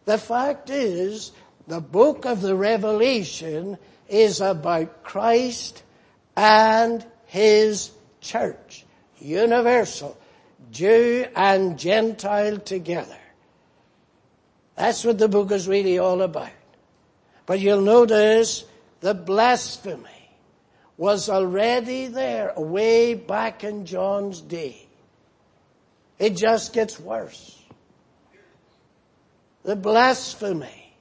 The 0.05 0.19
fact 0.19 0.69
is, 0.69 1.31
the 1.67 1.81
book 1.81 2.25
of 2.25 2.41
the 2.41 2.55
Revelation 2.55 3.79
is 4.07 4.41
about 4.41 5.01
Christ 5.01 5.81
and 6.37 7.03
His 7.25 7.89
church, 8.25 8.85
universal, 9.19 10.17
Jew 10.71 11.25
and 11.35 11.79
Gentile 11.79 12.57
together. 12.57 13.17
That's 14.75 15.05
what 15.05 15.17
the 15.17 15.29
book 15.29 15.51
is 15.51 15.67
really 15.67 15.99
all 15.99 16.21
about. 16.21 16.49
But 17.45 17.59
you'll 17.59 17.81
notice 17.81 18.65
the 18.99 19.13
blasphemy 19.13 20.09
was 20.97 21.29
already 21.29 22.07
there 22.07 22.53
way 22.57 23.13
back 23.13 23.63
in 23.63 23.85
John's 23.85 24.41
day. 24.41 24.85
It 26.17 26.35
just 26.35 26.73
gets 26.73 26.99
worse. 26.99 27.57
The 29.63 29.75
blasphemy 29.75 30.93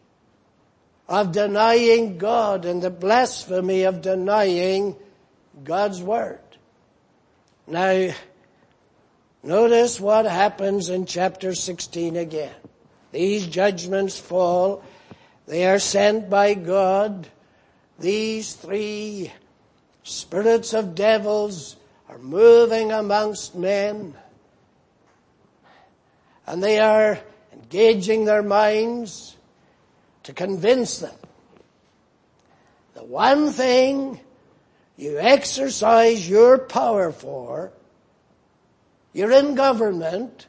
of 1.08 1.32
denying 1.32 2.18
God 2.18 2.64
and 2.64 2.82
the 2.82 2.90
blasphemy 2.90 3.82
of 3.84 4.02
denying 4.02 4.96
God's 5.62 6.02
Word. 6.02 6.40
Now, 7.66 8.12
notice 9.42 9.98
what 9.98 10.26
happens 10.26 10.90
in 10.90 11.06
chapter 11.06 11.54
16 11.54 12.16
again. 12.16 12.54
These 13.10 13.46
judgments 13.46 14.18
fall. 14.18 14.82
They 15.46 15.66
are 15.66 15.78
sent 15.78 16.28
by 16.28 16.54
God. 16.54 17.28
These 17.98 18.54
three 18.54 19.32
spirits 20.02 20.74
of 20.74 20.94
devils 20.94 21.76
are 22.08 22.18
moving 22.18 22.92
amongst 22.92 23.54
men. 23.54 24.14
And 26.46 26.62
they 26.62 26.78
are 26.78 27.18
engaging 27.52 28.26
their 28.26 28.42
minds 28.42 29.36
to 30.24 30.34
convince 30.34 30.98
them. 30.98 31.16
The 32.94 33.04
one 33.04 33.50
thing 33.50 34.20
you 34.96 35.18
exercise 35.18 36.28
your 36.28 36.58
power 36.58 37.12
for, 37.12 37.72
you're 39.12 39.32
in 39.32 39.54
government, 39.54 40.46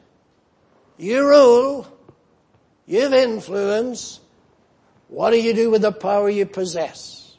you 0.98 1.26
rule, 1.28 1.86
You've 2.86 3.12
influence. 3.12 4.20
What 5.08 5.30
do 5.30 5.40
you 5.40 5.52
do 5.54 5.70
with 5.70 5.82
the 5.82 5.92
power 5.92 6.30
you 6.30 6.46
possess? 6.46 7.36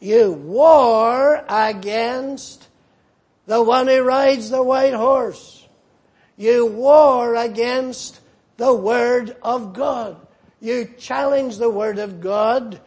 You 0.00 0.32
war 0.32 1.44
against 1.48 2.66
the 3.46 3.62
one 3.62 3.88
who 3.88 4.02
rides 4.02 4.50
the 4.50 4.62
white 4.62 4.94
horse. 4.94 5.66
You 6.36 6.66
war 6.66 7.34
against 7.34 8.20
the 8.56 8.72
Word 8.72 9.36
of 9.42 9.74
God. 9.74 10.16
You 10.60 10.88
challenge 10.98 11.58
the 11.58 11.70
Word 11.70 11.98
of 11.98 12.20
God. 12.20 12.80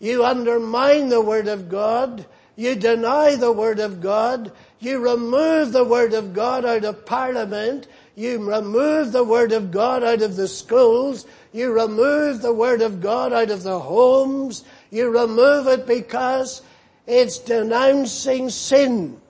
You 0.00 0.24
undermine 0.24 1.08
the 1.08 1.20
Word 1.20 1.48
of 1.48 1.68
God. 1.68 2.24
You 2.56 2.74
deny 2.74 3.36
the 3.36 3.52
Word 3.52 3.78
of 3.78 4.00
God. 4.00 4.52
You 4.80 4.98
remove 4.98 5.72
the 5.72 5.84
Word 5.84 6.12
of 6.12 6.34
God 6.34 6.64
out 6.64 6.84
of 6.84 7.06
Parliament. 7.06 7.88
You 8.14 8.44
remove 8.44 9.12
the 9.12 9.24
Word 9.24 9.52
of 9.52 9.70
God 9.70 10.02
out 10.02 10.22
of 10.22 10.36
the 10.36 10.48
schools. 10.48 11.26
You 11.52 11.72
remove 11.72 12.42
the 12.42 12.52
Word 12.52 12.82
of 12.82 13.00
God 13.00 13.32
out 13.32 13.50
of 13.50 13.62
the 13.62 13.78
homes. 13.78 14.64
You 14.90 15.10
remove 15.10 15.66
it 15.66 15.86
because 15.86 16.62
it's 17.06 17.38
denouncing 17.38 18.50
sin. 18.50 19.20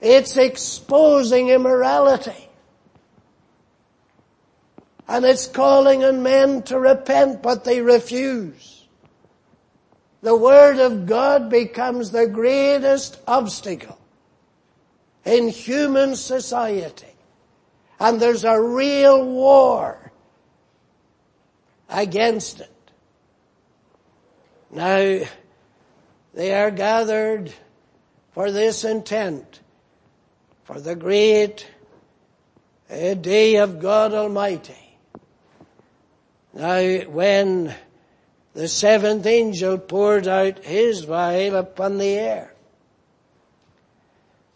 It's 0.00 0.36
exposing 0.36 1.48
immorality. 1.48 2.49
And 5.10 5.24
it's 5.24 5.48
calling 5.48 6.04
on 6.04 6.22
men 6.22 6.62
to 6.62 6.78
repent, 6.78 7.42
but 7.42 7.64
they 7.64 7.80
refuse. 7.80 8.86
The 10.22 10.36
Word 10.36 10.78
of 10.78 11.06
God 11.06 11.50
becomes 11.50 12.12
the 12.12 12.28
greatest 12.28 13.18
obstacle 13.26 13.98
in 15.24 15.48
human 15.48 16.14
society. 16.14 17.12
And 17.98 18.20
there's 18.20 18.44
a 18.44 18.62
real 18.62 19.26
war 19.26 20.12
against 21.88 22.60
it. 22.60 22.92
Now, 24.70 25.24
they 26.34 26.54
are 26.54 26.70
gathered 26.70 27.52
for 28.30 28.52
this 28.52 28.84
intent, 28.84 29.58
for 30.62 30.80
the 30.80 30.94
great 30.94 31.66
uh, 32.88 33.14
day 33.14 33.56
of 33.56 33.80
God 33.80 34.14
Almighty. 34.14 34.79
Now, 36.52 36.98
when 37.06 37.74
the 38.54 38.68
seventh 38.68 39.26
angel 39.26 39.78
poured 39.78 40.26
out 40.26 40.64
his 40.64 41.04
vial 41.04 41.56
upon 41.56 41.98
the 41.98 42.08
air, 42.08 42.52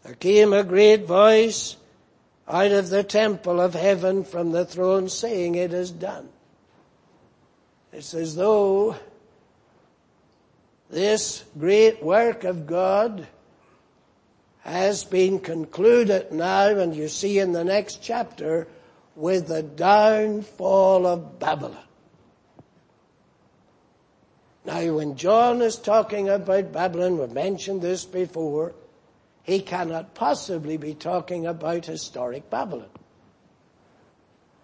there 0.02 0.14
came 0.14 0.52
a 0.52 0.64
great 0.64 1.06
voice 1.06 1.76
out 2.46 2.72
of 2.72 2.90
the 2.90 3.04
temple 3.04 3.60
of 3.60 3.74
heaven 3.74 4.24
from 4.24 4.52
the 4.52 4.64
throne 4.64 5.08
saying, 5.08 5.54
it 5.54 5.72
is 5.72 5.90
done. 5.90 6.28
It's 7.92 8.12
as 8.12 8.34
though 8.34 8.96
this 10.90 11.44
great 11.58 12.02
work 12.02 12.44
of 12.44 12.66
God 12.66 13.26
has 14.62 15.04
been 15.04 15.38
concluded 15.38 16.32
now, 16.32 16.66
and 16.68 16.94
you 16.94 17.08
see 17.08 17.38
in 17.38 17.52
the 17.52 17.64
next 17.64 18.02
chapter, 18.02 18.66
with 19.14 19.46
the 19.46 19.62
downfall 19.62 21.06
of 21.06 21.38
Babylon. 21.38 21.83
Now 24.64 24.94
when 24.94 25.16
John 25.16 25.60
is 25.60 25.76
talking 25.76 26.28
about 26.28 26.72
Babylon, 26.72 27.18
we've 27.18 27.30
mentioned 27.30 27.82
this 27.82 28.04
before, 28.04 28.72
he 29.42 29.60
cannot 29.60 30.14
possibly 30.14 30.78
be 30.78 30.94
talking 30.94 31.46
about 31.46 31.84
historic 31.84 32.48
Babylon. 32.48 32.88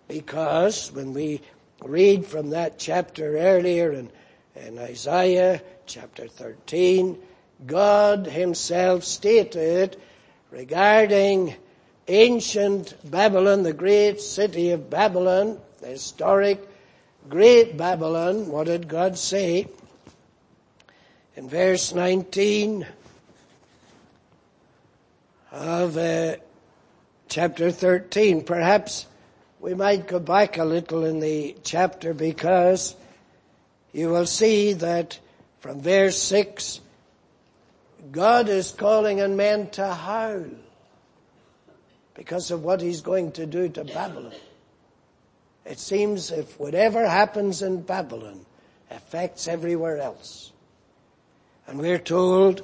Because 0.09 0.90
when 0.92 1.12
we 1.12 1.42
read 1.84 2.24
from 2.24 2.51
that 2.51 2.78
chapter 2.78 3.36
earlier 3.36 3.92
in, 3.92 4.11
in 4.57 4.78
Isaiah 4.78 5.62
chapter 5.86 6.26
13, 6.26 7.18
God 7.66 8.26
himself 8.26 9.05
stated 9.05 9.98
regarding 10.51 11.55
ancient 12.09 12.94
Babylon, 13.09 13.62
the 13.62 13.74
great 13.74 14.20
city 14.20 14.70
of 14.70 14.88
Babylon, 14.88 15.61
the 15.80 15.88
historic 15.88 16.66
great 17.28 17.76
Babylon, 17.76 18.48
what 18.48 18.66
did 18.66 18.88
God 18.88 19.18
say? 19.18 19.68
In 21.37 21.49
verse 21.49 21.95
19, 21.95 22.87
of 25.53 25.97
uh, 25.97 26.37
chapter 27.28 27.70
13. 27.70 28.45
Perhaps 28.45 29.07
we 29.59 29.74
might 29.74 30.07
go 30.07 30.18
back 30.18 30.59
a 30.59 30.64
little 30.64 31.05
in 31.05 31.20
the 31.20 31.57
chapter 31.64 32.14
because 32.14 32.95
you 33.93 34.09
will 34.09 34.26
see 34.26 34.74
that 34.74 35.18
from 35.61 35.81
verse 35.81 36.20
6, 36.22 36.81
God 38.12 38.49
is 38.49 38.72
calling 38.72 39.20
on 39.20 39.37
men 39.37 39.68
to 39.70 39.93
howl 39.93 40.47
because 42.14 42.51
of 42.51 42.62
what 42.62 42.81
he's 42.81 43.01
going 43.01 43.33
to 43.33 43.47
do 43.47 43.68
to 43.68 43.85
Babylon. 43.85 44.33
It 45.64 45.78
seems 45.78 46.31
if 46.31 46.59
whatever 46.59 47.07
happens 47.07 47.62
in 47.62 47.83
Babylon 47.83 48.47
affects 48.91 49.47
everywhere 49.47 49.99
else. 49.99 50.53
And 51.71 51.79
we're 51.79 51.99
told 51.99 52.62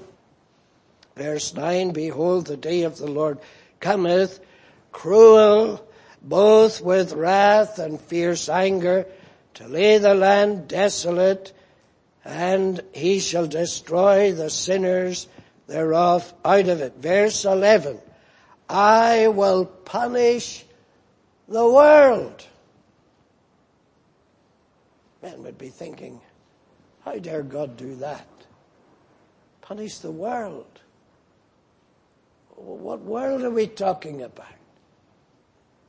Verse 1.17 1.55
9, 1.55 1.93
Behold, 1.93 2.47
the 2.47 2.59
day 2.59 2.83
of 2.83 2.99
the 2.99 3.11
Lord 3.11 3.39
cometh, 3.81 4.39
cruel, 4.93 5.83
both 6.23 6.83
with 6.83 7.15
wrath 7.15 7.79
and 7.79 7.99
fierce 7.99 8.51
anger, 8.51 9.07
to 9.55 9.67
lay 9.67 9.97
the 9.97 10.15
land 10.15 10.69
desolate, 10.69 11.55
and 12.23 12.83
he 12.93 13.19
shall 13.19 13.47
destroy 13.47 14.33
the 14.33 14.51
sinners 14.51 15.27
thereof 15.67 16.35
out 16.45 16.69
of 16.69 16.83
it. 16.83 16.97
Verse 16.99 17.47
11, 17.47 17.99
I 18.69 19.29
will 19.29 19.65
punish 19.65 20.65
the 21.49 21.67
world. 21.67 22.47
Men 25.23 25.43
would 25.45 25.57
be 25.57 25.71
thinking, 25.71 26.21
how 27.07 27.19
dare 27.19 27.43
God 27.43 27.79
do 27.79 27.95
that? 27.97 28.27
Punish 29.67 29.99
the 29.99 30.12
world. 30.12 30.79
What 32.55 33.01
world 33.01 33.43
are 33.43 33.51
we 33.51 33.67
talking 33.67 34.23
about? 34.23 34.47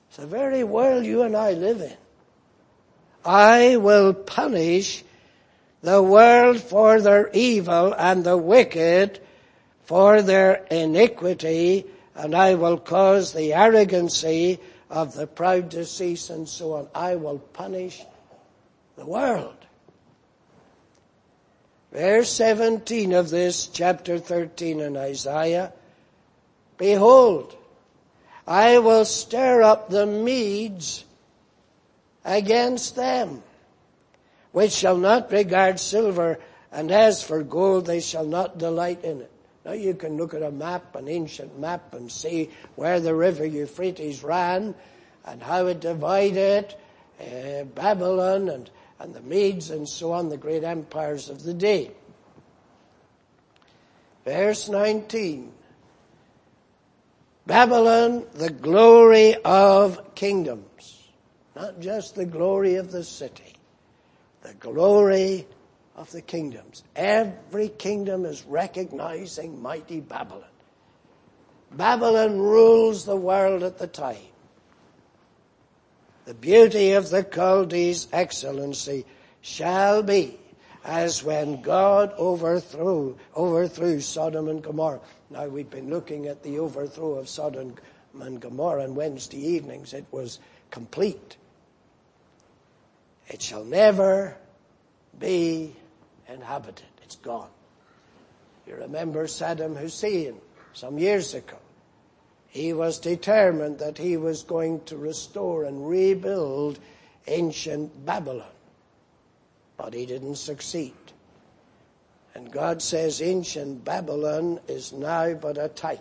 It's 0.07 0.17
the 0.17 0.25
very 0.25 0.63
world 0.63 1.05
you 1.05 1.21
and 1.21 1.37
I 1.37 1.51
live 1.51 1.81
in. 1.81 1.95
I 3.23 3.77
will 3.77 4.15
punish 4.15 5.03
the 5.83 6.01
world 6.01 6.59
for 6.59 6.99
their 7.01 7.29
evil 7.33 7.93
and 7.93 8.23
the 8.23 8.35
wicked 8.35 9.19
for 9.83 10.23
their 10.23 10.65
iniquity 10.71 11.85
and 12.15 12.33
I 12.33 12.55
will 12.55 12.79
cause 12.79 13.31
the 13.31 13.53
arrogancy 13.53 14.59
of 14.89 15.13
the 15.13 15.27
proud 15.27 15.69
to 15.71 15.85
cease 15.85 16.31
and 16.31 16.49
so 16.49 16.73
on. 16.73 16.87
I 16.95 17.15
will 17.15 17.37
punish 17.37 18.01
the 18.95 19.05
world. 19.05 19.56
Verse 21.97 22.29
17 22.29 23.11
of 23.13 23.31
this 23.31 23.65
chapter 23.65 24.19
13 24.19 24.81
in 24.81 24.95
Isaiah, 24.95 25.73
Behold, 26.77 27.57
I 28.45 28.77
will 28.77 29.03
stir 29.03 29.63
up 29.63 29.89
the 29.89 30.05
Medes 30.05 31.03
against 32.23 32.95
them, 32.95 33.41
which 34.51 34.73
shall 34.73 34.97
not 34.97 35.31
regard 35.31 35.79
silver, 35.79 36.37
and 36.71 36.91
as 36.91 37.23
for 37.23 37.41
gold, 37.41 37.87
they 37.87 37.99
shall 37.99 38.27
not 38.27 38.59
delight 38.59 39.03
in 39.03 39.21
it. 39.21 39.31
Now 39.65 39.71
you 39.71 39.95
can 39.95 40.17
look 40.17 40.35
at 40.35 40.43
a 40.43 40.51
map, 40.51 40.95
an 40.95 41.07
ancient 41.07 41.59
map, 41.59 41.95
and 41.95 42.11
see 42.11 42.51
where 42.75 42.99
the 42.99 43.15
river 43.15 43.43
Euphrates 43.43 44.23
ran 44.23 44.75
and 45.25 45.41
how 45.41 45.65
it 45.65 45.79
divided 45.79 46.75
uh, 47.19 47.63
Babylon 47.63 48.49
and, 48.49 48.69
and 48.99 49.13
the 49.13 49.21
Medes 49.21 49.69
and 49.69 49.87
so 49.87 50.11
on, 50.11 50.29
the 50.29 50.37
great 50.37 50.63
empires 50.63 51.29
of 51.29 51.43
the 51.43 51.53
day. 51.53 51.91
Verse 54.25 54.67
19. 54.67 55.51
Babylon, 57.45 58.25
the 58.33 58.49
glory 58.49 59.35
of 59.45 60.15
kingdoms. 60.15 61.07
Not 61.55 61.79
just 61.79 62.15
the 62.15 62.25
glory 62.25 62.75
of 62.75 62.91
the 62.91 63.03
city. 63.03 63.53
The 64.41 64.53
glory 64.55 65.47
of 65.95 66.11
the 66.11 66.21
kingdoms. 66.21 66.83
Every 66.95 67.69
kingdom 67.69 68.25
is 68.25 68.43
recognizing 68.45 69.61
mighty 69.61 70.01
Babylon. 70.01 70.43
Babylon 71.71 72.39
rules 72.39 73.05
the 73.05 73.15
world 73.15 73.63
at 73.63 73.77
the 73.77 73.87
time. 73.87 74.17
The 76.27 76.33
beauty 76.33 76.91
of 76.91 77.09
the 77.09 77.23
Chaldees' 77.23 78.09
excellency 78.11 79.05
shall 79.39 80.03
be 80.03 80.37
as 80.83 81.23
when 81.23 81.61
God 81.61 82.11
overthrew, 82.19 83.17
overthrew 83.33 84.01
Sodom 84.01 84.49
and 84.49 84.61
Gomorrah. 84.61 84.99
Now 85.29 85.47
we've 85.47 85.69
been 85.69 85.89
looking 85.89 86.27
at 86.27 86.43
the 86.43 86.59
overthrow 86.59 87.13
of 87.13 87.29
Sodom 87.29 87.75
and 88.19 88.41
Gomorrah 88.41 88.83
on 88.83 88.93
Wednesday 88.95 89.37
evenings. 89.37 89.93
It 89.93 90.05
was 90.11 90.39
complete. 90.69 91.37
It 93.29 93.41
shall 93.41 93.63
never 93.63 94.35
be 95.17 95.73
inhabited. 96.27 96.87
It's 97.03 97.15
gone. 97.15 97.51
You 98.67 98.75
remember 98.75 99.27
Saddam 99.27 99.77
Hussein 99.77 100.41
some 100.73 100.99
years 100.99 101.33
ago. 101.33 101.57
He 102.49 102.73
was 102.73 102.99
determined 102.99 103.79
that 103.79 103.97
he 103.97 104.17
was 104.17 104.43
going 104.43 104.83
to 104.85 104.97
restore 104.97 105.63
and 105.65 105.87
rebuild 105.87 106.79
ancient 107.27 108.05
Babylon. 108.05 108.47
But 109.75 109.93
he 109.93 110.05
didn't 110.05 110.35
succeed. 110.35 110.93
And 112.33 112.51
God 112.51 112.81
says 112.81 113.21
ancient 113.21 113.83
Babylon 113.83 114.59
is 114.67 114.93
now 114.93 115.33
but 115.33 115.57
a 115.57 115.67
type. 115.67 115.99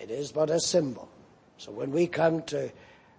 It 0.00 0.10
is 0.10 0.32
but 0.32 0.50
a 0.50 0.60
symbol. 0.60 1.08
So 1.58 1.70
when 1.70 1.92
we 1.92 2.06
come 2.06 2.42
to 2.44 2.70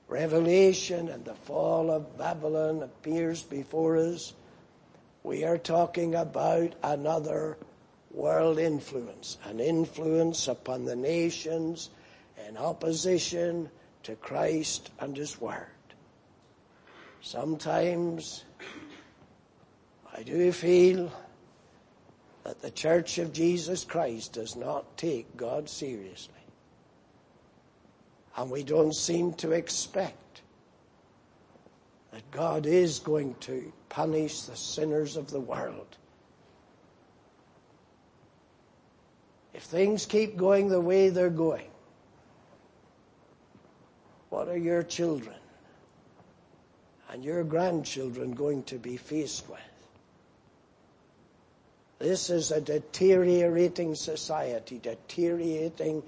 Revelation 0.07 1.09
and 1.09 1.23
the 1.23 1.33
fall 1.33 1.89
of 1.89 2.17
Babylon 2.17 2.83
appears 2.83 3.41
before 3.41 3.97
us, 3.97 4.33
we 5.23 5.43
are 5.43 5.57
talking 5.57 6.13
about 6.13 6.73
another 6.83 7.57
world 8.11 8.59
influence, 8.59 9.37
an 9.45 9.59
influence 9.59 10.47
upon 10.47 10.85
the 10.85 10.95
nations 10.95 11.89
in 12.47 12.57
opposition 12.57 13.69
to 14.03 14.15
Christ 14.15 14.91
and 14.99 15.15
His 15.17 15.39
Word. 15.39 15.67
Sometimes 17.21 18.45
I 20.15 20.23
do 20.23 20.51
feel 20.51 21.11
that 22.43 22.61
the 22.61 22.71
Church 22.71 23.17
of 23.17 23.33
Jesus 23.33 23.83
Christ 23.83 24.33
does 24.33 24.55
not 24.55 24.97
take 24.97 25.35
God 25.35 25.67
seriously. 25.67 26.33
And 28.37 28.51
we 28.51 28.63
don't 28.63 28.93
seem 28.93 29.33
to 29.35 29.51
expect 29.53 30.41
that 32.11 32.29
God 32.31 32.65
is 32.65 32.99
going 32.99 33.35
to 33.41 33.73
punish 33.89 34.41
the 34.41 34.55
sinners 34.55 35.17
of 35.17 35.31
the 35.31 35.39
world. 35.39 35.97
If 39.53 39.63
things 39.63 40.05
keep 40.05 40.37
going 40.37 40.69
the 40.69 40.81
way 40.81 41.09
they're 41.09 41.29
going, 41.29 41.71
what 44.35 44.49
are 44.49 44.57
your 44.57 44.83
children 44.83 45.37
and 47.09 47.23
your 47.23 47.41
grandchildren 47.45 48.33
going 48.33 48.61
to 48.63 48.75
be 48.75 48.97
faced 48.97 49.47
with? 49.49 49.59
This 51.99 52.29
is 52.29 52.51
a 52.51 52.59
deteriorating 52.59 53.95
society, 53.95 54.77
deteriorating 54.77 56.03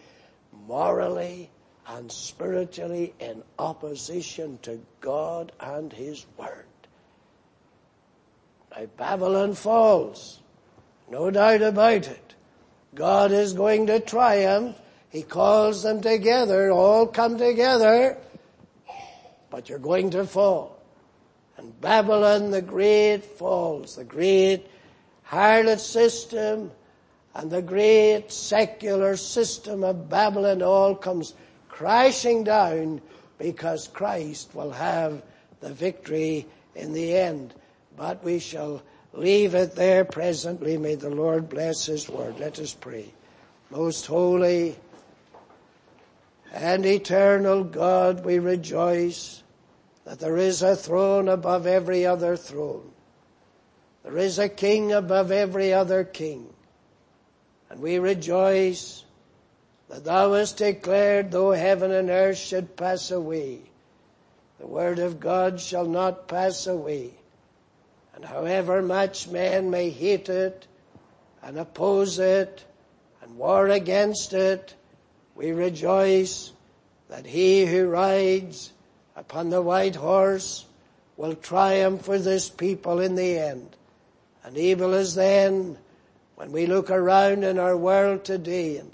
morally, 0.68 1.50
and 1.88 2.12
spiritually 2.12 3.14
in 3.22 3.44
opposition 3.58 4.60
to 4.64 4.78
God 5.00 5.54
and 5.62 5.94
His 5.94 6.26
Word. 6.36 6.66
Now 8.76 8.88
Babylon 8.98 9.54
falls. 9.54 10.42
No 11.10 11.32
doubt 11.32 11.62
about 11.62 12.08
it. 12.08 12.36
God 12.94 13.32
is 13.32 13.54
going 13.54 13.88
to 13.88 14.02
triumph. 14.02 14.76
He 15.10 15.22
calls 15.22 15.84
them 15.84 16.02
together, 16.02 16.72
all 16.72 17.08
come 17.08 17.38
together, 17.38 18.18
but 19.50 19.70
you're 19.70 19.80
going 19.80 20.10
to 20.12 20.26
fall. 20.26 20.80
And 21.58 21.80
Babylon 21.82 22.52
the 22.52 22.62
Great 22.62 23.24
falls, 23.24 23.96
the 23.96 24.04
great 24.04 24.68
harlot 25.24 25.80
system 25.80 26.72
and 27.34 27.52
the 27.52 27.62
great 27.62 28.32
secular 28.32 29.16
system 29.16 29.84
of 29.84 30.10
Babylon 30.10 30.62
all 30.62 30.96
comes 30.96 31.34
crashing 31.70 32.44
down 32.44 33.02
because 33.38 33.88
Christ 33.88 34.54
will 34.56 34.72
have 34.72 35.22
the 35.60 35.72
victory 35.72 36.48
in 36.76 36.94
the 36.94 37.16
end. 37.16 37.54
But 37.96 38.24
we 38.24 38.40
shall 38.40 38.82
leave 39.14 39.56
it 39.56 39.76
there 39.76 40.06
presently. 40.06 40.78
May 40.78 40.96
the 40.96 41.10
Lord 41.10 41.50
bless 41.50 41.86
His 41.86 42.10
word. 42.10 42.40
Let 42.40 42.60
us 42.60 42.74
pray. 42.74 43.14
Most 43.70 44.06
holy 44.06 44.76
and 46.54 46.86
eternal 46.86 47.64
God, 47.64 48.24
we 48.24 48.40
rejoice 48.40 49.44
that 50.06 50.20
there 50.20 50.38
is 50.38 50.62
a 50.62 50.76
throne 50.76 51.28
above 51.28 51.68
every 51.68 52.06
other 52.06 52.38
throne. 52.38 52.92
There 54.04 54.18
is 54.18 54.40
a 54.40 54.48
king 54.48 54.94
above 54.94 55.32
every 55.32 55.74
other 55.74 56.04
king. 56.06 56.48
And 57.70 57.82
we 57.82 58.00
rejoice 58.00 59.04
that 59.90 60.06
thou 60.06 60.34
hast 60.34 60.58
declared, 60.58 61.32
though 61.32 61.52
heaven 61.52 61.92
and 61.92 62.10
earth 62.10 62.38
should 62.38 62.78
pass 62.78 63.12
away, 63.12 63.60
the 64.60 64.68
word 64.68 65.00
of 65.00 65.20
God 65.20 65.60
shall 65.60 65.86
not 65.86 66.28
pass 66.28 66.68
away. 66.68 67.12
And 68.16 68.24
however 68.26 68.82
much 68.82 69.28
men 69.28 69.70
may 69.70 69.90
hate 69.90 70.30
it 70.30 70.68
and 71.44 71.60
oppose 71.60 72.18
it 72.18 72.66
and 73.22 73.38
war 73.38 73.68
against 73.68 74.34
it, 74.34 74.74
we 75.38 75.52
rejoice 75.52 76.52
that 77.10 77.28
he 77.28 77.64
who 77.64 77.88
rides 77.88 78.74
upon 79.16 79.52
the 79.52 79.62
white 79.62 79.96
horse 79.96 80.66
will 81.16 81.36
triumph 81.36 82.04
for 82.04 82.18
this 82.18 82.50
people 82.50 83.00
in 83.00 83.14
the 83.14 83.38
end. 83.38 83.76
And 84.44 84.58
evil 84.58 84.96
is 84.96 85.14
then 85.14 85.78
when 86.36 86.52
we 86.52 86.66
look 86.66 86.90
around 86.90 87.44
in 87.44 87.60
our 87.60 87.78
world 87.78 88.26
today 88.26 88.78
and 88.78 88.92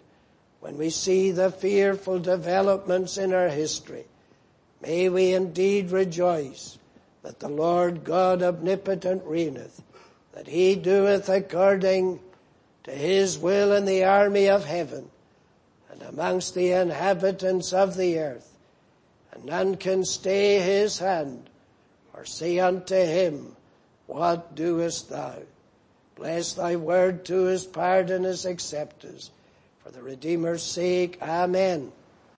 when 0.60 0.78
we 0.78 0.90
see 0.90 1.32
the 1.32 1.50
fearful 1.50 2.20
developments 2.20 3.18
in 3.18 3.34
our 3.34 3.50
history, 3.50 4.06
may 4.82 5.08
we 5.08 5.34
indeed 5.34 5.92
rejoice 5.92 6.78
that 7.22 7.40
the 7.40 7.50
Lord 7.50 8.04
God 8.04 8.44
omnipotent 8.44 9.24
reigneth, 9.26 9.82
that 10.34 10.48
he 10.48 10.76
doeth 10.76 11.30
according 11.30 12.20
to 12.84 12.92
his 12.92 13.38
will 13.38 13.72
in 13.72 13.86
the 13.86 14.04
army 14.04 14.50
of 14.50 14.66
heaven 14.66 15.10
amongst 16.08 16.56
the 16.56 16.72
inhabitants 16.72 17.74
of 17.74 17.96
the 17.96 18.20
earth, 18.20 18.52
and 19.32 19.46
none 19.46 19.76
can 19.76 20.06
stay 20.06 20.60
his 20.60 21.00
hand 21.00 21.50
or 22.14 22.26
say 22.26 22.60
unto 22.60 22.96
him, 22.96 23.56
What 24.08 24.56
doest 24.56 25.10
thou? 25.10 25.36
Bless 26.16 26.54
thy 26.54 26.76
word 26.76 27.26
to 27.26 27.50
us, 27.50 27.66
pardon 27.66 28.26
us, 28.26 28.46
accept 28.46 29.06
for 29.84 29.92
the 29.92 30.02
Redeemer's 30.02 30.64
sake. 30.64 31.18
Amen. 31.22 31.92